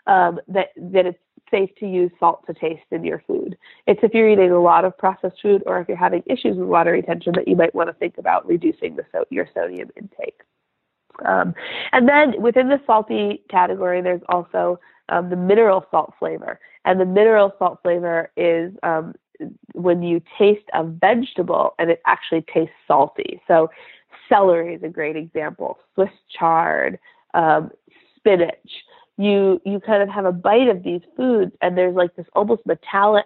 um, 0.08 0.40
that 0.48 0.70
that 0.78 1.06
it's 1.06 1.20
safe 1.52 1.70
to 1.80 1.88
use 1.88 2.12
salt 2.20 2.46
to 2.48 2.54
taste 2.54 2.84
in 2.92 3.04
your 3.04 3.24
food. 3.28 3.58
It's 3.88 4.00
if 4.04 4.14
you're 4.14 4.30
eating 4.30 4.52
a 4.52 4.62
lot 4.62 4.86
of 4.86 4.98
processed 4.98 5.42
food 5.42 5.64
or 5.66 5.80
if 5.80 5.88
you're 5.88 5.98
having 5.98 6.24
issues 6.26 6.58
with 6.58 6.68
water 6.68 6.92
retention 6.92 7.34
that 7.36 7.48
you 7.48 7.56
might 7.56 7.76
want 7.76 7.90
to 7.90 7.94
think 7.94 8.18
about 8.18 8.48
reducing 8.48 8.96
the 8.96 9.06
so- 9.12 9.26
your 9.30 9.48
sodium 9.54 9.90
intake. 9.96 10.42
Um, 11.26 11.54
and 11.92 12.08
then 12.08 12.42
within 12.42 12.70
the 12.70 12.82
salty 12.86 13.44
category, 13.50 14.02
there's 14.02 14.22
also 14.30 14.80
um, 15.10 15.30
the 15.30 15.36
mineral 15.36 15.86
salt 15.92 16.14
flavor. 16.20 16.60
And 16.86 17.00
the 17.00 17.06
mineral 17.06 17.54
salt 17.60 17.80
flavor 17.84 18.32
is 18.38 18.74
um, 18.84 19.14
when 19.74 20.02
you 20.02 20.22
taste 20.38 20.66
a 20.74 20.84
vegetable 20.84 21.74
and 21.80 21.90
it 21.90 22.02
actually 22.06 22.46
tastes 22.54 22.76
salty. 22.88 23.42
So 23.48 23.70
celery 24.28 24.76
is 24.76 24.84
a 24.84 24.90
great 24.90 25.16
example, 25.16 25.80
Swiss 25.96 26.10
chard, 26.38 27.00
um, 27.34 27.72
spinach 28.16 28.70
you 29.20 29.62
you 29.66 29.82
kind 29.82 30.02
of 30.02 30.10
have 30.10 30.24
a 30.24 30.32
bite 30.32 30.70
of 30.70 30.82
these 30.82 31.02
foods 31.18 31.52
and 31.62 31.78
there's 31.78 31.94
like 31.94 32.16
this 32.16 32.26
almost 32.34 32.66
metallic 32.66 33.26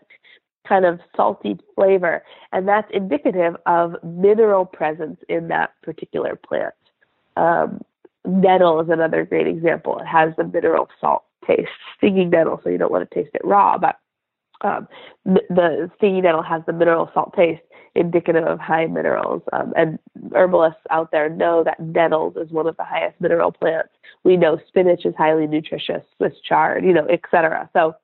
kind 0.67 0.85
of 0.85 0.99
salty 1.15 1.57
flavor. 1.75 2.23
And 2.51 2.67
that's 2.67 2.89
indicative 2.91 3.55
of 3.65 3.95
mineral 4.03 4.65
presence 4.65 5.19
in 5.29 5.49
that 5.49 5.71
particular 5.83 6.35
plant. 6.35 6.73
Um, 7.37 7.81
nettle 8.25 8.79
is 8.79 8.89
another 8.89 9.23
great 9.23 9.45
example. 9.45 9.99
It 9.99 10.05
has 10.05 10.33
the 10.35 10.45
mineral 10.45 10.87
salt 10.99 11.25
taste 11.45 11.69
stinging 11.97 12.29
nettle 12.29 12.59
so 12.63 12.69
you 12.69 12.77
don't 12.77 12.91
want 12.91 13.09
to 13.09 13.15
taste 13.15 13.33
it 13.33 13.41
raw 13.43 13.77
but 13.77 13.97
um, 14.63 14.87
the, 15.25 15.89
stinging 15.97 16.23
nettle 16.23 16.41
has 16.41 16.61
the 16.65 16.73
mineral 16.73 17.09
salt 17.13 17.33
taste 17.35 17.61
indicative 17.95 18.45
of 18.45 18.59
high 18.59 18.87
minerals. 18.87 19.41
Um, 19.53 19.73
and 19.75 19.99
herbalists 20.33 20.81
out 20.89 21.11
there 21.11 21.29
know 21.29 21.63
that 21.63 21.79
nettles 21.79 22.35
is 22.37 22.51
one 22.51 22.67
of 22.67 22.75
the 22.77 22.83
highest 22.83 23.19
mineral 23.21 23.51
plants. 23.51 23.89
We 24.23 24.37
know 24.37 24.59
spinach 24.67 25.05
is 25.05 25.13
highly 25.17 25.47
nutritious, 25.47 26.03
Swiss 26.17 26.33
chard, 26.47 26.83
you 26.83 26.93
know, 26.93 27.07
etc. 27.07 27.69
So 27.73 27.95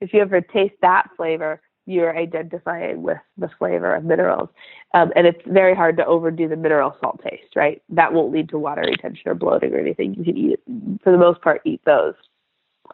if 0.00 0.12
you 0.12 0.20
ever 0.20 0.40
taste 0.40 0.74
that 0.82 1.08
flavor, 1.16 1.60
you're 1.86 2.16
identifying 2.16 3.02
with 3.02 3.18
the 3.36 3.50
flavor 3.58 3.94
of 3.94 4.04
minerals. 4.04 4.48
Um, 4.94 5.12
and 5.16 5.26
it's 5.26 5.42
very 5.46 5.74
hard 5.74 5.96
to 5.96 6.06
overdo 6.06 6.48
the 6.48 6.56
mineral 6.56 6.96
salt 7.00 7.20
taste, 7.28 7.56
right? 7.56 7.82
That 7.88 8.12
won't 8.12 8.32
lead 8.32 8.48
to 8.50 8.58
water 8.58 8.82
retention 8.82 9.28
or 9.28 9.34
bloating 9.34 9.74
or 9.74 9.78
anything. 9.78 10.14
You 10.14 10.24
can 10.24 10.36
eat, 10.36 10.60
for 11.02 11.10
the 11.10 11.18
most 11.18 11.40
part, 11.40 11.62
eat 11.64 11.80
those 11.84 12.14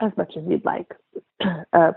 as 0.00 0.12
much 0.16 0.34
as 0.36 0.44
you'd 0.46 0.64
like. 0.64 0.92
Uh, 1.72 1.92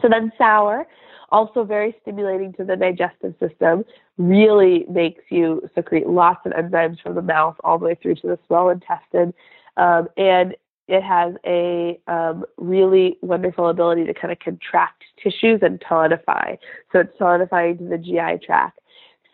so 0.00 0.08
then 0.08 0.32
sour, 0.36 0.86
also 1.30 1.64
very 1.64 1.94
stimulating 2.02 2.52
to 2.54 2.64
the 2.64 2.76
digestive 2.76 3.34
system, 3.40 3.84
really 4.18 4.84
makes 4.88 5.22
you 5.30 5.68
secrete 5.74 6.06
lots 6.06 6.40
of 6.46 6.52
enzymes 6.52 7.00
from 7.02 7.14
the 7.14 7.22
mouth 7.22 7.56
all 7.64 7.78
the 7.78 7.86
way 7.86 7.98
through 8.00 8.14
to 8.16 8.26
the 8.28 8.38
small 8.46 8.70
intestine. 8.70 9.34
Um, 9.76 10.08
and 10.16 10.54
it 10.86 11.02
has 11.02 11.34
a 11.46 11.98
um, 12.06 12.44
really 12.58 13.18
wonderful 13.22 13.68
ability 13.68 14.04
to 14.04 14.14
kind 14.14 14.32
of 14.32 14.38
contract 14.38 15.02
tissues 15.22 15.60
and 15.62 15.80
tonify. 15.80 16.58
So 16.92 17.00
it's 17.00 17.16
tonifying 17.18 17.78
to 17.78 17.84
the 17.84 17.98
GI 17.98 18.44
tract. 18.44 18.80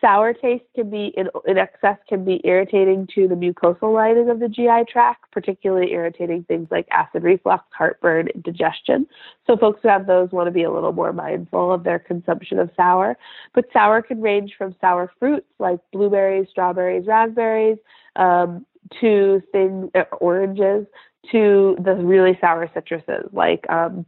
Sour 0.01 0.33
taste 0.33 0.65
can 0.73 0.89
be 0.89 1.13
in, 1.15 1.29
in 1.45 1.59
excess 1.59 1.97
can 2.09 2.25
be 2.25 2.41
irritating 2.43 3.07
to 3.13 3.27
the 3.27 3.35
mucosal 3.35 3.93
lining 3.93 4.29
of 4.29 4.39
the 4.39 4.49
GI 4.49 4.91
tract, 4.91 5.31
particularly 5.31 5.91
irritating 5.91 6.43
things 6.43 6.67
like 6.71 6.87
acid 6.89 7.21
reflux, 7.21 7.63
heartburn, 7.71 8.29
digestion. 8.41 9.05
So 9.45 9.55
folks 9.55 9.79
who 9.83 9.89
have 9.89 10.07
those 10.07 10.31
want 10.31 10.47
to 10.47 10.51
be 10.51 10.63
a 10.63 10.71
little 10.71 10.91
more 10.91 11.13
mindful 11.13 11.71
of 11.71 11.83
their 11.83 11.99
consumption 11.99 12.57
of 12.57 12.71
sour. 12.75 13.15
But 13.53 13.65
sour 13.71 14.01
can 14.01 14.21
range 14.21 14.55
from 14.57 14.75
sour 14.81 15.11
fruits 15.19 15.47
like 15.59 15.79
blueberries, 15.93 16.47
strawberries, 16.49 17.05
raspberries, 17.05 17.77
um, 18.15 18.65
to 18.99 19.41
things 19.51 19.91
uh, 19.93 20.03
oranges, 20.19 20.87
to 21.31 21.77
the 21.83 21.93
really 21.93 22.37
sour 22.41 22.67
citruses 22.75 23.31
like 23.31 23.69
um, 23.69 24.05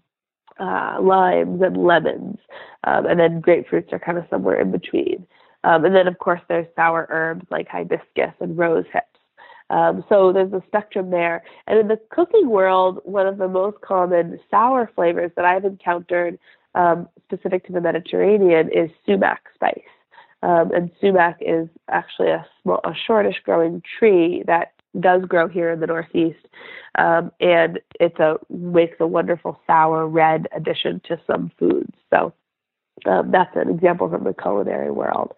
uh, 0.60 0.98
limes 1.00 1.62
and 1.62 1.78
lemons, 1.78 2.38
um, 2.86 3.06
and 3.06 3.20
then 3.20 3.42
grapefruits 3.42 3.94
are 3.94 4.00
kind 4.00 4.18
of 4.18 4.26
somewhere 4.30 4.60
in 4.60 4.72
between. 4.72 5.26
Um, 5.64 5.86
and 5.86 5.96
then, 5.96 6.08
of 6.08 6.18
course, 6.20 6.42
there's 6.48 6.68
sour 6.76 7.08
herbs 7.10 7.46
like 7.50 7.68
hibiscus 7.68 8.34
and 8.40 8.58
rose 8.58 8.86
hips. 8.92 9.08
Um, 9.70 10.04
so 10.10 10.34
there's 10.34 10.54
a 10.54 10.62
spectrum 10.68 11.10
there. 11.10 11.44
And 11.68 11.80
in 11.80 11.88
the 11.88 12.00
cooking 12.10 12.50
world, 12.50 13.00
one 13.06 13.28
of 13.28 13.38
the 13.38 13.48
most 13.48 13.80
common 13.82 14.40
sour 14.52 14.90
flavors 14.94 15.32
that 15.36 15.46
I've 15.46 15.66
encountered 15.66 16.38
um, 16.76 17.08
specific 17.26 17.66
to 17.68 17.74
the 17.74 17.82
Mediterranean 17.82 18.70
is 18.72 18.90
sumac 19.06 19.42
spice. 19.56 19.80
Um, 20.44 20.72
and 20.74 20.92
sumac 21.00 21.38
is 21.40 21.70
actually 21.90 22.30
a 22.30 22.46
small, 22.62 22.82
a 22.84 22.94
shortish 23.08 23.38
growing 23.46 23.82
tree 23.98 24.44
that 24.46 24.74
does 25.00 25.24
grow 25.24 25.48
here 25.48 25.72
in 25.72 25.80
the 25.80 25.88
Northeast, 25.88 26.46
um, 27.00 27.32
and 27.40 27.80
it's 28.00 28.20
a 28.20 28.36
makes 28.50 28.98
a 29.00 29.08
wonderful 29.08 29.60
sour 29.66 30.08
red 30.08 30.48
addition 30.56 31.02
to 31.08 31.20
some 31.26 31.52
foods. 31.58 31.94
So 32.10 32.34
um, 33.06 33.32
that's 33.32 33.56
an 33.56 33.70
example 33.70 34.10
from 34.10 34.24
the 34.24 34.34
culinary 34.34 34.92
world. 34.92 35.34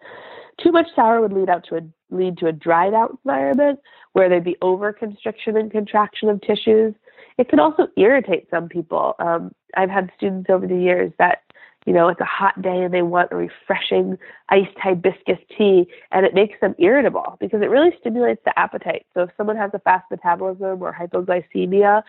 Too 0.62 0.72
much 0.72 0.86
sour 0.94 1.20
would 1.20 1.32
lead 1.32 1.50
out 1.50 1.64
to 1.68 1.76
a 1.76 1.80
lead 2.10 2.38
to 2.38 2.46
a 2.46 2.52
dried 2.52 2.94
out 2.94 3.18
environment 3.24 3.80
where 4.12 4.28
there'd 4.28 4.44
be 4.44 4.56
over 4.62 4.92
constriction 4.92 5.56
and 5.56 5.70
contraction 5.70 6.28
of 6.28 6.40
tissues. 6.40 6.94
It 7.36 7.48
can 7.48 7.60
also 7.60 7.88
irritate 7.96 8.48
some 8.50 8.68
people. 8.68 9.14
Um, 9.18 9.54
I've 9.76 9.90
had 9.90 10.10
students 10.16 10.48
over 10.48 10.66
the 10.66 10.78
years 10.78 11.12
that, 11.18 11.42
you 11.84 11.92
know, 11.92 12.08
it's 12.08 12.20
a 12.20 12.24
hot 12.24 12.62
day 12.62 12.82
and 12.82 12.94
they 12.94 13.02
want 13.02 13.32
a 13.32 13.36
refreshing 13.36 14.16
iced 14.48 14.78
hibiscus 14.78 15.38
tea, 15.58 15.86
and 16.12 16.24
it 16.24 16.32
makes 16.32 16.58
them 16.60 16.74
irritable 16.78 17.36
because 17.40 17.60
it 17.60 17.68
really 17.68 17.90
stimulates 18.00 18.40
the 18.44 18.58
appetite. 18.58 19.04
So 19.12 19.24
if 19.24 19.30
someone 19.36 19.56
has 19.56 19.72
a 19.74 19.80
fast 19.80 20.10
metabolism 20.10 20.82
or 20.82 20.96
hypoglycemia, 20.98 22.02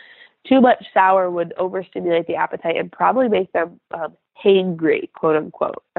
too 0.47 0.61
much 0.61 0.85
sour 0.93 1.29
would 1.29 1.53
overstimulate 1.57 2.27
the 2.27 2.35
appetite 2.35 2.77
and 2.77 2.89
probably 2.89 3.27
make 3.27 3.51
them 3.51 3.81
um, 3.91 4.13
hangry, 4.43 5.11
quote 5.13 5.35
unquote. 5.35 5.83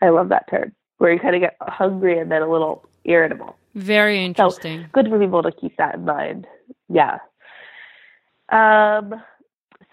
I 0.00 0.08
love 0.08 0.28
that 0.30 0.48
term, 0.50 0.72
where 0.98 1.12
you 1.12 1.20
kind 1.20 1.34
of 1.34 1.40
get 1.40 1.56
hungry 1.60 2.18
and 2.18 2.30
then 2.30 2.42
a 2.42 2.50
little 2.50 2.84
irritable. 3.04 3.56
Very 3.74 4.24
interesting. 4.24 4.82
So 4.82 4.88
good 4.92 5.08
for 5.08 5.18
people 5.18 5.42
to 5.42 5.52
keep 5.52 5.76
that 5.76 5.96
in 5.96 6.04
mind. 6.04 6.46
Yeah. 6.88 7.18
Um, 8.50 9.14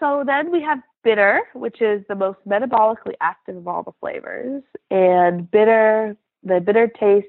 so 0.00 0.24
then 0.26 0.50
we 0.50 0.62
have 0.62 0.78
bitter, 1.04 1.40
which 1.54 1.80
is 1.80 2.02
the 2.08 2.14
most 2.14 2.38
metabolically 2.46 3.14
active 3.20 3.56
of 3.56 3.68
all 3.68 3.82
the 3.82 3.92
flavors. 4.00 4.62
And 4.90 5.50
bitter, 5.50 6.16
the 6.42 6.60
bitter 6.60 6.88
taste, 6.88 7.28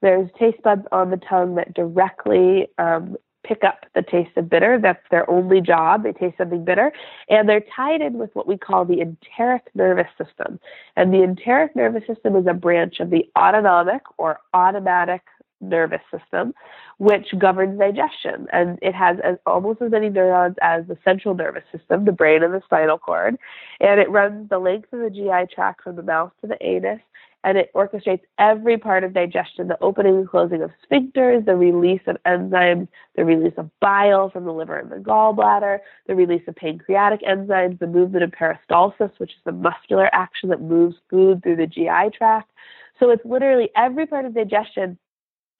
there's 0.00 0.28
taste 0.38 0.62
buds 0.62 0.82
on 0.90 1.10
the 1.10 1.18
tongue 1.18 1.54
that 1.54 1.74
directly 1.74 2.68
um, 2.78 3.16
pick 3.44 3.64
up 3.64 3.86
the 3.94 4.02
taste 4.02 4.36
of 4.36 4.48
bitter. 4.48 4.78
That's 4.80 5.02
their 5.10 5.28
only 5.30 5.60
job. 5.60 6.04
They 6.04 6.12
taste 6.12 6.38
something 6.38 6.64
bitter. 6.64 6.92
And 7.28 7.48
they're 7.48 7.64
tied 7.74 8.00
in 8.00 8.18
with 8.18 8.30
what 8.34 8.46
we 8.46 8.56
call 8.56 8.84
the 8.84 9.00
enteric 9.00 9.62
nervous 9.74 10.08
system. 10.18 10.60
And 10.96 11.12
the 11.12 11.22
enteric 11.22 11.74
nervous 11.74 12.06
system 12.06 12.36
is 12.36 12.46
a 12.46 12.54
branch 12.54 13.00
of 13.00 13.10
the 13.10 13.28
autonomic 13.38 14.02
or 14.18 14.38
automatic 14.54 15.22
nervous 15.60 16.00
system, 16.10 16.52
which 16.98 17.28
governs 17.38 17.78
digestion. 17.78 18.46
And 18.52 18.78
it 18.82 18.94
has 18.94 19.18
as, 19.22 19.36
almost 19.46 19.80
as 19.80 19.90
many 19.90 20.08
neurons 20.08 20.56
as 20.60 20.86
the 20.86 20.98
central 21.04 21.34
nervous 21.34 21.64
system, 21.70 22.04
the 22.04 22.12
brain 22.12 22.42
and 22.42 22.52
the 22.52 22.62
spinal 22.64 22.98
cord. 22.98 23.36
And 23.80 24.00
it 24.00 24.10
runs 24.10 24.48
the 24.48 24.58
length 24.58 24.92
of 24.92 25.00
the 25.00 25.10
GI 25.10 25.54
tract 25.54 25.82
from 25.82 25.96
the 25.96 26.02
mouth 26.02 26.32
to 26.40 26.48
the 26.48 26.62
anus 26.64 27.00
and 27.44 27.58
it 27.58 27.70
orchestrates 27.74 28.22
every 28.38 28.78
part 28.78 29.04
of 29.04 29.12
digestion 29.12 29.68
the 29.68 29.80
opening 29.80 30.16
and 30.16 30.28
closing 30.28 30.62
of 30.62 30.70
sphincters, 30.88 31.44
the 31.44 31.56
release 31.56 32.02
of 32.06 32.16
enzymes, 32.24 32.88
the 33.16 33.24
release 33.24 33.54
of 33.56 33.70
bile 33.80 34.30
from 34.30 34.44
the 34.44 34.52
liver 34.52 34.78
and 34.78 34.90
the 34.90 34.96
gallbladder, 34.96 35.78
the 36.06 36.14
release 36.14 36.42
of 36.46 36.54
pancreatic 36.56 37.20
enzymes, 37.22 37.78
the 37.78 37.86
movement 37.86 38.24
of 38.24 38.30
peristalsis, 38.30 39.10
which 39.18 39.30
is 39.30 39.40
the 39.44 39.52
muscular 39.52 40.08
action 40.12 40.48
that 40.50 40.60
moves 40.60 40.96
food 41.10 41.42
through 41.42 41.56
the 41.56 41.66
GI 41.66 42.16
tract. 42.16 42.50
So 43.00 43.10
it's 43.10 43.24
literally 43.24 43.70
every 43.76 44.06
part 44.06 44.24
of 44.24 44.34
digestion 44.34 44.96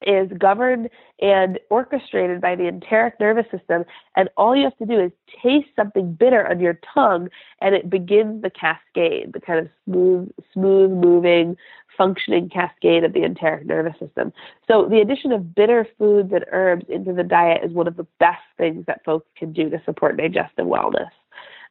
is 0.07 0.29
governed 0.37 0.89
and 1.21 1.59
orchestrated 1.69 2.41
by 2.41 2.55
the 2.55 2.67
enteric 2.67 3.19
nervous 3.19 3.45
system. 3.51 3.85
And 4.15 4.29
all 4.37 4.55
you 4.55 4.63
have 4.63 4.77
to 4.77 4.85
do 4.85 4.99
is 4.99 5.11
taste 5.41 5.69
something 5.75 6.13
bitter 6.13 6.49
on 6.49 6.59
your 6.59 6.79
tongue, 6.93 7.29
and 7.61 7.75
it 7.75 7.89
begins 7.89 8.41
the 8.41 8.49
cascade, 8.49 9.33
the 9.33 9.39
kind 9.39 9.59
of 9.59 9.69
smooth, 9.85 10.31
smooth 10.53 10.91
moving, 10.91 11.57
functioning 11.97 12.49
cascade 12.49 13.03
of 13.03 13.13
the 13.13 13.23
enteric 13.23 13.65
nervous 13.65 13.97
system. 13.99 14.33
So 14.67 14.87
the 14.89 14.99
addition 14.99 15.31
of 15.31 15.53
bitter 15.53 15.87
foods 15.97 16.31
and 16.33 16.45
herbs 16.51 16.85
into 16.89 17.13
the 17.13 17.23
diet 17.23 17.61
is 17.63 17.71
one 17.71 17.87
of 17.87 17.97
the 17.97 18.07
best 18.19 18.41
things 18.57 18.85
that 18.87 19.03
folks 19.05 19.27
can 19.37 19.53
do 19.53 19.69
to 19.69 19.81
support 19.85 20.17
digestive 20.17 20.65
wellness. 20.65 21.09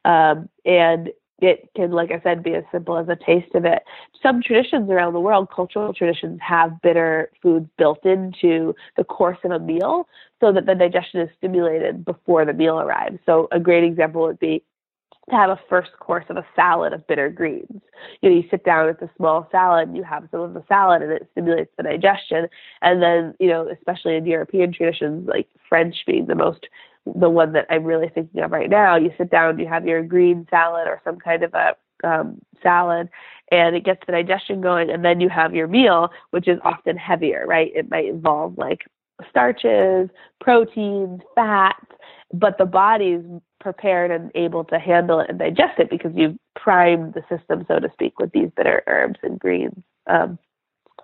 Um, 0.05 0.49
and 0.65 1.09
it 1.43 1.69
can, 1.75 1.91
like 1.91 2.11
I 2.11 2.21
said, 2.21 2.43
be 2.43 2.55
as 2.55 2.63
simple 2.71 2.97
as 2.97 3.07
a 3.09 3.15
taste 3.15 3.53
of 3.53 3.65
it. 3.65 3.83
Some 4.21 4.41
traditions 4.41 4.89
around 4.89 5.13
the 5.13 5.19
world, 5.19 5.49
cultural 5.53 5.93
traditions, 5.93 6.39
have 6.41 6.81
bitter 6.81 7.29
foods 7.41 7.69
built 7.77 8.05
into 8.05 8.73
the 8.97 9.03
course 9.03 9.37
of 9.43 9.51
a 9.51 9.59
meal 9.59 10.07
so 10.39 10.51
that 10.53 10.65
the 10.65 10.75
digestion 10.75 11.19
is 11.21 11.29
stimulated 11.37 12.05
before 12.05 12.45
the 12.45 12.53
meal 12.53 12.79
arrives. 12.79 13.19
So, 13.25 13.47
a 13.51 13.59
great 13.59 13.83
example 13.83 14.21
would 14.21 14.39
be 14.39 14.63
to 15.29 15.35
have 15.35 15.49
a 15.49 15.59
first 15.69 15.91
course 15.99 16.25
of 16.29 16.37
a 16.37 16.45
salad 16.55 16.93
of 16.93 17.05
bitter 17.07 17.29
greens. 17.29 17.81
You 18.21 18.29
know, 18.29 18.35
you 18.35 18.43
sit 18.49 18.65
down 18.65 18.87
with 18.87 19.01
a 19.01 19.09
small 19.15 19.47
salad, 19.51 19.95
you 19.95 20.03
have 20.03 20.27
some 20.31 20.41
of 20.41 20.53
the 20.53 20.63
salad, 20.67 21.01
and 21.01 21.11
it 21.11 21.27
stimulates 21.31 21.71
the 21.77 21.83
digestion. 21.83 22.47
And 22.81 23.01
then, 23.01 23.33
you 23.39 23.47
know, 23.47 23.67
especially 23.69 24.15
in 24.15 24.25
European 24.25 24.73
traditions, 24.73 25.27
like 25.27 25.47
French 25.69 25.95
being 26.05 26.27
the 26.27 26.35
most 26.35 26.67
the 27.05 27.29
one 27.29 27.53
that 27.53 27.65
I'm 27.69 27.83
really 27.83 28.09
thinking 28.09 28.41
of 28.41 28.51
right 28.51 28.69
now. 28.69 28.95
You 28.95 29.11
sit 29.17 29.29
down, 29.29 29.59
you 29.59 29.67
have 29.67 29.85
your 29.85 30.03
green 30.03 30.47
salad 30.49 30.87
or 30.87 31.01
some 31.03 31.17
kind 31.17 31.43
of 31.43 31.53
a 31.53 31.75
um, 32.03 32.39
salad, 32.61 33.09
and 33.51 33.75
it 33.75 33.85
gets 33.85 34.01
the 34.05 34.11
digestion 34.13 34.61
going, 34.61 34.89
and 34.89 35.03
then 35.03 35.19
you 35.21 35.29
have 35.29 35.55
your 35.55 35.67
meal, 35.67 36.09
which 36.31 36.47
is 36.47 36.59
often 36.63 36.97
heavier, 36.97 37.45
right? 37.47 37.71
It 37.75 37.89
might 37.89 38.05
involve 38.05 38.57
like 38.57 38.81
starches, 39.29 40.09
proteins, 40.41 41.21
fats, 41.35 41.85
but 42.33 42.57
the 42.57 42.65
body's 42.65 43.21
prepared 43.59 44.11
and 44.11 44.31
able 44.35 44.63
to 44.65 44.79
handle 44.79 45.19
it 45.19 45.29
and 45.29 45.39
digest 45.39 45.79
it 45.79 45.89
because 45.89 46.11
you've 46.15 46.35
primed 46.55 47.13
the 47.13 47.21
system, 47.29 47.63
so 47.67 47.79
to 47.79 47.89
speak, 47.93 48.19
with 48.19 48.31
these 48.31 48.49
bitter 48.55 48.83
herbs 48.87 49.19
and 49.23 49.39
greens. 49.39 49.81
Um, 50.07 50.37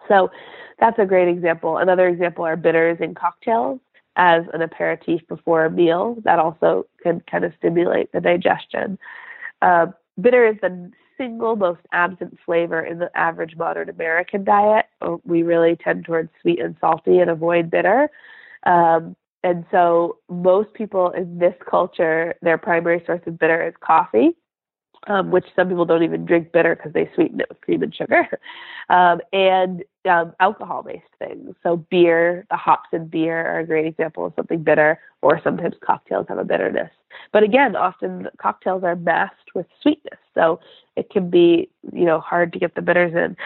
so 0.08 0.32
that's 0.80 1.00
a 1.00 1.06
great 1.06 1.30
example. 1.30 1.78
Another 1.78 2.08
example 2.08 2.46
are 2.46 2.58
bitters 2.58 2.98
in 3.00 3.14
cocktails 3.14 3.80
as 4.16 4.44
an 4.54 4.62
aperitif 4.62 5.22
before 5.28 5.66
a 5.66 5.72
meal. 5.72 6.18
That 6.24 6.40
also 6.40 6.86
can 7.02 7.22
kind 7.30 7.44
of 7.44 7.54
stimulate 7.58 8.12
the 8.12 8.22
digestion. 8.22 8.98
Uh, 9.62 9.88
bitter 10.20 10.46
is 10.48 10.56
the 10.62 10.92
single 11.18 11.56
most 11.56 11.82
absent 11.92 12.38
flavor 12.46 12.82
in 12.82 13.00
the 13.00 13.16
average 13.18 13.56
modern 13.58 13.90
American 13.90 14.44
diet. 14.44 14.86
Oh, 15.02 15.22
we 15.26 15.44
really 15.44 15.76
tend 15.76 16.06
towards 16.06 16.30
sweet 16.42 16.60
and 16.60 16.76
salty 16.80 17.20
and 17.20 17.30
avoid 17.30 17.70
bitter. 17.70 18.10
Um, 18.66 19.16
and 19.44 19.66
so 19.72 20.18
most 20.30 20.74
people 20.74 21.12
in 21.12 21.40
this 21.40 21.56
culture, 21.70 22.36
their 22.42 22.58
primary 22.58 23.04
source 23.06 23.22
of 23.26 23.40
bitter 23.40 23.66
is 23.68 23.74
coffee 23.82 24.36
um, 25.08 25.32
which 25.32 25.46
some 25.56 25.70
people 25.70 25.86
don't 25.86 26.04
even 26.04 26.26
drink 26.26 26.52
bitter 26.52 26.76
because 26.76 26.94
they 26.94 27.10
sweeten 27.16 27.40
it 27.40 27.48
with 27.50 27.62
cream 27.62 27.84
and 27.84 27.96
sugar, 27.96 28.28
um, 28.90 29.22
and 29.34 29.84
um, 30.10 30.34
alcohol 30.40 30.84
based 30.84 31.04
things. 31.20 31.56
So, 31.64 31.78
beer, 31.90 32.46
the 32.50 32.58
hops 32.58 32.90
in 32.92 33.08
beer 33.08 33.46
are 33.48 33.60
a 33.60 33.66
great 33.66 33.86
example 33.86 34.26
of 34.26 34.34
something 34.36 34.64
bitter, 34.64 35.00
or 35.22 35.40
sometimes 35.44 35.76
cocktails 35.86 36.28
have 36.30 36.38
a 36.38 36.44
bitterness. 36.44 36.92
But 37.34 37.44
again, 37.44 37.76
often 37.76 38.28
cocktails 38.38 38.84
are 38.84 38.96
masked 38.96 39.56
with 39.56 39.66
sweetness. 39.82 40.20
So, 40.36 40.60
it 40.96 41.10
can 41.10 41.30
be, 41.30 41.70
you 41.94 42.06
know, 42.06 42.20
hard 42.20 42.52
to 42.54 42.60
get 42.60 42.76
the 42.76 42.82
bitters 42.82 43.14
in. 43.14 43.38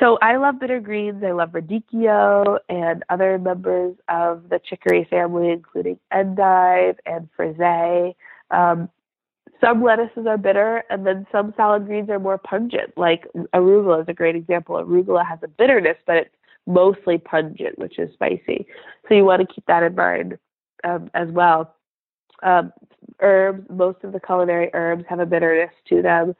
So, 0.00 0.18
I 0.22 0.36
love 0.36 0.60
bitter 0.60 0.80
greens. 0.80 1.22
I 1.24 1.32
love 1.32 1.50
radicchio 1.50 2.58
and 2.68 3.04
other 3.10 3.38
members 3.38 3.96
of 4.08 4.48
the 4.48 4.60
chicory 4.64 5.06
family, 5.08 5.50
including 5.50 5.98
endive 6.10 6.96
and 7.06 7.28
frisee. 7.36 8.16
Um, 8.50 8.88
some 9.60 9.82
lettuces 9.82 10.26
are 10.26 10.38
bitter, 10.38 10.82
and 10.90 11.06
then 11.06 11.26
some 11.30 11.54
salad 11.56 11.86
greens 11.86 12.10
are 12.10 12.18
more 12.18 12.38
pungent. 12.38 12.92
Like 12.96 13.26
arugula 13.54 14.02
is 14.02 14.08
a 14.08 14.14
great 14.14 14.34
example. 14.34 14.76
Arugula 14.76 15.26
has 15.26 15.38
a 15.42 15.48
bitterness, 15.48 15.96
but 16.06 16.16
it's 16.16 16.34
mostly 16.66 17.18
pungent, 17.18 17.78
which 17.78 17.98
is 17.98 18.12
spicy. 18.14 18.66
So 19.08 19.14
you 19.14 19.24
want 19.24 19.40
to 19.46 19.54
keep 19.54 19.64
that 19.66 19.82
in 19.82 19.94
mind 19.94 20.38
um, 20.84 21.10
as 21.14 21.28
well. 21.30 21.74
Um, 22.42 22.72
herbs, 23.20 23.64
most 23.70 24.02
of 24.02 24.12
the 24.12 24.20
culinary 24.20 24.70
herbs 24.74 25.04
have 25.08 25.20
a 25.20 25.26
bitterness 25.26 25.72
to 25.88 26.02
them. 26.02 26.34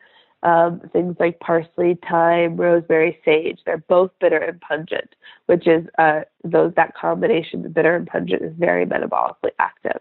Um, 0.45 0.81
things 0.93 1.15
like 1.21 1.39
parsley, 1.39 1.97
thyme, 2.11 2.57
rosemary, 2.57 3.17
sage, 3.25 3.61
they're 3.65 3.85
both 3.89 4.11
bitter 4.21 4.39
and 4.39 4.61
pungent, 4.61 5.15
which 5.47 5.69
is 5.69 5.87
uh, 5.99 6.23
those 6.43 6.73
that 6.75 6.97
combination 6.97 7.71
bitter 7.71 7.95
and 7.95 8.09
pungent 8.09 8.43
is 8.43 8.53
very 8.59 8.85
metabolically 8.85 9.53
active. 9.61 10.01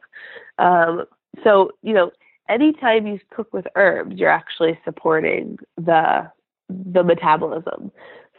Um, 0.57 1.05
so 1.43 1.71
you 1.83 1.93
know 1.93 2.11
anytime 2.51 3.07
you 3.07 3.19
cook 3.33 3.53
with 3.53 3.65
herbs, 3.75 4.17
you're 4.17 4.29
actually 4.29 4.77
supporting 4.83 5.57
the 5.77 6.29
the 6.69 7.03
metabolism 7.03 7.91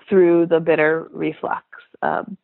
through 0.09 0.47
the 0.47 0.61
bitter 0.61 1.09
reflex. 1.13 1.65
Um, 2.03 2.37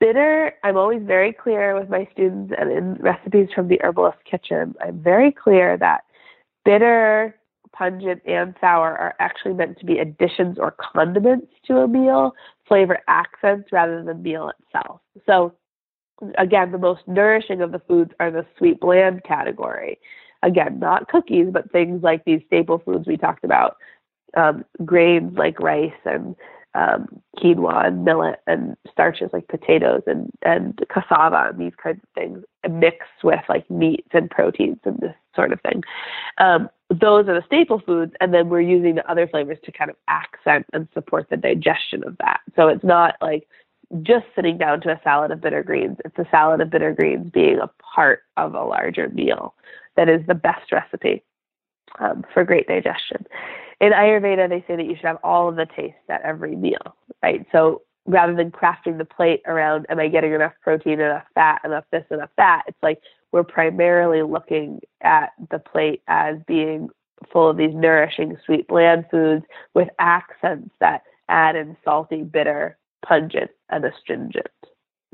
bitter, 0.00 0.54
I'm 0.62 0.76
always 0.76 1.02
very 1.02 1.32
clear 1.32 1.78
with 1.78 1.88
my 1.88 2.06
students 2.12 2.52
and 2.58 2.70
in 2.70 2.94
recipes 2.94 3.48
from 3.54 3.68
the 3.68 3.80
herbalist 3.82 4.18
kitchen, 4.30 4.74
I'm 4.80 5.02
very 5.02 5.32
clear 5.32 5.78
that 5.78 6.04
bitter, 6.64 7.34
pungent, 7.72 8.22
and 8.26 8.54
sour 8.60 8.96
are 8.96 9.14
actually 9.18 9.54
meant 9.54 9.78
to 9.78 9.86
be 9.86 9.98
additions 9.98 10.58
or 10.58 10.72
condiments 10.72 11.48
to 11.66 11.78
a 11.78 11.88
meal, 11.88 12.34
flavor 12.68 12.98
accents 13.08 13.70
rather 13.72 14.02
than 14.04 14.22
meal 14.22 14.50
itself. 14.60 15.00
So 15.26 15.54
again, 16.38 16.70
the 16.70 16.78
most 16.78 17.00
nourishing 17.06 17.62
of 17.62 17.72
the 17.72 17.80
foods 17.80 18.12
are 18.20 18.30
the 18.30 18.46
sweet 18.58 18.78
bland 18.80 19.24
category 19.24 19.98
again, 20.44 20.78
not 20.78 21.08
cookies, 21.08 21.48
but 21.50 21.72
things 21.72 22.02
like 22.02 22.24
these 22.24 22.42
staple 22.46 22.78
foods 22.78 23.06
we 23.06 23.16
talked 23.16 23.44
about, 23.44 23.76
um, 24.36 24.64
grains 24.84 25.36
like 25.36 25.58
rice 25.60 25.92
and 26.04 26.36
um, 26.74 27.06
quinoa 27.38 27.86
and 27.86 28.04
millet 28.04 28.40
and 28.46 28.76
starches 28.90 29.30
like 29.32 29.46
potatoes 29.48 30.02
and, 30.06 30.30
and 30.42 30.80
cassava 30.92 31.50
and 31.50 31.58
these 31.58 31.72
kinds 31.80 32.00
of 32.02 32.08
things 32.14 32.44
mixed 32.68 33.22
with 33.22 33.40
like 33.48 33.68
meats 33.70 34.08
and 34.12 34.30
proteins 34.30 34.78
and 34.84 34.98
this 34.98 35.14
sort 35.36 35.52
of 35.52 35.60
thing. 35.60 35.82
Um, 36.38 36.68
those 36.90 37.28
are 37.28 37.34
the 37.34 37.44
staple 37.46 37.80
foods, 37.80 38.12
and 38.20 38.34
then 38.34 38.48
we're 38.48 38.60
using 38.60 38.96
the 38.96 39.10
other 39.10 39.26
flavors 39.26 39.58
to 39.64 39.72
kind 39.72 39.90
of 39.90 39.96
accent 40.08 40.66
and 40.72 40.86
support 40.92 41.28
the 41.30 41.36
digestion 41.36 42.04
of 42.04 42.16
that. 42.18 42.40
So 42.56 42.68
it's 42.68 42.84
not 42.84 43.16
like 43.22 43.48
just 44.02 44.26
sitting 44.34 44.58
down 44.58 44.80
to 44.82 44.90
a 44.90 45.00
salad 45.02 45.30
of 45.30 45.40
bitter 45.40 45.62
greens. 45.62 45.96
It's 46.04 46.18
a 46.18 46.26
salad 46.30 46.60
of 46.60 46.70
bitter 46.70 46.92
greens 46.92 47.30
being 47.30 47.58
a 47.60 47.70
part 47.94 48.22
of 48.36 48.54
a 48.54 48.64
larger 48.64 49.08
meal 49.08 49.54
that 49.96 50.08
is 50.08 50.26
the 50.26 50.34
best 50.34 50.72
recipe 50.72 51.22
um, 51.98 52.24
for 52.32 52.44
great 52.44 52.66
digestion. 52.66 53.24
In 53.80 53.92
Ayurveda, 53.92 54.48
they 54.48 54.64
say 54.66 54.76
that 54.76 54.86
you 54.86 54.96
should 54.96 55.06
have 55.06 55.18
all 55.24 55.48
of 55.48 55.56
the 55.56 55.66
tastes 55.66 55.98
at 56.08 56.22
every 56.22 56.56
meal, 56.56 56.96
right? 57.22 57.44
So 57.52 57.82
rather 58.06 58.34
than 58.34 58.50
crafting 58.50 58.98
the 58.98 59.04
plate 59.04 59.42
around, 59.46 59.86
am 59.88 59.98
I 59.98 60.08
getting 60.08 60.32
enough 60.32 60.52
protein, 60.62 61.00
enough 61.00 61.24
fat, 61.34 61.60
enough 61.64 61.84
this, 61.90 62.04
enough 62.10 62.30
that? 62.36 62.62
It's 62.66 62.82
like 62.82 63.00
we're 63.32 63.44
primarily 63.44 64.22
looking 64.22 64.80
at 65.00 65.30
the 65.50 65.58
plate 65.58 66.02
as 66.06 66.36
being 66.46 66.88
full 67.32 67.48
of 67.48 67.56
these 67.56 67.74
nourishing, 67.74 68.36
sweet, 68.44 68.68
bland 68.68 69.06
foods 69.10 69.44
with 69.74 69.88
accents 69.98 70.74
that 70.80 71.02
add 71.28 71.56
in 71.56 71.76
salty, 71.84 72.22
bitter, 72.22 72.76
pungent, 73.04 73.50
and 73.70 73.84
astringent. 73.84 74.46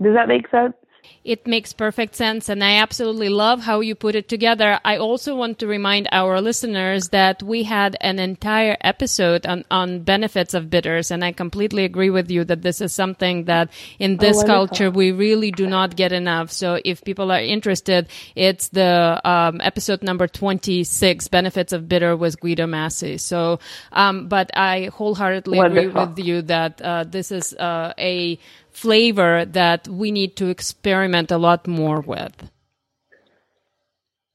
Does 0.02 0.14
that 0.14 0.28
make 0.28 0.50
sense? 0.50 0.74
It 1.22 1.46
makes 1.46 1.74
perfect 1.74 2.14
sense, 2.16 2.48
and 2.48 2.64
I 2.64 2.76
absolutely 2.76 3.28
love 3.28 3.60
how 3.60 3.80
you 3.80 3.94
put 3.94 4.14
it 4.14 4.26
together. 4.26 4.80
I 4.84 4.96
also 4.96 5.36
want 5.36 5.58
to 5.58 5.66
remind 5.66 6.08
our 6.12 6.40
listeners 6.40 7.10
that 7.10 7.42
we 7.42 7.62
had 7.64 7.94
an 8.00 8.18
entire 8.18 8.78
episode 8.80 9.44
on, 9.44 9.64
on 9.70 10.00
benefits 10.00 10.54
of 10.54 10.70
bitters, 10.70 11.10
and 11.10 11.22
I 11.22 11.32
completely 11.32 11.84
agree 11.84 12.08
with 12.08 12.30
you 12.30 12.44
that 12.44 12.62
this 12.62 12.80
is 12.80 12.94
something 12.94 13.44
that 13.44 13.70
in 13.98 14.16
this 14.16 14.42
oh, 14.42 14.46
culture 14.46 14.90
we 14.90 15.12
really 15.12 15.50
do 15.50 15.66
not 15.66 15.94
get 15.94 16.12
enough. 16.12 16.50
So 16.50 16.80
if 16.86 17.04
people 17.04 17.30
are 17.30 17.40
interested, 17.40 18.08
it's 18.34 18.68
the 18.68 19.20
um, 19.22 19.60
episode 19.60 20.02
number 20.02 20.26
26, 20.26 21.28
Benefits 21.28 21.74
of 21.74 21.86
Bitter 21.86 22.16
with 22.16 22.40
Guido 22.40 22.66
Masé. 22.66 23.20
So, 23.20 23.60
um, 23.92 24.28
but 24.28 24.50
I 24.56 24.86
wholeheartedly 24.86 25.58
Wonderful. 25.58 25.90
agree 25.90 26.04
with 26.06 26.18
you 26.18 26.42
that 26.42 26.80
uh, 26.80 27.04
this 27.04 27.30
is 27.30 27.52
uh, 27.54 27.92
a 27.98 28.38
flavor 28.80 29.44
that 29.44 29.88
we 29.88 30.10
need 30.10 30.36
to 30.36 30.46
experiment 30.48 31.30
a 31.30 31.38
lot 31.38 31.66
more 31.66 32.00
with. 32.00 32.50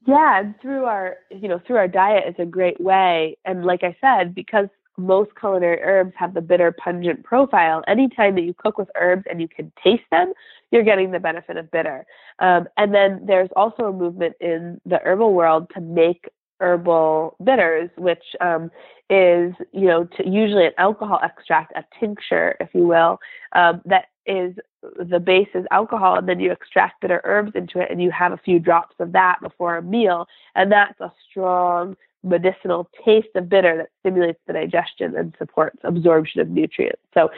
Yeah, 0.07 0.39
and 0.39 0.53
through 0.61 0.85
our 0.85 1.17
you 1.31 1.47
know 1.47 1.59
through 1.65 1.77
our 1.77 1.87
diet 1.87 2.25
is 2.27 2.35
a 2.37 2.45
great 2.45 2.79
way. 2.79 3.37
And 3.43 3.65
like 3.65 3.83
I 3.83 3.95
said, 3.99 4.35
because 4.35 4.67
most 4.97 5.31
culinary 5.39 5.81
herbs 5.81 6.13
have 6.15 6.33
the 6.33 6.41
bitter 6.41 6.71
pungent 6.71 7.23
profile. 7.23 7.83
Anytime 7.87 8.35
that 8.35 8.43
you 8.43 8.53
cook 8.53 8.77
with 8.77 8.89
herbs 8.95 9.23
and 9.29 9.41
you 9.41 9.47
can 9.47 9.71
taste 9.83 10.03
them, 10.11 10.31
you're 10.71 10.83
getting 10.83 11.11
the 11.11 11.19
benefit 11.19 11.57
of 11.57 11.71
bitter. 11.71 12.05
Um, 12.39 12.67
and 12.77 12.93
then 12.93 13.25
there's 13.25 13.49
also 13.55 13.83
a 13.85 13.93
movement 13.93 14.35
in 14.39 14.79
the 14.85 14.99
herbal 15.03 15.33
world 15.33 15.69
to 15.73 15.81
make 15.81 16.29
herbal 16.59 17.35
bitters, 17.43 17.89
which 17.97 18.23
um, 18.41 18.71
is 19.09 19.53
you 19.71 19.87
know 19.87 20.05
to, 20.17 20.27
usually 20.27 20.65
an 20.65 20.73
alcohol 20.77 21.19
extract, 21.23 21.73
a 21.75 21.83
tincture, 21.99 22.55
if 22.59 22.69
you 22.73 22.87
will, 22.87 23.19
um, 23.53 23.81
that 23.85 24.05
is 24.25 24.55
the 24.99 25.19
base 25.19 25.47
is 25.53 25.65
alcohol 25.71 26.15
and 26.15 26.27
then 26.27 26.39
you 26.39 26.51
extract 26.51 27.01
bitter 27.01 27.21
herbs 27.23 27.51
into 27.55 27.79
it 27.79 27.89
and 27.91 28.01
you 28.01 28.11
have 28.11 28.31
a 28.31 28.37
few 28.37 28.59
drops 28.59 28.95
of 28.99 29.11
that 29.11 29.37
before 29.41 29.77
a 29.77 29.81
meal 29.81 30.27
and 30.55 30.71
that's 30.71 30.99
a 30.99 31.11
strong 31.29 31.95
medicinal 32.23 32.89
taste 33.05 33.27
of 33.35 33.47
bitter 33.47 33.77
that 33.77 33.89
stimulates 33.99 34.39
the 34.47 34.53
digestion 34.53 35.15
and 35.15 35.35
supports 35.37 35.77
absorption 35.83 36.41
of 36.41 36.49
nutrients. 36.49 37.01
So 37.13 37.29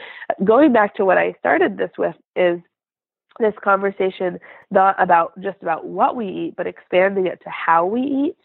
going 0.44 0.72
back 0.72 0.94
to 0.96 1.04
what 1.04 1.18
i 1.18 1.34
started 1.38 1.76
this 1.76 1.90
with 1.98 2.16
is 2.36 2.58
this 3.38 3.54
conversation 3.62 4.38
not 4.70 5.00
about 5.00 5.38
just 5.40 5.58
about 5.62 5.86
what 5.86 6.16
we 6.16 6.26
eat 6.26 6.54
but 6.56 6.66
expanding 6.66 7.26
it 7.26 7.40
to 7.44 7.50
how 7.50 7.86
we 7.86 8.00
eat 8.00 8.36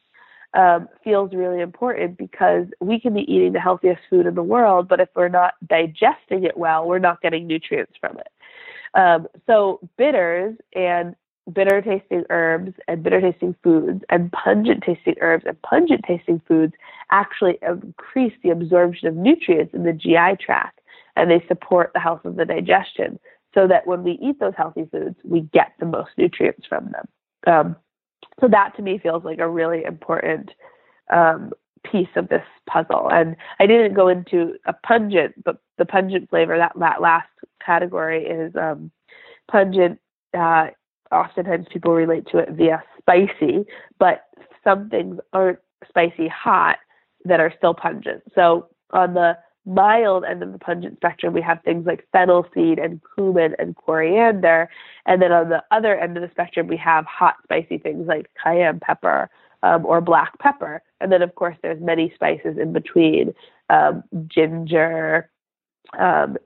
um, 0.53 0.87
feels 1.03 1.33
really 1.33 1.61
important 1.61 2.17
because 2.17 2.67
we 2.79 2.99
can 2.99 3.13
be 3.13 3.21
eating 3.21 3.53
the 3.53 3.59
healthiest 3.59 4.01
food 4.09 4.25
in 4.25 4.35
the 4.35 4.43
world, 4.43 4.87
but 4.87 4.99
if 4.99 5.09
we're 5.15 5.27
not 5.27 5.55
digesting 5.67 6.43
it 6.43 6.57
well, 6.57 6.87
we're 6.87 6.99
not 6.99 7.21
getting 7.21 7.47
nutrients 7.47 7.93
from 7.99 8.17
it. 8.19 8.27
Um, 8.93 9.27
so 9.47 9.79
bitters 9.97 10.55
and 10.75 11.15
bitter 11.51 11.81
tasting 11.81 12.23
herbs 12.29 12.73
and 12.87 13.03
bitter 13.03 13.19
tasting 13.19 13.55
foods 13.63 14.01
and 14.09 14.31
pungent 14.31 14.83
tasting 14.85 15.15
herbs 15.19 15.43
and 15.45 15.61
pungent 15.61 16.01
tasting 16.07 16.41
foods 16.47 16.73
actually 17.11 17.57
increase 17.67 18.33
the 18.43 18.49
absorption 18.49 19.07
of 19.07 19.15
nutrients 19.15 19.73
in 19.73 19.83
the 19.83 19.91
GI 19.91 20.37
tract 20.39 20.79
and 21.15 21.29
they 21.29 21.43
support 21.47 21.91
the 21.93 21.99
health 21.99 22.23
of 22.25 22.35
the 22.35 22.45
digestion 22.45 23.19
so 23.53 23.67
that 23.67 23.85
when 23.85 24.03
we 24.03 24.13
eat 24.21 24.39
those 24.39 24.53
healthy 24.55 24.87
foods, 24.91 25.15
we 25.23 25.41
get 25.41 25.73
the 25.79 25.85
most 25.85 26.11
nutrients 26.17 26.65
from 26.67 26.91
them. 26.91 27.07
Um, 27.45 27.75
so 28.39 28.47
that 28.47 28.75
to 28.75 28.81
me 28.81 28.97
feels 28.97 29.23
like 29.23 29.39
a 29.39 29.49
really 29.49 29.83
important 29.83 30.51
um, 31.11 31.51
piece 31.89 32.09
of 32.15 32.29
this 32.29 32.43
puzzle. 32.67 33.09
And 33.11 33.35
I 33.59 33.67
didn't 33.67 33.93
go 33.93 34.07
into 34.07 34.55
a 34.65 34.73
pungent, 34.73 35.43
but 35.43 35.57
the 35.77 35.85
pungent 35.85 36.29
flavor 36.29 36.57
that 36.57 36.73
that 36.77 37.01
last 37.01 37.29
category 37.65 38.25
is 38.25 38.55
um, 38.55 38.91
pungent. 39.49 39.99
Uh, 40.37 40.67
oftentimes 41.11 41.67
people 41.71 41.93
relate 41.93 42.25
to 42.31 42.39
it 42.39 42.49
via 42.51 42.83
spicy, 42.97 43.65
but 43.99 44.25
some 44.63 44.89
things 44.89 45.19
aren't 45.31 45.59
spicy 45.87 46.27
hot 46.27 46.77
that 47.25 47.39
are 47.39 47.53
still 47.57 47.73
pungent. 47.73 48.23
So 48.33 48.67
on 48.91 49.13
the 49.13 49.37
mild 49.65 50.25
end 50.25 50.43
of 50.43 50.51
the 50.51 50.59
pungent 50.59 50.97
spectrum, 50.97 51.33
we 51.33 51.41
have 51.41 51.61
things 51.63 51.85
like 51.85 52.07
fennel 52.11 52.45
seed 52.53 52.79
and 52.79 53.01
cumin 53.15 53.55
and 53.59 53.75
coriander. 53.75 54.69
And 55.05 55.21
then 55.21 55.31
on 55.31 55.49
the 55.49 55.63
other 55.71 55.95
end 55.97 56.17
of 56.17 56.23
the 56.23 56.29
spectrum, 56.31 56.67
we 56.67 56.77
have 56.77 57.05
hot, 57.05 57.35
spicy 57.43 57.77
things 57.77 58.07
like 58.07 58.29
cayenne 58.43 58.79
pepper 58.79 59.29
um, 59.63 59.85
or 59.85 60.01
black 60.01 60.37
pepper. 60.39 60.81
And 60.99 61.11
then, 61.11 61.21
of 61.21 61.35
course, 61.35 61.55
there's 61.61 61.81
many 61.81 62.11
spices 62.15 62.57
in 62.61 62.73
between 62.73 63.33
um, 63.69 64.03
ginger, 64.27 65.29
um, 65.97 66.37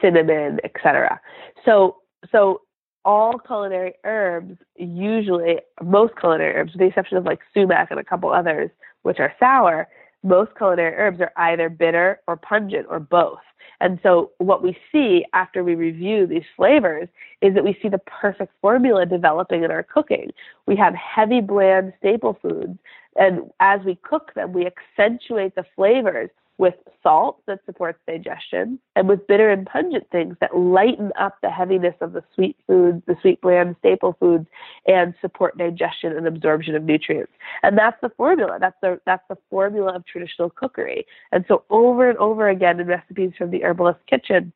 cinnamon, 0.00 0.58
etc. 0.64 1.20
So, 1.64 1.96
so 2.32 2.62
all 3.04 3.38
culinary 3.38 3.94
herbs, 4.04 4.56
usually 4.76 5.56
most 5.82 6.14
culinary 6.18 6.54
herbs, 6.54 6.72
with 6.72 6.80
the 6.80 6.86
exception 6.86 7.16
of 7.16 7.24
like 7.24 7.40
sumac 7.52 7.90
and 7.90 8.00
a 8.00 8.04
couple 8.04 8.32
others, 8.32 8.70
which 9.02 9.20
are 9.20 9.32
sour, 9.38 9.88
most 10.24 10.56
culinary 10.56 10.94
herbs 10.96 11.20
are 11.20 11.32
either 11.36 11.68
bitter 11.68 12.20
or 12.26 12.36
pungent 12.36 12.86
or 12.88 12.98
both. 12.98 13.40
And 13.80 13.98
so, 14.02 14.30
what 14.38 14.62
we 14.62 14.76
see 14.90 15.24
after 15.32 15.62
we 15.62 15.74
review 15.74 16.26
these 16.26 16.44
flavors 16.56 17.08
is 17.42 17.54
that 17.54 17.64
we 17.64 17.76
see 17.82 17.88
the 17.88 17.98
perfect 17.98 18.52
formula 18.60 19.04
developing 19.04 19.64
in 19.64 19.70
our 19.70 19.82
cooking. 19.82 20.30
We 20.66 20.76
have 20.76 20.94
heavy, 20.94 21.40
bland 21.40 21.92
staple 21.98 22.38
foods, 22.40 22.78
and 23.16 23.50
as 23.60 23.80
we 23.84 23.96
cook 23.96 24.32
them, 24.34 24.52
we 24.52 24.66
accentuate 24.66 25.54
the 25.54 25.64
flavors 25.76 26.30
with 26.58 26.74
salt 27.02 27.40
that 27.46 27.58
supports 27.66 27.98
digestion 28.06 28.78
and 28.94 29.08
with 29.08 29.26
bitter 29.26 29.50
and 29.50 29.66
pungent 29.66 30.08
things 30.10 30.36
that 30.40 30.56
lighten 30.56 31.10
up 31.18 31.36
the 31.42 31.50
heaviness 31.50 31.94
of 32.00 32.12
the 32.12 32.22
sweet 32.34 32.56
foods, 32.66 33.02
the 33.06 33.16
sweet 33.20 33.40
bland 33.40 33.74
staple 33.80 34.16
foods, 34.20 34.46
and 34.86 35.14
support 35.20 35.58
digestion 35.58 36.16
and 36.16 36.26
absorption 36.26 36.76
of 36.76 36.84
nutrients. 36.84 37.32
And 37.62 37.76
that's 37.76 38.00
the 38.00 38.10
formula. 38.10 38.58
That's 38.60 38.76
the 38.80 39.00
that's 39.04 39.24
the 39.28 39.36
formula 39.50 39.94
of 39.94 40.06
traditional 40.06 40.50
cookery. 40.50 41.06
And 41.32 41.44
so 41.48 41.64
over 41.70 42.08
and 42.08 42.18
over 42.18 42.48
again 42.48 42.78
in 42.78 42.86
recipes 42.86 43.32
from 43.36 43.50
the 43.50 43.64
herbalist 43.64 44.00
kitchen, 44.06 44.52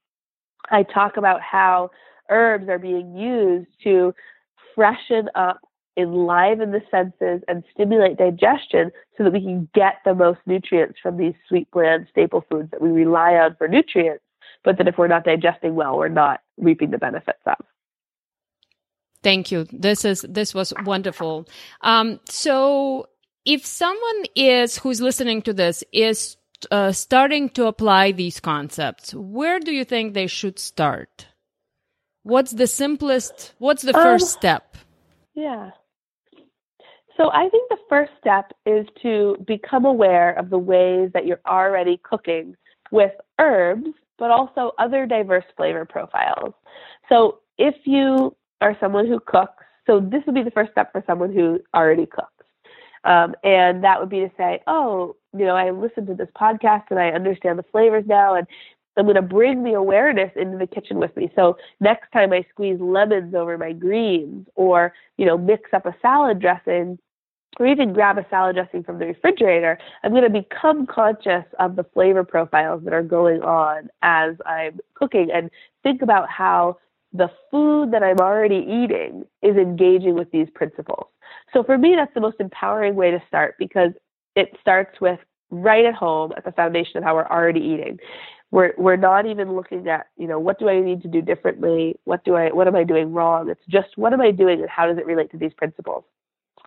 I 0.70 0.84
talk 0.84 1.16
about 1.16 1.40
how 1.40 1.90
herbs 2.30 2.68
are 2.68 2.78
being 2.78 3.16
used 3.16 3.68
to 3.84 4.14
freshen 4.74 5.28
up 5.34 5.60
enliven 5.98 6.70
the 6.70 6.82
senses 6.90 7.42
and 7.48 7.64
stimulate 7.74 8.16
digestion 8.16 8.90
so 9.16 9.24
that 9.24 9.32
we 9.32 9.40
can 9.40 9.68
get 9.74 9.94
the 10.04 10.14
most 10.14 10.38
nutrients 10.46 10.98
from 11.02 11.16
these 11.16 11.34
sweet, 11.48 11.68
bland 11.72 12.06
staple 12.10 12.44
foods 12.48 12.70
that 12.70 12.80
we 12.80 12.90
rely 12.90 13.34
on 13.34 13.56
for 13.56 13.66
nutrients, 13.66 14.22
but 14.64 14.78
that 14.78 14.86
if 14.86 14.96
we're 14.96 15.08
not 15.08 15.24
digesting 15.24 15.74
well, 15.74 15.98
we're 15.98 16.08
not 16.08 16.40
reaping 16.56 16.90
the 16.90 16.98
benefits 16.98 17.40
of. 17.46 17.56
Thank 19.22 19.50
you. 19.50 19.66
This 19.72 20.04
is 20.04 20.24
this 20.28 20.54
was 20.54 20.72
wonderful. 20.84 21.48
Um, 21.80 22.20
so, 22.28 23.08
if 23.44 23.66
someone 23.66 24.24
is 24.36 24.78
who's 24.78 25.00
listening 25.00 25.42
to 25.42 25.52
this 25.52 25.82
is 25.92 26.36
uh, 26.70 26.92
starting 26.92 27.48
to 27.50 27.66
apply 27.66 28.12
these 28.12 28.38
concepts, 28.38 29.12
where 29.14 29.58
do 29.58 29.72
you 29.72 29.84
think 29.84 30.14
they 30.14 30.28
should 30.28 30.58
start? 30.60 31.26
What's 32.22 32.52
the 32.52 32.68
simplest? 32.68 33.54
What's 33.58 33.82
the 33.82 33.92
first 33.92 34.24
um, 34.24 34.28
step? 34.28 34.76
Yeah. 35.34 35.70
So 37.18 37.30
I 37.32 37.48
think 37.48 37.68
the 37.68 37.78
first 37.88 38.12
step 38.20 38.52
is 38.64 38.86
to 39.02 39.36
become 39.46 39.84
aware 39.84 40.32
of 40.32 40.50
the 40.50 40.58
ways 40.58 41.10
that 41.14 41.26
you're 41.26 41.40
already 41.46 42.00
cooking 42.04 42.54
with 42.92 43.12
herbs, 43.40 43.88
but 44.18 44.30
also 44.30 44.72
other 44.78 45.04
diverse 45.04 45.44
flavor 45.56 45.84
profiles. 45.84 46.54
So 47.08 47.40
if 47.58 47.74
you 47.84 48.36
are 48.60 48.76
someone 48.80 49.06
who 49.06 49.20
cooks, 49.20 49.64
so 49.86 50.00
this 50.00 50.22
would 50.26 50.34
be 50.34 50.42
the 50.44 50.52
first 50.52 50.70
step 50.72 50.92
for 50.92 51.02
someone 51.06 51.32
who 51.32 51.58
already 51.74 52.06
cooks. 52.06 52.32
Um, 53.04 53.34
and 53.42 53.82
that 53.82 53.98
would 53.98 54.10
be 54.10 54.20
to 54.20 54.30
say, 54.36 54.60
oh, 54.66 55.16
you 55.36 55.44
know, 55.44 55.56
I 55.56 55.70
listened 55.70 56.06
to 56.08 56.14
this 56.14 56.28
podcast 56.40 56.84
and 56.90 56.98
I 57.00 57.08
understand 57.08 57.58
the 57.58 57.64
flavors 57.64 58.04
now, 58.06 58.34
and 58.34 58.46
I'm 58.96 59.04
going 59.04 59.14
to 59.14 59.22
bring 59.22 59.62
the 59.62 59.74
awareness 59.74 60.30
into 60.36 60.58
the 60.58 60.66
kitchen 60.66 60.98
with 60.98 61.16
me. 61.16 61.30
So 61.36 61.56
next 61.80 62.10
time 62.12 62.32
I 62.32 62.44
squeeze 62.50 62.80
lemons 62.80 63.34
over 63.34 63.56
my 63.56 63.72
greens, 63.72 64.46
or 64.56 64.92
you 65.16 65.26
know, 65.26 65.38
mix 65.38 65.70
up 65.72 65.86
a 65.86 65.94
salad 66.02 66.40
dressing, 66.40 66.98
or 67.58 67.66
even 67.66 67.92
grab 67.92 68.18
a 68.18 68.26
salad 68.30 68.56
dressing 68.56 68.82
from 68.84 68.98
the 68.98 69.06
refrigerator, 69.06 69.78
I'm 70.02 70.12
going 70.12 70.24
to 70.24 70.30
become 70.30 70.86
conscious 70.86 71.44
of 71.58 71.76
the 71.76 71.84
flavor 71.94 72.24
profiles 72.24 72.84
that 72.84 72.92
are 72.92 73.02
going 73.02 73.42
on 73.42 73.88
as 74.02 74.36
I'm 74.46 74.80
cooking 74.94 75.30
and 75.32 75.50
think 75.82 76.02
about 76.02 76.28
how 76.30 76.78
the 77.12 77.30
food 77.50 77.92
that 77.92 78.02
I'm 78.02 78.18
already 78.20 78.56
eating 78.68 79.24
is 79.42 79.56
engaging 79.56 80.14
with 80.14 80.30
these 80.30 80.48
principles. 80.54 81.06
So 81.52 81.62
for 81.64 81.78
me, 81.78 81.94
that's 81.96 82.14
the 82.14 82.20
most 82.20 82.36
empowering 82.40 82.94
way 82.96 83.10
to 83.10 83.22
start 83.28 83.56
because 83.58 83.92
it 84.36 84.50
starts 84.60 85.00
with 85.00 85.18
right 85.50 85.84
at 85.84 85.94
home 85.94 86.32
at 86.36 86.44
the 86.44 86.52
foundation 86.52 86.98
of 86.98 87.04
how 87.04 87.14
we're 87.14 87.26
already 87.26 87.60
eating. 87.60 87.98
We're 88.50 88.72
we're 88.78 88.96
not 88.96 89.26
even 89.26 89.54
looking 89.54 89.88
at, 89.88 90.08
you 90.16 90.26
know, 90.28 90.38
what 90.40 90.58
do 90.58 90.68
I 90.68 90.80
need 90.80 91.02
to 91.02 91.08
do 91.08 91.22
differently? 91.22 91.96
What 92.04 92.24
do 92.24 92.36
I 92.36 92.52
what 92.52 92.68
am 92.68 92.76
I 92.76 92.84
doing 92.84 93.12
wrong? 93.12 93.50
It's 93.50 93.64
just 93.68 93.88
what 93.96 94.12
am 94.12 94.20
I 94.20 94.30
doing 94.30 94.60
and 94.60 94.70
how 94.70 94.86
does 94.86 94.98
it 94.98 95.06
relate 95.06 95.30
to 95.32 95.38
these 95.38 95.52
principles? 95.54 96.04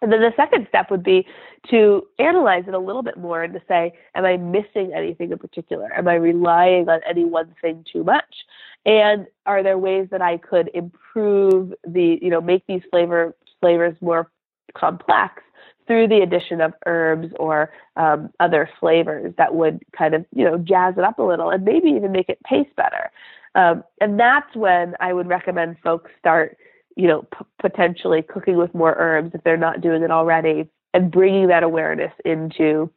And 0.02 0.12
then 0.12 0.22
the 0.22 0.34
second 0.36 0.66
step 0.68 0.90
would 0.90 1.04
be 1.04 1.26
to 1.70 2.08
analyze 2.18 2.64
it 2.68 2.74
a 2.74 2.80
little 2.80 3.04
bit 3.04 3.18
more 3.18 3.44
and 3.44 3.54
to 3.54 3.62
say, 3.68 3.94
am 4.16 4.26
I 4.26 4.38
missing 4.38 4.94
anything 4.96 5.32
in 5.32 5.38
particular? 5.38 5.94
Am 5.94 6.08
I 6.08 6.16
relying 6.16 6.90
on 6.90 7.02
any 7.08 7.24
one 7.24 7.54
thing 7.62 7.86
too 7.92 8.04
much? 8.04 8.46
And 8.86 9.28
are 9.46 9.62
there 9.62 9.78
ways 9.78 10.08
that 10.10 10.22
I 10.22 10.38
could 10.38 10.72
improve 10.74 11.74
the, 11.86 12.18
you 12.22 12.32
know, 12.32 12.42
make 12.42 12.66
these 12.68 12.82
flavor 12.90 13.36
flavors 13.60 13.96
more 14.02 14.32
complex 14.76 15.44
through 15.86 16.08
the 16.08 16.22
addition 16.22 16.62
of 16.62 16.74
herbs 16.86 17.28
or 17.40 17.72
um, 17.96 18.30
other 18.40 18.70
flavors 18.80 19.34
that 19.38 19.54
would 19.54 19.84
kind 19.96 20.16
of, 20.16 20.26
you 20.34 20.46
know, 20.46 20.58
jazz 20.58 20.96
it 20.98 21.04
up 21.04 21.20
a 21.20 21.24
little 21.24 21.50
and 21.52 21.64
maybe 21.64 21.90
even 21.90 22.12
make 22.12 22.30
it 22.30 22.40
taste 22.50 22.76
better. 22.76 23.12
Um, 23.54 23.84
and 24.00 24.20
that's 24.20 24.56
when 24.56 24.96
I 25.00 25.14
would 25.14 25.28
recommend 25.28 25.76
folks 25.84 26.10
start 26.18 26.58
you 26.96 27.08
know, 27.08 27.24
p- 27.24 27.46
potentially 27.60 28.22
cooking 28.22 28.58
with 28.58 28.74
more 28.74 28.96
herbs 28.98 29.32
if 29.34 29.44
they're 29.44 29.58
not 29.58 29.82
doing 29.82 30.04
it 30.04 30.12
already, 30.12 30.70
and 30.94 31.12
bringing 31.12 31.48
that 31.48 31.64
awareness 31.64 32.12
into 32.26 32.92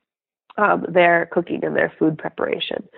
um, 0.56 0.86
their 0.88 1.26
cooking 1.32 1.64
and 1.64 1.76
their 1.76 1.92
food 1.98 2.18
preparation. 2.18 2.88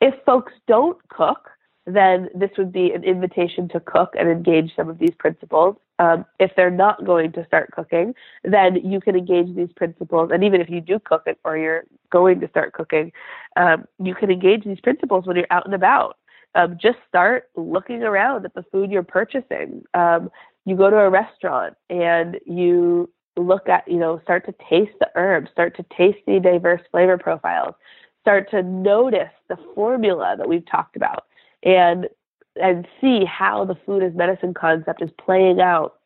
If 0.00 0.14
folks 0.24 0.52
don't 0.66 0.98
cook, 1.08 1.50
then 1.86 2.28
this 2.34 2.50
would 2.58 2.72
be 2.72 2.90
an 2.92 3.04
invitation 3.04 3.68
to 3.68 3.80
cook 3.80 4.14
and 4.18 4.28
engage 4.28 4.74
some 4.74 4.88
of 4.88 4.98
these 4.98 5.14
principles. 5.18 5.76
Um, 5.98 6.26
if 6.40 6.50
they're 6.56 6.70
not 6.70 7.04
going 7.04 7.32
to 7.32 7.46
start 7.46 7.70
cooking, 7.70 8.12
then 8.42 8.76
you 8.84 9.00
can 9.00 9.16
engage 9.16 9.54
these 9.54 9.72
principles. 9.76 10.30
And 10.32 10.42
even 10.42 10.60
if 10.60 10.68
you 10.68 10.80
do 10.80 10.98
cook 10.98 11.22
it 11.26 11.38
or 11.44 11.56
you're 11.56 11.84
going 12.10 12.40
to 12.40 12.48
start 12.48 12.72
cooking, 12.72 13.12
um, 13.56 13.84
you 14.02 14.14
can 14.14 14.30
engage 14.30 14.64
these 14.64 14.80
principles 14.80 15.26
when 15.26 15.36
you're 15.36 15.46
out 15.50 15.64
and 15.64 15.74
about 15.74 16.18
um, 16.54 16.78
just 16.80 16.98
start 17.08 17.48
looking 17.56 18.02
around 18.02 18.44
at 18.44 18.54
the 18.54 18.64
food 18.72 18.90
you're 18.90 19.02
purchasing. 19.02 19.82
Um, 19.94 20.30
you 20.64 20.76
go 20.76 20.90
to 20.90 20.96
a 20.96 21.10
restaurant 21.10 21.74
and 21.90 22.38
you 22.46 23.10
look 23.36 23.68
at, 23.68 23.86
you 23.86 23.98
know, 23.98 24.20
start 24.24 24.46
to 24.46 24.54
taste 24.68 24.96
the 25.00 25.08
herbs, 25.14 25.50
start 25.52 25.76
to 25.76 25.84
taste 25.96 26.18
the 26.26 26.40
diverse 26.40 26.80
flavor 26.90 27.18
profiles, 27.18 27.74
start 28.22 28.50
to 28.50 28.62
notice 28.62 29.30
the 29.48 29.58
formula 29.74 30.34
that 30.38 30.48
we've 30.48 30.68
talked 30.70 30.96
about. 30.96 31.24
And 31.62 32.08
and 32.60 32.86
see 33.00 33.24
how 33.24 33.64
the 33.64 33.76
food 33.86 34.02
as 34.02 34.14
medicine 34.14 34.54
concept 34.54 35.02
is 35.02 35.10
playing 35.18 35.60
out 35.60 35.96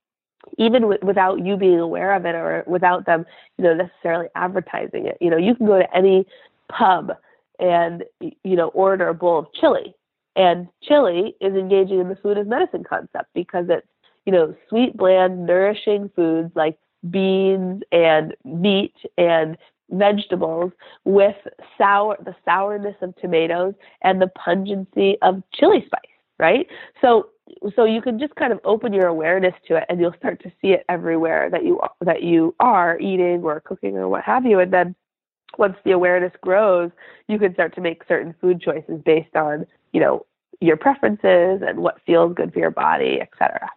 even 0.59 0.83
w- 0.83 0.99
without 1.03 1.45
you 1.45 1.57
being 1.57 1.79
aware 1.79 2.15
of 2.15 2.25
it 2.25 2.35
or 2.35 2.65
without 2.67 3.07
them 3.07 3.25
you 3.59 3.65
know 3.65 3.75
necessarily 3.75 4.27
advertising 4.35 5.07
it 5.07 5.17
you 5.21 5.31
know 5.31 5.37
you 5.37 5.55
can 5.55 5.67
go 5.67 5.79
to 5.79 5.97
any 5.97 6.27
pub 6.69 7.13
and 7.59 8.05
you 8.21 8.57
know 8.57 8.69
order 8.69 9.09
a 9.09 9.15
bowl 9.15 9.39
of 9.39 9.47
chili 9.53 9.95
and 10.37 10.69
chili 10.83 11.35
is 11.41 11.55
engaging 11.55 12.01
in 12.01 12.09
the 12.09 12.17
food 12.17 12.39
as 12.39 12.47
medicine 12.47 12.85
concept 12.85 13.29
because 13.35 13.67
it's 13.69 13.87
you 14.27 14.33
know 14.33 14.55
sweet 14.69 14.97
bland 14.97 15.47
nourishing 15.47 16.11
foods 16.15 16.51
like 16.55 16.79
beans 17.11 17.83
and 17.93 18.35
meat 18.45 18.95
and 19.17 19.57
vegetables 19.91 20.73
with 21.05 21.37
sour 21.77 22.17
the 22.25 22.35
sourness 22.45 22.97
of 23.03 23.15
tomatoes 23.17 23.75
and 24.03 24.21
the 24.23 24.29
pungency 24.29 25.17
of 25.23 25.43
chili 25.53 25.83
spice 25.87 26.11
right? 26.41 26.67
So 27.01 27.29
so 27.77 27.85
you 27.85 28.01
can 28.01 28.19
just 28.19 28.35
kind 28.37 28.53
of 28.53 28.61
open 28.65 28.93
your 28.93 29.07
awareness 29.07 29.55
to 29.69 29.77
it 29.77 29.85
and 29.89 30.01
you'll 30.01 30.15
start 30.19 30.43
to 30.43 30.51
see 30.63 30.69
it 30.69 30.85
everywhere 30.89 31.51
that 31.51 31.65
you 31.65 31.81
that 32.01 32.23
you 32.23 32.55
are 32.59 32.99
eating 32.99 33.43
or 33.43 33.61
cooking 33.61 33.97
or 33.97 34.09
what 34.09 34.25
have 34.25 34.47
you. 34.47 34.59
And 34.59 34.73
then 34.73 34.95
once 35.59 35.77
the 35.85 35.93
awareness 35.93 36.33
grows 36.41 36.91
you 37.29 37.39
can 37.39 37.53
start 37.55 37.75
to 37.75 37.81
make 37.81 38.03
certain 38.07 38.35
food 38.41 38.61
choices 38.61 39.01
based 39.05 39.35
on 39.37 39.67
you 39.93 40.01
know 40.01 40.25
your 40.61 40.77
preferences 40.77 41.63
and 41.67 41.79
what 41.79 42.01
feels 42.07 42.35
good 42.35 42.53
for 42.53 42.59
your 42.59 42.71
body 42.71 43.19
etc 43.21 43.69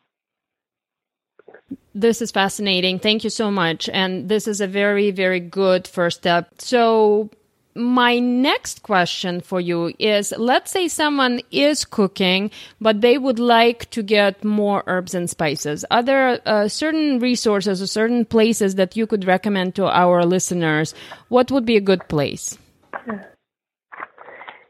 this 1.96 2.22
is 2.22 2.32
fascinating. 2.32 3.00
Thank 3.00 3.24
you 3.24 3.30
so 3.30 3.52
much. 3.52 3.88
And 3.90 4.28
this 4.28 4.48
is 4.48 4.62
a 4.62 4.68
very, 4.68 5.12
very 5.12 5.40
good 5.40 5.88
first 5.88 6.18
step. 6.18 6.50
So, 6.58 7.30
my 7.76 8.20
next 8.20 8.84
question 8.84 9.42
for 9.42 9.60
you 9.60 9.94
is 10.00 10.34
let's 10.38 10.72
say 10.72 10.88
someone 10.88 11.42
is 11.52 11.86
cooking, 11.86 12.52
but 12.80 13.02
they 13.02 13.18
would 13.18 13.40
like 13.40 13.90
to 13.92 14.04
get 14.04 14.44
more 14.44 14.84
herbs 14.88 15.14
and 15.14 15.30
spices. 15.30 15.86
Are 15.92 16.04
there 16.04 16.40
uh, 16.46 16.68
certain 16.68 17.20
resources 17.20 17.82
or 17.82 17.88
certain 17.88 18.26
places 18.26 18.76
that 18.76 18.96
you 18.96 19.08
could 19.08 19.26
recommend 19.26 19.76
to 19.76 19.86
our 19.86 20.26
listeners? 20.26 20.94
What 21.30 21.52
would 21.52 21.66
be 21.66 21.78
a 21.78 21.82
good 21.82 22.08
place? 22.08 22.58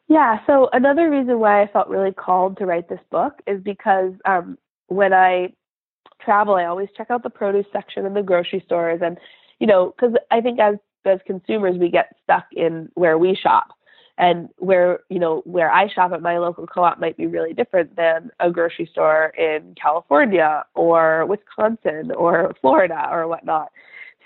Yeah, 0.07 0.39
so 0.45 0.69
another 0.73 1.09
reason 1.09 1.39
why 1.39 1.63
I 1.63 1.67
felt 1.67 1.87
really 1.87 2.11
called 2.11 2.57
to 2.57 2.65
write 2.65 2.87
this 2.87 2.99
book 3.09 3.41
is 3.47 3.61
because 3.61 4.13
um, 4.25 4.57
when 4.87 5.13
I 5.13 5.53
travel, 6.21 6.55
I 6.55 6.65
always 6.65 6.89
check 6.95 7.09
out 7.09 7.23
the 7.23 7.29
produce 7.29 7.65
section 7.73 8.05
in 8.05 8.13
the 8.13 8.21
grocery 8.21 8.61
stores, 8.65 9.01
and 9.03 9.17
you 9.59 9.67
know, 9.67 9.93
because 9.95 10.15
I 10.29 10.41
think 10.41 10.59
as 10.59 10.75
as 11.05 11.19
consumers 11.25 11.77
we 11.77 11.89
get 11.89 12.15
stuck 12.23 12.45
in 12.51 12.89
where 12.95 13.17
we 13.17 13.35
shop, 13.35 13.69
and 14.17 14.49
where 14.57 14.99
you 15.09 15.19
know 15.19 15.41
where 15.45 15.71
I 15.71 15.87
shop 15.91 16.11
at 16.11 16.21
my 16.21 16.37
local 16.37 16.67
co-op 16.67 16.99
might 16.99 17.17
be 17.17 17.25
really 17.27 17.53
different 17.53 17.95
than 17.95 18.29
a 18.39 18.51
grocery 18.51 18.87
store 18.91 19.33
in 19.37 19.75
California 19.81 20.63
or 20.75 21.25
Wisconsin 21.25 22.11
or 22.11 22.53
Florida 22.61 23.09
or 23.11 23.27
whatnot. 23.27 23.71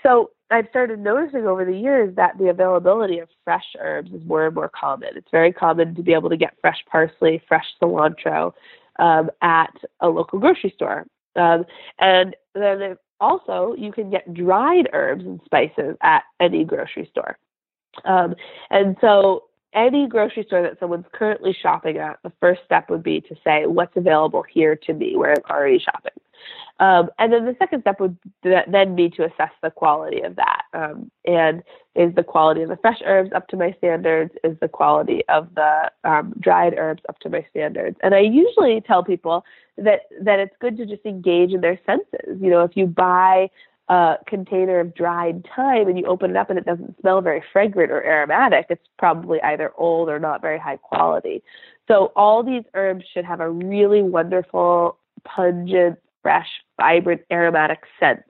So 0.02 0.30
I've 0.50 0.66
started 0.70 1.00
noticing 1.00 1.46
over 1.46 1.64
the 1.64 1.76
years 1.76 2.14
that 2.16 2.38
the 2.38 2.48
availability 2.48 3.18
of 3.18 3.28
fresh 3.44 3.64
herbs 3.78 4.12
is 4.12 4.24
more 4.24 4.46
and 4.46 4.54
more 4.54 4.70
common. 4.70 5.10
It's 5.16 5.30
very 5.30 5.52
common 5.52 5.94
to 5.94 6.02
be 6.02 6.14
able 6.14 6.30
to 6.30 6.36
get 6.36 6.54
fresh 6.60 6.78
parsley, 6.90 7.42
fresh 7.48 7.66
cilantro 7.82 8.52
um, 8.98 9.30
at 9.42 9.72
a 10.00 10.08
local 10.08 10.38
grocery 10.38 10.72
store. 10.74 11.06
Um, 11.36 11.64
and 11.98 12.34
then 12.54 12.96
also, 13.20 13.74
you 13.76 13.92
can 13.92 14.10
get 14.10 14.32
dried 14.32 14.88
herbs 14.92 15.24
and 15.24 15.40
spices 15.44 15.96
at 16.02 16.22
any 16.40 16.64
grocery 16.64 17.08
store. 17.10 17.38
Um, 18.04 18.34
and 18.70 18.96
so, 19.00 19.44
any 19.74 20.08
grocery 20.08 20.44
store 20.44 20.62
that 20.62 20.78
someone's 20.80 21.06
currently 21.12 21.56
shopping 21.60 21.98
at, 21.98 22.18
the 22.22 22.32
first 22.40 22.60
step 22.64 22.88
would 22.90 23.02
be 23.02 23.20
to 23.22 23.34
say, 23.44 23.66
What's 23.66 23.96
available 23.96 24.44
here 24.48 24.76
to 24.76 24.94
me 24.94 25.16
where 25.16 25.32
I'm 25.32 25.50
already 25.50 25.78
shopping? 25.78 26.12
Um, 26.80 27.10
and 27.18 27.32
then 27.32 27.44
the 27.44 27.56
second 27.58 27.80
step 27.80 28.00
would 28.00 28.16
then 28.42 28.94
be 28.94 29.10
to 29.10 29.24
assess 29.24 29.50
the 29.62 29.70
quality 29.70 30.20
of 30.20 30.36
that. 30.36 30.62
Um, 30.72 31.10
and 31.24 31.62
is 31.94 32.14
the 32.14 32.22
quality 32.22 32.62
of 32.62 32.68
the 32.68 32.76
fresh 32.76 33.00
herbs 33.04 33.32
up 33.34 33.48
to 33.48 33.56
my 33.56 33.74
standards? 33.78 34.32
Is 34.44 34.56
the 34.60 34.68
quality 34.68 35.22
of 35.28 35.48
the 35.54 35.90
um, 36.04 36.34
dried 36.38 36.74
herbs 36.78 37.02
up 37.08 37.18
to 37.20 37.28
my 37.28 37.44
standards? 37.50 37.96
And 38.02 38.14
I 38.14 38.20
usually 38.20 38.80
tell 38.80 39.02
people 39.02 39.44
that 39.76 40.02
that 40.22 40.38
it's 40.38 40.54
good 40.60 40.76
to 40.76 40.86
just 40.86 41.04
engage 41.04 41.52
in 41.52 41.60
their 41.60 41.80
senses. 41.84 42.38
You 42.40 42.50
know, 42.50 42.62
if 42.62 42.76
you 42.76 42.86
buy 42.86 43.50
a 43.88 44.16
container 44.26 44.80
of 44.80 44.94
dried 44.94 45.46
thyme 45.56 45.88
and 45.88 45.98
you 45.98 46.04
open 46.04 46.30
it 46.30 46.36
up 46.36 46.50
and 46.50 46.58
it 46.58 46.66
doesn't 46.66 47.00
smell 47.00 47.20
very 47.20 47.42
fragrant 47.52 47.90
or 47.90 48.04
aromatic, 48.04 48.66
it's 48.70 48.86
probably 48.98 49.40
either 49.42 49.72
old 49.76 50.08
or 50.08 50.18
not 50.18 50.42
very 50.42 50.58
high 50.58 50.76
quality. 50.76 51.42
So 51.88 52.12
all 52.14 52.42
these 52.42 52.64
herbs 52.74 53.04
should 53.12 53.24
have 53.24 53.40
a 53.40 53.50
really 53.50 54.02
wonderful, 54.02 54.98
pungent, 55.24 55.98
fresh, 56.28 56.48
vibrant, 56.78 57.22
aromatic 57.32 57.84
scent 57.98 58.22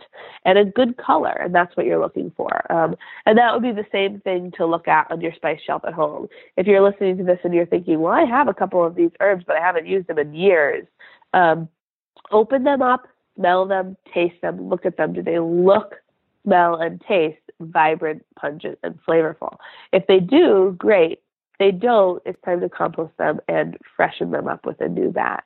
and 0.44 0.56
a 0.56 0.64
good 0.64 0.96
color, 0.98 1.32
and 1.32 1.52
that's 1.52 1.76
what 1.76 1.84
you're 1.84 1.98
looking 1.98 2.30
for. 2.36 2.70
Um, 2.72 2.94
and 3.26 3.36
that 3.36 3.52
would 3.52 3.62
be 3.64 3.72
the 3.72 3.88
same 3.90 4.20
thing 4.20 4.52
to 4.56 4.66
look 4.66 4.86
at 4.86 5.10
on 5.10 5.20
your 5.20 5.32
spice 5.34 5.58
shelf 5.66 5.82
at 5.84 5.94
home. 5.94 6.28
If 6.56 6.68
you're 6.68 6.88
listening 6.88 7.16
to 7.18 7.24
this 7.24 7.40
and 7.42 7.52
you're 7.52 7.66
thinking, 7.66 7.98
well, 7.98 8.12
I 8.12 8.24
have 8.24 8.46
a 8.46 8.54
couple 8.54 8.86
of 8.86 8.94
these 8.94 9.10
herbs, 9.18 9.42
but 9.44 9.56
I 9.56 9.60
haven't 9.60 9.88
used 9.88 10.06
them 10.06 10.20
in 10.20 10.32
years, 10.32 10.86
um, 11.34 11.68
open 12.30 12.62
them 12.62 12.82
up, 12.82 13.08
smell 13.34 13.66
them, 13.66 13.96
taste 14.14 14.40
them, 14.42 14.68
look 14.68 14.86
at 14.86 14.96
them. 14.96 15.12
Do 15.12 15.20
they 15.20 15.40
look, 15.40 15.96
smell, 16.44 16.76
and 16.76 17.00
taste 17.00 17.42
vibrant, 17.58 18.24
pungent, 18.38 18.78
and 18.84 18.96
flavorful? 19.08 19.56
If 19.92 20.06
they 20.06 20.20
do, 20.20 20.76
great. 20.78 21.18
If 21.54 21.58
they 21.58 21.72
don't, 21.72 22.22
it's 22.24 22.40
time 22.44 22.60
to 22.60 22.68
compost 22.68 23.16
them 23.18 23.40
and 23.48 23.76
freshen 23.96 24.30
them 24.30 24.46
up 24.46 24.64
with 24.64 24.80
a 24.80 24.88
new 24.88 25.10
batch. 25.10 25.42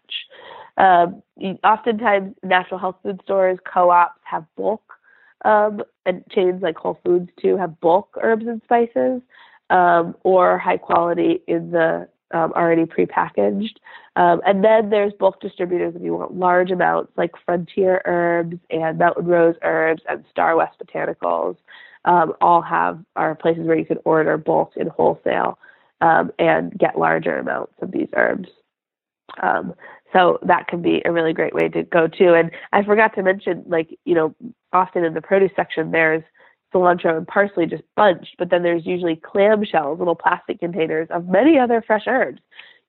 Um, 0.78 1.22
oftentimes, 1.64 2.34
natural 2.42 2.80
health 2.80 2.96
food 3.02 3.20
stores, 3.24 3.58
co-ops 3.72 4.20
have 4.24 4.44
bulk, 4.56 4.82
um, 5.44 5.82
and 6.06 6.24
chains 6.30 6.62
like 6.62 6.76
Whole 6.76 6.98
Foods 7.04 7.30
too 7.40 7.56
have 7.56 7.80
bulk 7.80 8.16
herbs 8.20 8.46
and 8.46 8.62
spices, 8.64 9.20
um, 9.70 10.14
or 10.22 10.58
high 10.58 10.76
quality 10.76 11.42
in 11.46 11.70
the 11.70 12.08
um, 12.32 12.52
already 12.54 12.84
prepackaged. 12.84 13.76
Um, 14.16 14.40
and 14.46 14.64
then 14.64 14.90
there's 14.90 15.12
bulk 15.14 15.40
distributors 15.40 15.94
if 15.94 16.02
you 16.02 16.14
want 16.14 16.34
large 16.34 16.70
amounts, 16.70 17.12
like 17.16 17.32
Frontier 17.44 18.02
Herbs 18.04 18.58
and 18.70 18.98
Mountain 18.98 19.26
Rose 19.26 19.56
Herbs 19.62 20.02
and 20.08 20.24
Starwest 20.34 20.72
Botanicals. 20.82 21.56
Um, 22.04 22.32
all 22.40 22.62
have 22.62 22.98
are 23.14 23.34
places 23.34 23.66
where 23.66 23.78
you 23.78 23.84
can 23.84 23.98
order 24.04 24.36
bulk 24.36 24.72
in 24.76 24.88
wholesale 24.88 25.58
um, 26.00 26.32
and 26.38 26.76
get 26.76 26.98
larger 26.98 27.38
amounts 27.38 27.74
of 27.80 27.92
these 27.92 28.08
herbs. 28.14 28.48
Um, 29.42 29.74
so 30.12 30.38
that 30.42 30.68
can 30.68 30.82
be 30.82 31.02
a 31.04 31.12
really 31.12 31.32
great 31.32 31.54
way 31.54 31.68
to 31.68 31.82
go 31.84 32.06
too. 32.06 32.34
And 32.34 32.50
I 32.72 32.82
forgot 32.84 33.14
to 33.14 33.22
mention, 33.22 33.64
like, 33.66 33.98
you 34.04 34.14
know, 34.14 34.34
often 34.72 35.04
in 35.04 35.14
the 35.14 35.22
produce 35.22 35.52
section, 35.56 35.90
there's 35.90 36.22
cilantro 36.74 37.16
and 37.16 37.26
parsley 37.26 37.66
just 37.66 37.82
bunched, 37.96 38.36
but 38.38 38.50
then 38.50 38.62
there's 38.62 38.86
usually 38.86 39.16
clamshells, 39.16 39.98
little 39.98 40.14
plastic 40.14 40.60
containers 40.60 41.08
of 41.10 41.28
many 41.28 41.58
other 41.58 41.82
fresh 41.86 42.04
herbs. 42.06 42.40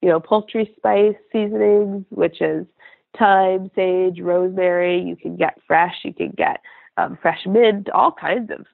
You 0.02 0.10
know, 0.10 0.20
poultry 0.20 0.72
spice 0.76 1.14
seasonings, 1.32 2.04
which 2.10 2.40
is 2.42 2.66
thyme, 3.18 3.70
sage, 3.74 4.20
rosemary. 4.20 5.00
You 5.00 5.16
can 5.16 5.36
get 5.36 5.58
fresh. 5.66 5.94
You 6.02 6.12
can 6.12 6.30
get 6.36 6.60
um, 6.96 7.18
fresh 7.22 7.40
mint, 7.46 7.88
all 7.90 8.12
kinds 8.12 8.50
of 8.50 8.66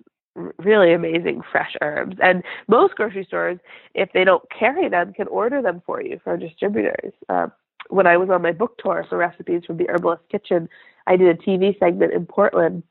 really 0.59 0.93
amazing 0.93 1.43
fresh 1.51 1.75
herbs. 1.83 2.17
And 2.23 2.43
most 2.69 2.95
grocery 2.95 3.25
stores, 3.25 3.59
if 3.95 4.11
they 4.13 4.25
don't 4.25 4.43
carry 4.51 4.89
them, 4.89 5.13
can 5.13 5.29
order 5.29 5.63
them 5.63 5.83
for 5.87 6.03
you 6.03 6.21
from 6.23 6.41
distributors. 6.41 7.13
Um, 7.29 7.53
when 7.91 8.07
I 8.07 8.17
was 8.17 8.31
on 8.31 8.43
my 8.43 8.53
book 8.53 8.79
tour 8.79 9.05
for 9.09 9.19
recipes 9.19 9.63
from 9.67 9.77
the 9.77 9.89
Herbalist 9.89 10.23
Kitchen, 10.31 10.69
I 11.07 11.17
did 11.17 11.29
a 11.29 11.43
TV 11.43 11.79
segment 11.79 12.13
in 12.13 12.27
Portland, 12.27 12.83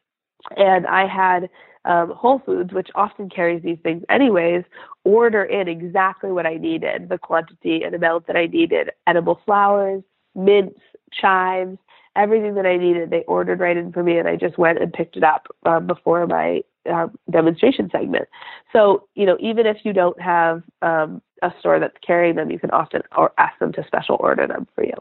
and 0.58 0.86
I 0.88 1.08
had 1.08 1.50
um, 1.86 2.12
Whole 2.12 2.42
Foods, 2.46 2.74
which 2.74 2.90
often 2.96 3.30
carries 3.30 3.64
these 3.64 3.78
things 3.84 4.04
anyways, 4.10 4.64
order 5.04 5.44
in 5.44 5.68
exactly 5.68 6.32
what 6.32 6.46
I 6.46 6.56
needed, 6.56 7.10
the 7.10 7.18
quantity 7.18 7.84
and 7.84 7.96
amount 7.96 8.28
that 8.28 8.36
I 8.36 8.48
needed, 8.48 8.92
edible 9.08 9.42
flowers, 9.46 10.04
mints, 10.36 10.80
chives, 11.12 11.78
everything 12.16 12.56
that 12.56 12.66
I 12.66 12.78
needed. 12.78 13.10
They 13.10 13.24
ordered 13.24 13.60
right 13.60 13.78
in 13.78 13.92
for 13.92 14.04
me, 14.04 14.18
and 14.18 14.28
I 14.28 14.36
just 14.36 14.58
went 14.58 14.82
and 14.82 14.92
picked 14.92 15.16
it 15.16 15.24
up 15.24 15.48
um, 15.66 15.88
before 15.88 16.28
my 16.28 16.62
uh, 16.92 17.08
demonstration 17.30 17.90
segment. 17.92 18.28
So, 18.74 19.08
you 19.16 19.26
know, 19.26 19.38
even 19.40 19.66
if 19.66 19.78
you 19.84 19.94
don't 19.94 20.20
have 20.22 20.64
um, 20.82 21.22
a 21.42 21.54
store 21.60 21.80
that's 21.80 21.98
carrying 22.06 22.36
them, 22.36 22.52
you 22.52 22.60
can 22.60 22.72
often 22.72 23.02
or 23.16 23.32
ask 23.38 23.58
them 23.60 23.72
to 23.74 23.86
special 23.86 24.18
order 24.20 24.48
them 24.48 24.68
for 24.76 24.84
you. 24.84 24.94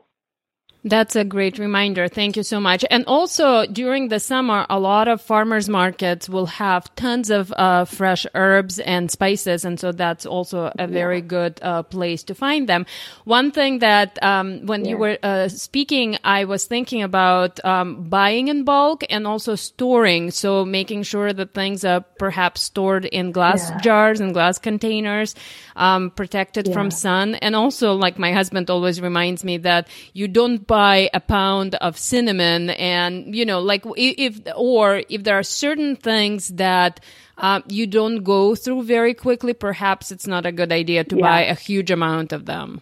That's 0.84 1.16
a 1.16 1.24
great 1.24 1.58
reminder. 1.58 2.06
Thank 2.06 2.36
you 2.36 2.44
so 2.44 2.60
much. 2.60 2.84
And 2.88 3.04
also 3.06 3.66
during 3.66 4.08
the 4.08 4.20
summer, 4.20 4.64
a 4.70 4.78
lot 4.78 5.08
of 5.08 5.20
farmers 5.20 5.68
markets 5.68 6.28
will 6.28 6.46
have 6.46 6.94
tons 6.94 7.30
of 7.30 7.52
uh, 7.56 7.84
fresh 7.84 8.26
herbs 8.34 8.78
and 8.78 9.10
spices. 9.10 9.64
And 9.64 9.80
so 9.80 9.90
that's 9.90 10.24
also 10.24 10.72
a 10.78 10.86
very 10.86 11.20
good 11.20 11.58
uh, 11.62 11.82
place 11.82 12.22
to 12.24 12.34
find 12.34 12.68
them. 12.68 12.86
One 13.24 13.50
thing 13.50 13.80
that 13.80 14.22
um, 14.22 14.66
when 14.66 14.84
yeah. 14.84 14.90
you 14.90 14.96
were 14.98 15.18
uh, 15.20 15.48
speaking, 15.48 16.16
I 16.22 16.44
was 16.44 16.64
thinking 16.64 17.02
about 17.02 17.62
um, 17.64 18.04
buying 18.08 18.46
in 18.46 18.62
bulk 18.62 19.02
and 19.10 19.26
also 19.26 19.56
storing. 19.56 20.30
So 20.30 20.64
making 20.64 21.02
sure 21.02 21.32
that 21.32 21.54
things 21.54 21.84
are 21.84 22.02
perhaps 22.18 22.62
stored 22.62 23.04
in 23.04 23.32
glass 23.32 23.68
yeah. 23.68 23.80
jars 23.80 24.20
and 24.20 24.32
glass 24.32 24.58
containers, 24.58 25.34
um, 25.74 26.10
protected 26.10 26.68
yeah. 26.68 26.72
from 26.72 26.92
sun. 26.92 27.34
And 27.34 27.56
also, 27.56 27.94
like 27.94 28.16
my 28.16 28.32
husband 28.32 28.70
always 28.70 29.00
reminds 29.00 29.42
me 29.42 29.56
that 29.58 29.88
you 30.12 30.28
don't 30.28 30.67
buy 30.68 31.10
a 31.12 31.18
pound 31.18 31.74
of 31.76 31.98
cinnamon 31.98 32.70
and 32.70 33.34
you 33.34 33.44
know 33.44 33.58
like 33.58 33.82
if 33.96 34.38
or 34.54 35.02
if 35.08 35.24
there 35.24 35.36
are 35.36 35.42
certain 35.42 35.96
things 35.96 36.48
that 36.48 37.00
uh, 37.38 37.60
you 37.68 37.86
don't 37.86 38.22
go 38.22 38.54
through 38.54 38.84
very 38.84 39.14
quickly 39.14 39.52
perhaps 39.52 40.12
it's 40.12 40.26
not 40.26 40.46
a 40.46 40.52
good 40.52 40.70
idea 40.70 41.02
to 41.02 41.16
yeah. 41.16 41.22
buy 41.22 41.40
a 41.44 41.54
huge 41.54 41.90
amount 41.90 42.32
of 42.32 42.46
them. 42.46 42.80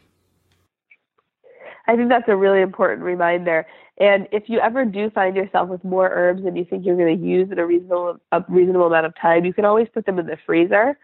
I 1.89 1.95
think 1.95 2.09
that's 2.09 2.29
a 2.29 2.37
really 2.37 2.61
important 2.61 3.03
reminder. 3.03 3.65
And 3.99 4.27
if 4.33 4.49
you 4.49 4.59
ever 4.59 4.85
do 4.85 5.09
find 5.11 5.37
yourself 5.37 5.69
with 5.69 5.83
more 5.85 6.11
herbs 6.13 6.43
than 6.43 6.57
you 6.57 6.65
think 6.65 6.85
you're 6.85 6.97
going 6.97 7.19
to 7.19 7.27
use 7.27 7.51
in 7.51 7.59
a 7.59 7.65
reasonable 7.65 8.19
a 8.33 8.45
reasonable 8.49 8.87
amount 8.87 9.07
of 9.07 9.15
time 9.21 9.45
you 9.45 9.55
can 9.55 9.65
always 9.65 9.89
put 9.93 10.05
them 10.05 10.19
in 10.19 10.27
the 10.27 10.37
freezer 10.45 10.99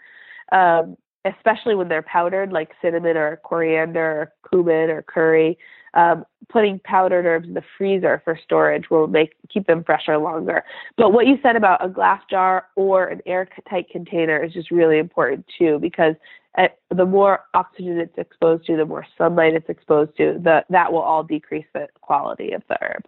um, 0.50 0.96
especially 1.24 1.74
when 1.74 1.88
they're 1.88 2.02
powdered 2.02 2.52
like 2.52 2.72
cinnamon 2.82 3.16
or 3.16 3.36
coriander 3.44 4.00
or 4.02 4.32
cumin 4.50 4.90
or 4.90 5.02
curry 5.02 5.56
um, 5.94 6.24
putting 6.48 6.80
powdered 6.84 7.26
herbs 7.26 7.48
in 7.48 7.54
the 7.54 7.62
freezer 7.76 8.20
for 8.24 8.38
storage 8.42 8.90
will 8.90 9.06
make 9.06 9.34
keep 9.52 9.66
them 9.66 9.84
fresher 9.84 10.18
longer. 10.18 10.64
But 10.96 11.12
what 11.12 11.26
you 11.26 11.38
said 11.42 11.56
about 11.56 11.84
a 11.84 11.88
glass 11.88 12.22
jar 12.30 12.66
or 12.76 13.06
an 13.06 13.20
airtight 13.26 13.88
container 13.90 14.42
is 14.42 14.52
just 14.52 14.70
really 14.70 14.98
important 14.98 15.46
too, 15.58 15.78
because 15.80 16.14
at, 16.56 16.78
the 16.94 17.06
more 17.06 17.40
oxygen 17.54 17.98
it's 17.98 18.16
exposed 18.18 18.66
to, 18.66 18.76
the 18.76 18.84
more 18.84 19.06
sunlight 19.16 19.54
it's 19.54 19.68
exposed 19.68 20.16
to, 20.18 20.38
the, 20.42 20.64
that 20.70 20.92
will 20.92 21.00
all 21.00 21.22
decrease 21.22 21.66
the 21.72 21.88
quality 22.00 22.52
of 22.52 22.62
the 22.68 22.76
herb. 22.82 23.04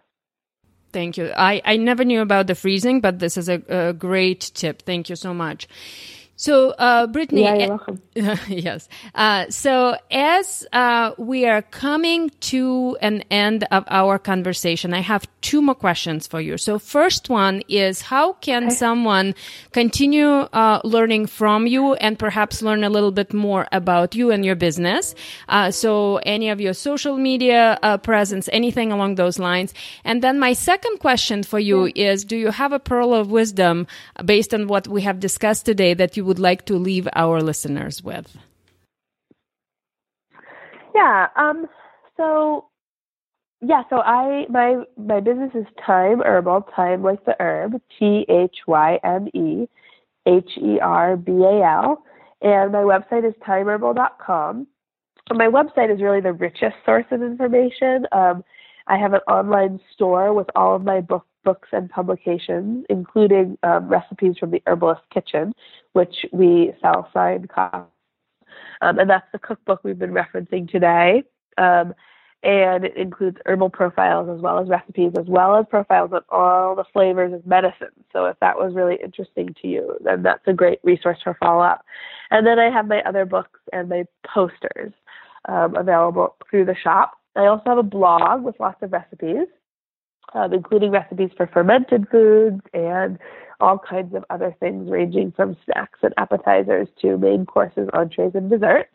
Thank 0.91 1.17
you. 1.17 1.31
I, 1.35 1.61
I 1.65 1.77
never 1.77 2.05
knew 2.05 2.21
about 2.21 2.47
the 2.47 2.55
freezing, 2.55 3.01
but 3.01 3.19
this 3.19 3.37
is 3.37 3.49
a, 3.49 3.61
a 3.67 3.93
great 3.93 4.51
tip. 4.53 4.81
Thank 4.83 5.09
you 5.09 5.15
so 5.15 5.33
much. 5.33 5.67
So, 6.37 6.71
uh, 6.71 7.07
Brittany. 7.07 7.43
Yeah, 7.43 7.55
you're 7.55 7.69
welcome. 7.69 8.01
yes. 8.49 8.89
Uh, 9.13 9.49
so, 9.49 9.95
as 10.11 10.67
uh, 10.73 11.11
we 11.17 11.45
are 11.45 11.61
coming 11.61 12.29
to 12.51 12.97
an 13.01 13.23
end 13.31 13.65
of 13.71 13.85
our 13.87 14.19
conversation, 14.19 14.93
I 14.93 14.99
have 14.99 15.27
two 15.39 15.61
more 15.61 15.75
questions 15.75 16.27
for 16.27 16.41
you. 16.41 16.57
So, 16.57 16.77
first 16.77 17.29
one 17.29 17.63
is 17.69 18.01
how 18.01 18.33
can 18.33 18.65
okay. 18.65 18.75
someone 18.75 19.33
continue 19.71 20.27
uh, 20.27 20.81
learning 20.83 21.27
from 21.27 21.67
you 21.67 21.93
and 21.95 22.19
perhaps 22.19 22.61
learn 22.61 22.83
a 22.83 22.89
little 22.89 23.11
bit 23.11 23.33
more 23.33 23.67
about 23.71 24.13
you 24.13 24.31
and 24.31 24.43
your 24.43 24.55
business? 24.55 25.15
Uh, 25.47 25.71
so, 25.71 26.17
any 26.25 26.49
of 26.49 26.59
your 26.59 26.73
social 26.73 27.15
media 27.15 27.79
uh, 27.81 27.97
presence, 27.97 28.49
anything 28.51 28.91
along 28.91 29.15
those 29.15 29.39
lines. 29.39 29.73
And 30.03 30.21
then, 30.21 30.37
my 30.37 30.51
second 30.51 30.99
question 30.99 31.43
for 31.43 31.59
you 31.59 31.85
yeah. 31.85 32.11
is 32.11 32.25
do 32.25 32.35
you 32.35 32.51
have 32.51 32.73
a 32.73 32.79
pearl 32.79 33.13
of 33.13 33.31
wisdom 33.31 33.87
based 34.25 34.53
on 34.53 34.67
what 34.67 34.89
we 34.89 35.03
have 35.03 35.21
discussed 35.21 35.65
today 35.65 35.93
that 35.93 36.17
you 36.17 36.24
would 36.25 36.39
like 36.39 36.65
to 36.65 36.75
leave 36.77 37.07
our 37.15 37.41
listeners 37.41 38.03
with? 38.03 38.37
Yeah. 40.93 41.27
Um, 41.35 41.67
so 42.17 42.67
yeah, 43.61 43.83
so 43.89 44.01
I 44.01 44.45
my 44.49 44.83
my 44.97 45.19
business 45.19 45.51
is 45.55 45.65
Thyme 45.85 46.21
Herbal, 46.21 46.67
Thyme 46.75 47.03
like 47.03 47.23
the 47.25 47.35
herb, 47.39 47.81
T 47.97 48.25
H 48.29 48.57
Y 48.67 48.99
M 49.03 49.27
E 49.33 49.67
H 50.25 50.49
E 50.57 50.79
R 50.79 51.17
B 51.17 51.31
A 51.31 51.63
L, 51.63 52.03
and 52.41 52.71
my 52.71 52.79
website 52.79 53.27
is 53.27 53.33
thymeherbal.com. 53.47 54.67
My 55.31 55.47
website 55.47 55.93
is 55.93 56.01
really 56.01 56.21
the 56.21 56.33
richest 56.33 56.75
source 56.85 57.05
of 57.11 57.23
information. 57.23 58.05
Um, 58.11 58.43
I 58.87 58.97
have 58.97 59.13
an 59.13 59.21
online 59.27 59.79
store 59.93 60.33
with 60.33 60.47
all 60.55 60.75
of 60.75 60.83
my 60.83 61.01
books 61.01 61.25
books 61.45 61.69
and 61.71 61.89
publications, 61.89 62.85
including 62.89 63.57
um, 63.63 63.87
recipes 63.87 64.35
from 64.37 64.51
the 64.51 64.61
Herbalist 64.67 65.03
Kitchen, 65.13 65.53
which 65.93 66.25
we 66.33 66.73
sell 66.81 67.09
signed 67.13 67.49
copies. 67.49 67.89
Um, 68.81 68.99
and 68.99 69.09
that's 69.09 69.27
the 69.31 69.39
cookbook 69.39 69.81
we've 69.83 69.97
been 69.97 70.11
referencing 70.11 70.69
today. 70.69 71.23
Um, 71.57 71.93
and 72.43 72.85
it 72.85 72.95
includes 72.95 73.37
herbal 73.47 73.71
profiles 73.71 74.29
as 74.29 74.39
well 74.39 74.59
as 74.59 74.69
recipes, 74.69 75.13
as 75.17 75.25
well 75.25 75.55
as 75.55 75.65
profiles 75.67 76.11
on 76.11 76.21
all 76.29 76.75
the 76.75 76.83
flavors 76.93 77.33
of 77.33 77.45
medicine. 77.47 77.95
So 78.13 78.25
if 78.25 78.37
that 78.39 78.55
was 78.55 78.75
really 78.75 78.97
interesting 79.03 79.55
to 79.61 79.67
you, 79.67 79.97
then 80.03 80.21
that's 80.21 80.43
a 80.45 80.53
great 80.53 80.79
resource 80.83 81.17
for 81.23 81.35
follow 81.39 81.63
up. 81.63 81.83
And 82.29 82.45
then 82.45 82.59
I 82.59 82.69
have 82.69 82.87
my 82.87 83.01
other 83.01 83.25
books 83.25 83.59
and 83.73 83.89
my 83.89 84.05
posters 84.27 84.93
um, 85.49 85.75
available 85.75 86.35
through 86.49 86.65
the 86.65 86.75
shop. 86.75 87.13
I 87.35 87.47
also 87.47 87.63
have 87.65 87.77
a 87.79 87.83
blog 87.83 88.43
with 88.43 88.59
lots 88.59 88.81
of 88.83 88.91
recipes 88.91 89.47
um, 90.33 90.53
including 90.53 90.91
recipes 90.91 91.31
for 91.35 91.47
fermented 91.47 92.07
foods 92.09 92.61
and 92.73 93.17
all 93.59 93.77
kinds 93.77 94.13
of 94.13 94.25
other 94.29 94.55
things, 94.59 94.89
ranging 94.89 95.31
from 95.31 95.55
snacks 95.65 95.99
and 96.01 96.13
appetizers 96.17 96.87
to 97.01 97.17
main 97.17 97.45
courses, 97.45 97.89
entrees, 97.93 98.31
and 98.33 98.49
desserts. 98.49 98.89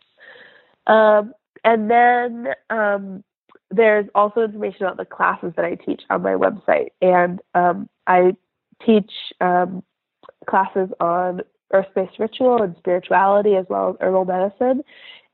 Um, 0.87 1.33
and 1.65 1.91
then 1.91 2.49
um, 2.69 3.25
there's 3.71 4.07
also 4.15 4.43
information 4.43 4.83
about 4.83 4.97
the 4.97 5.05
classes 5.05 5.53
that 5.57 5.65
I 5.65 5.77
teach 5.77 6.03
on 6.11 6.23
my 6.23 6.33
website. 6.33 6.89
And 7.01 7.41
um, 7.55 7.89
I 8.07 8.37
teach 8.85 9.11
um, 9.41 9.83
classes 10.49 10.91
on 11.01 11.43
earth 11.73 11.87
based 11.95 12.19
ritual 12.19 12.63
and 12.63 12.75
spirituality, 12.79 13.57
as 13.57 13.67
well 13.69 13.91
as 13.91 13.97
herbal 14.01 14.25
medicine. 14.25 14.83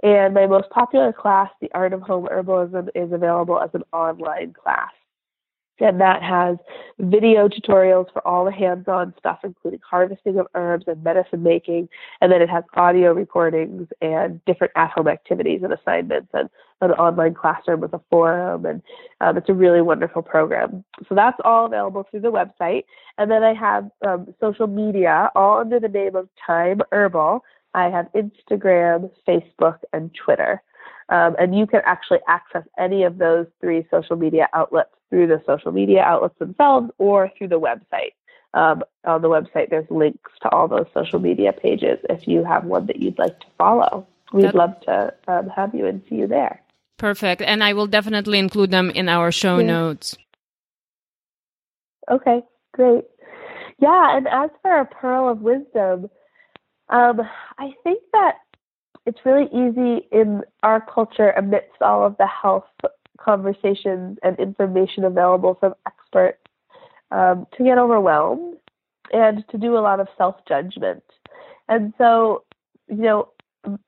And 0.03 0.35
my 0.35 0.47
most 0.47 0.69
popular 0.71 1.13
class, 1.13 1.51
The 1.61 1.71
Art 1.75 1.93
of 1.93 2.03
Home 2.03 2.27
Herbalism, 2.27 2.91
is 2.95 3.13
available 3.13 3.61
as 3.61 3.71
an 3.73 3.83
online 3.93 4.53
class 4.53 4.93
and 5.81 6.01
that 6.01 6.23
has 6.23 6.57
video 6.99 7.49
tutorials 7.49 8.11
for 8.13 8.27
all 8.27 8.45
the 8.45 8.53
hands-on 8.53 9.15
stuff 9.19 9.41
including 9.45 9.81
harvesting 9.89 10.39
of 10.39 10.47
herbs 10.55 10.85
and 10.87 11.03
medicine 11.03 11.43
making. 11.43 11.89
And 12.21 12.33
then 12.33 12.43
it 12.43 12.49
has 12.49 12.65
audio 12.75 13.13
recordings 13.13 13.89
and 14.01 14.45
different 14.45 14.73
at-home 14.77 15.09
activities 15.09 15.61
and 15.63 15.73
assignments 15.73 16.31
and 16.33 16.49
an 16.81 16.93
online 16.93 17.35
classroom 17.35 17.81
with 17.81 17.93
a 17.95 18.01
forum. 18.11 18.67
And 18.67 18.83
um, 19.21 19.37
it's 19.37 19.49
a 19.49 19.55
really 19.55 19.83
wonderful 19.83 20.23
program. 20.23 20.85
So 21.09 21.15
that's 21.15 21.39
all 21.45 21.67
available 21.67 22.07
through 22.11 22.21
the 22.21 22.33
website. 22.33 22.85
And 23.19 23.31
then 23.31 23.43
i 23.43 23.55
have 23.55 23.89
um, 24.07 24.35
social 24.41 24.67
media 24.67 25.31
all 25.35 25.61
under 25.61 25.81
the 25.81 25.89
name 25.89 26.17
of 26.17 26.29
Thyme 26.47 26.81
Herbal. 26.93 27.43
I 27.75 27.91
have 27.91 28.09
instagram 28.15 29.11
facebook 29.29 29.79
and 29.93 30.11
twitter 30.15 30.63
um, 31.09 31.37
and 31.39 31.57
you 31.57 31.67
can 31.67 31.83
actually 31.85 32.19
access 32.29 32.65
any 32.79 33.05
of 33.05 33.19
those 33.19 33.47
three 33.61 33.87
social 33.91 34.17
media 34.17 34.49
outlets 34.53 34.91
through 35.11 35.29
the 35.29 35.41
social 35.47 35.73
media 35.73 36.03
outlets 36.03 36.39
themselves 36.39 36.91
or 36.99 37.31
through 37.37 37.49
the 37.49 37.61
website. 37.61 38.13
Um, 38.55 38.83
on 39.05 39.23
the 39.23 39.29
website, 39.29 39.71
there's 39.71 39.87
links 39.91 40.33
to 40.43 40.51
all 40.51 40.67
those 40.67 40.87
social 40.95 41.19
media 41.21 41.53
pages 41.53 41.99
if 42.09 42.27
you 42.27 42.43
have 42.45 42.65
one 42.65 42.87
that 42.87 42.97
you'd 42.97 43.19
like 43.19 43.39
to 43.41 43.47
follow. 43.59 44.07
We'd 44.33 44.55
love 44.55 44.81
to 44.83 45.15
um, 45.29 45.49
have 45.51 45.75
you 45.75 45.87
and 45.87 46.03
see 46.09 46.17
you 46.17 46.27
there. 46.27 46.61
Perfect. 46.97 47.43
And 47.43 47.63
I 47.63 47.75
will 47.75 47.87
definitely 47.87 48.39
include 48.39 48.71
them 48.71 48.91
in 48.91 49.09
our 49.09 49.31
show 49.31 49.59
yeah. 49.59 49.67
notes. 49.67 50.17
Okay, 52.11 52.43
great. 52.73 53.05
Yeah, 53.79 54.17
and 54.17 54.27
as 54.27 54.51
for 54.63 54.81
a 54.81 54.87
pearl 54.87 55.29
of 55.29 55.43
wisdom, 55.43 56.09
um, 56.89 57.21
I 57.59 57.73
think 57.83 58.03
that 58.13 58.37
it's 59.07 59.21
really 59.25 59.47
easy 59.47 60.07
in 60.11 60.43
our 60.63 60.81
culture 60.81 61.31
amidst 61.31 61.81
all 61.81 62.05
of 62.05 62.17
the 62.19 62.27
health 62.27 62.65
conversations 63.19 64.19
and 64.23 64.39
information 64.39 65.05
available 65.05 65.57
from 65.59 65.75
experts 65.87 66.43
um, 67.13 67.47
to 67.57 67.65
get 67.65 67.79
overwhelmed 67.79 68.57
and 69.13 69.45
to 69.51 69.59
do 69.59 69.77
a 69.77 69.81
lot 69.81 70.01
of 70.01 70.09
self 70.19 70.37
judgment. 70.47 71.05
And 71.69 71.93
so, 71.99 72.45
you 72.89 72.97
know, 72.97 73.29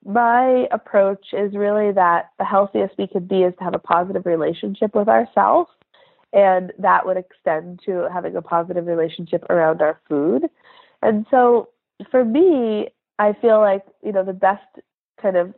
my 0.05 0.66
approach 0.71 1.27
is 1.33 1.55
really 1.55 1.93
that 1.93 2.31
the 2.39 2.45
healthiest 2.45 2.95
we 2.99 3.07
could 3.07 3.29
be 3.29 3.43
is 3.43 3.55
to 3.59 3.64
have 3.64 3.75
a 3.75 3.81
positive 3.81 4.27
relationship 4.27 4.95
with 4.95 5.09
ourselves. 5.09 5.71
And 6.33 6.73
that 6.79 7.07
would 7.07 7.16
extend 7.16 7.81
to 7.87 8.09
having 8.12 8.37
a 8.37 8.43
positive 8.43 8.87
relationship 8.87 9.45
around 9.49 9.81
our 9.81 10.01
food. 10.09 10.49
And 11.03 11.27
so 11.31 11.71
for 12.11 12.25
me, 12.25 12.89
I 13.19 13.33
feel 13.41 13.61
like, 13.61 13.85
you 14.03 14.12
know, 14.12 14.25
the 14.25 14.33
best 14.33 14.66
kind 15.21 15.37
of 15.37 15.55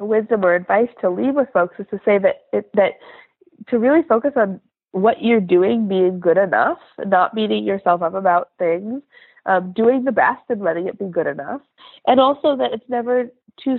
wisdom 0.00 0.44
or 0.44 0.54
advice 0.54 0.88
to 1.00 1.10
leave 1.10 1.34
with 1.34 1.48
folks 1.52 1.76
is 1.78 1.86
to 1.90 2.00
say 2.04 2.18
that 2.18 2.42
it, 2.52 2.70
that 2.74 2.94
to 3.68 3.78
really 3.78 4.02
focus 4.02 4.32
on 4.36 4.60
what 4.92 5.22
you're 5.22 5.40
doing 5.40 5.88
being 5.88 6.20
good 6.20 6.38
enough, 6.38 6.78
not 7.06 7.34
beating 7.34 7.64
yourself 7.64 8.02
up 8.02 8.14
about 8.14 8.50
things, 8.58 9.02
um, 9.46 9.72
doing 9.72 10.04
the 10.04 10.12
best 10.12 10.42
and 10.48 10.62
letting 10.62 10.86
it 10.86 10.98
be 10.98 11.06
good 11.06 11.26
enough, 11.26 11.60
and 12.06 12.20
also 12.20 12.56
that 12.56 12.72
it's 12.72 12.88
never 12.88 13.30
too 13.62 13.78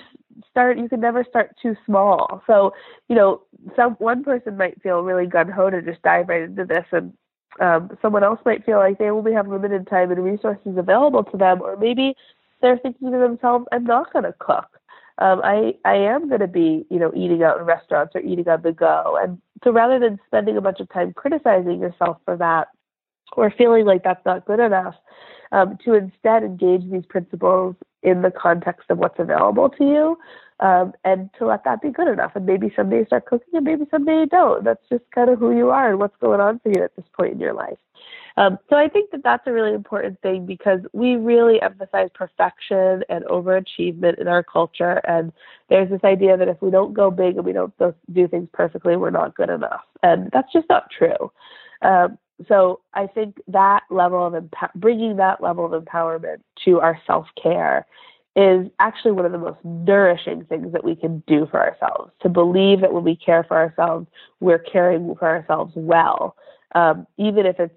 start 0.49 0.77
you 0.77 0.87
can 0.87 1.01
never 1.01 1.23
start 1.23 1.55
too 1.61 1.75
small. 1.85 2.41
So 2.47 2.73
you 3.09 3.15
know 3.15 3.41
some 3.75 3.93
one 3.93 4.23
person 4.23 4.57
might 4.57 4.81
feel 4.81 5.01
really 5.01 5.25
gun-ho 5.25 5.69
to 5.69 5.81
just 5.81 6.01
dive 6.01 6.29
right 6.29 6.43
into 6.43 6.65
this 6.65 6.85
and 6.91 7.13
um, 7.59 7.97
someone 8.01 8.23
else 8.23 8.39
might 8.45 8.65
feel 8.65 8.77
like 8.77 8.97
they 8.97 9.09
only 9.09 9.33
have 9.33 9.47
limited 9.47 9.87
time 9.87 10.11
and 10.11 10.23
resources 10.23 10.77
available 10.77 11.23
to 11.23 11.37
them 11.37 11.61
or 11.61 11.77
maybe 11.77 12.15
they're 12.61 12.77
thinking 12.77 13.11
to 13.11 13.17
themselves 13.17 13.65
i'm 13.71 13.85
not 13.85 14.11
going 14.11 14.23
to 14.23 14.35
cook 14.39 14.67
um, 15.17 15.41
I 15.43 15.75
I 15.85 15.95
am 15.95 16.27
going 16.27 16.41
to 16.41 16.47
be 16.47 16.85
you 16.89 16.99
know 16.99 17.11
eating 17.15 17.43
out 17.43 17.59
in 17.59 17.65
restaurants 17.65 18.15
or 18.15 18.21
eating 18.21 18.47
on 18.47 18.61
the 18.61 18.71
go, 18.71 19.17
and 19.21 19.41
so 19.63 19.71
rather 19.71 19.99
than 19.99 20.19
spending 20.27 20.57
a 20.57 20.61
bunch 20.61 20.79
of 20.79 20.89
time 20.89 21.13
criticizing 21.13 21.79
yourself 21.79 22.17
for 22.25 22.35
that 22.37 22.67
or 23.33 23.49
feeling 23.51 23.85
like 23.85 24.03
that's 24.03 24.25
not 24.25 24.45
good 24.45 24.59
enough, 24.59 24.95
um, 25.51 25.77
to 25.83 25.93
instead 25.93 26.43
engage 26.43 26.89
these 26.89 27.05
principles 27.05 27.75
in 28.03 28.21
the 28.21 28.31
context 28.31 28.89
of 28.89 28.97
what's 28.97 29.19
available 29.19 29.69
to 29.69 29.83
you, 29.83 30.17
um, 30.59 30.93
and 31.03 31.29
to 31.37 31.45
let 31.45 31.63
that 31.65 31.81
be 31.81 31.89
good 31.89 32.07
enough. 32.07 32.31
And 32.35 32.45
maybe 32.45 32.71
someday 32.75 32.99
you 32.99 33.05
start 33.05 33.25
cooking, 33.25 33.53
and 33.53 33.65
maybe 33.65 33.85
someday 33.91 34.19
you 34.19 34.25
don't. 34.27 34.63
That's 34.63 34.83
just 34.89 35.03
kind 35.13 35.29
of 35.29 35.39
who 35.39 35.55
you 35.55 35.69
are 35.69 35.89
and 35.89 35.99
what's 35.99 36.15
going 36.21 36.39
on 36.39 36.59
for 36.59 36.69
you 36.69 36.83
at 36.83 36.95
this 36.95 37.05
point 37.15 37.33
in 37.33 37.39
your 37.39 37.53
life. 37.53 37.77
Um, 38.37 38.57
so 38.69 38.75
I 38.75 38.89
think 38.89 39.11
that 39.11 39.23
that's 39.23 39.47
a 39.47 39.53
really 39.53 39.73
important 39.73 40.19
thing 40.21 40.45
because 40.45 40.81
we 40.91 41.15
really 41.15 41.61
emphasize 41.61 42.09
perfection 42.13 43.03
and 43.07 43.23
overachievement 43.25 44.19
in 44.19 44.27
our 44.27 44.43
culture. 44.43 44.99
And 45.07 45.31
there's 45.69 45.89
this 45.89 46.03
idea 46.03 46.35
that 46.35 46.49
if 46.49 46.61
we 46.61 46.69
don't 46.69 46.93
go 46.93 47.09
big 47.11 47.37
and 47.37 47.45
we 47.45 47.53
don't 47.53 47.73
do 48.11 48.27
things 48.27 48.49
perfectly, 48.51 48.97
we're 48.97 49.09
not 49.09 49.35
good 49.35 49.49
enough. 49.49 49.83
And 50.03 50.29
that's 50.33 50.51
just 50.51 50.67
not 50.69 50.89
true. 50.97 51.31
Um, 51.81 52.17
so 52.47 52.81
I 52.93 53.07
think 53.07 53.37
that 53.47 53.83
level 53.89 54.25
of 54.25 54.35
emp- 54.35 54.73
bringing 54.75 55.15
that 55.17 55.41
level 55.41 55.73
of 55.73 55.83
empowerment 55.83 56.41
to 56.65 56.81
our 56.81 56.99
self 57.07 57.27
care 57.41 57.85
is 58.35 58.67
actually 58.79 59.13
one 59.13 59.25
of 59.25 59.31
the 59.31 59.37
most 59.37 59.59
nourishing 59.63 60.43
things 60.45 60.73
that 60.73 60.83
we 60.83 60.95
can 60.95 61.23
do 61.25 61.47
for 61.49 61.61
ourselves. 61.61 62.11
To 62.21 62.29
believe 62.29 62.81
that 62.81 62.93
when 62.93 63.03
we 63.03 63.15
care 63.15 63.43
for 63.43 63.55
ourselves, 63.55 64.07
we're 64.41 64.59
caring 64.59 65.15
for 65.15 65.27
ourselves 65.27 65.71
well, 65.75 66.35
um, 66.73 67.07
even 67.17 67.45
if 67.45 67.59
it's 67.59 67.73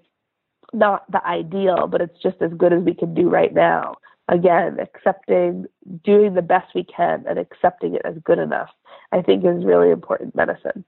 not 0.73 1.09
the 1.11 1.25
ideal, 1.25 1.87
but 1.87 2.01
it's 2.01 2.21
just 2.21 2.41
as 2.41 2.51
good 2.57 2.73
as 2.73 2.83
we 2.83 2.93
can 2.93 3.13
do 3.13 3.29
right 3.29 3.53
now. 3.53 3.95
Again, 4.27 4.77
accepting, 4.79 5.65
doing 6.03 6.35
the 6.35 6.41
best 6.41 6.75
we 6.75 6.83
can, 6.83 7.23
and 7.27 7.39
accepting 7.39 7.95
it 7.95 8.01
as 8.05 8.15
good 8.23 8.37
enough, 8.37 8.69
I 9.11 9.21
think 9.21 9.43
is 9.43 9.65
really 9.65 9.89
important 9.89 10.35
medicine. 10.35 10.83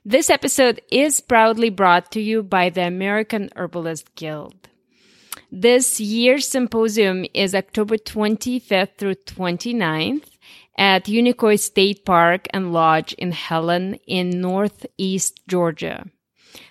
This 0.05 0.31
episode 0.31 0.81
is 0.91 1.21
proudly 1.21 1.71
brought 1.71 2.13
to 2.13 2.21
you 2.21 2.45
by 2.45 2.71
the 2.71 2.87
American 2.87 3.51
Herbalist 3.57 4.15
Guild. 4.15 4.69
This 5.51 5.99
year's 5.99 6.47
symposium 6.49 7.25
is 7.35 7.53
October 7.55 7.97
25th 7.97 8.99
through 8.99 9.17
29th 9.17 10.28
at 10.79 11.05
Unicoi 11.05 11.59
State 11.59 12.05
Park 12.07 12.47
and 12.51 12.73
Lodge 12.73 13.13
in 13.15 13.33
Helen 13.33 13.95
in 14.07 14.41
Northeast 14.41 15.41
Georgia. 15.49 16.07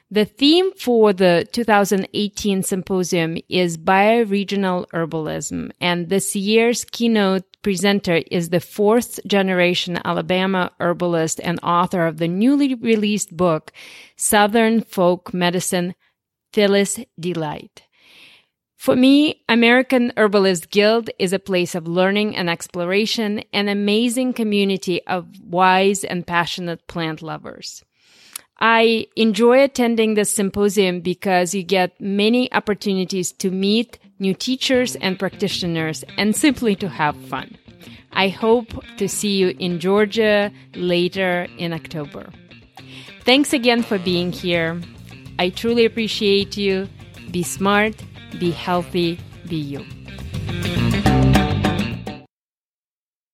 The 0.10 0.24
theme 0.24 0.72
for 0.72 1.12
the 1.12 1.46
2018 1.52 2.64
symposium 2.64 3.38
is 3.50 3.78
bioregional 3.78 4.88
herbalism, 4.94 5.72
and 5.82 6.08
this 6.08 6.34
year's 6.34 6.86
keynote 6.86 7.44
presenter 7.62 8.22
is 8.32 8.50
the 8.50 8.62
fourth 8.62 9.20
generation 9.28 10.00
Alabama 10.06 10.72
herbalist 10.80 11.42
and 11.44 11.60
author 11.62 12.08
of 12.08 12.20
the 12.20 12.30
newly 12.30 12.76
released 12.76 13.36
book, 13.36 13.74
Southern 14.16 14.80
Folk 14.80 15.34
Medicine, 15.34 15.94
Phyllis 16.54 17.02
D. 17.20 17.34
Light. 17.34 17.87
For 18.78 18.96
me, 18.96 19.44
American 19.50 20.14
Herbalist 20.16 20.70
Guild 20.70 21.10
is 21.18 21.34
a 21.34 21.40
place 21.40 21.74
of 21.74 21.88
learning 21.88 22.36
and 22.36 22.48
exploration, 22.48 23.44
an 23.52 23.68
amazing 23.68 24.34
community 24.34 25.06
of 25.08 25.28
wise 25.42 26.04
and 26.04 26.26
passionate 26.26 26.86
plant 26.88 27.24
lovers. 27.24 27.84
I 28.60 29.08
enjoy 29.16 29.64
attending 29.64 30.14
the 30.14 30.26
symposium 30.26 31.02
because 31.02 31.56
you 31.56 31.64
get 31.64 32.00
many 32.00 32.54
opportunities 32.54 33.32
to 33.34 33.50
meet 33.50 33.98
new 34.20 34.36
teachers 34.36 34.96
and 34.96 35.20
practitioners 35.20 36.04
and 36.16 36.36
simply 36.36 36.76
to 36.76 36.88
have 36.88 37.18
fun. 37.26 37.58
I 38.14 38.30
hope 38.30 38.68
to 38.98 39.10
see 39.10 39.38
you 39.38 39.56
in 39.60 39.80
Georgia 39.80 40.52
later 40.76 41.48
in 41.58 41.74
October. 41.74 42.30
Thanks 43.26 43.54
again 43.54 43.82
for 43.82 43.98
being 43.98 44.32
here. 44.32 44.80
I 45.40 45.50
truly 45.50 45.84
appreciate 45.84 46.58
you. 46.58 46.88
Be 47.32 47.44
smart 47.44 47.96
be 48.40 48.52
healthy, 48.52 49.20
be 49.48 49.56
you. 49.56 50.77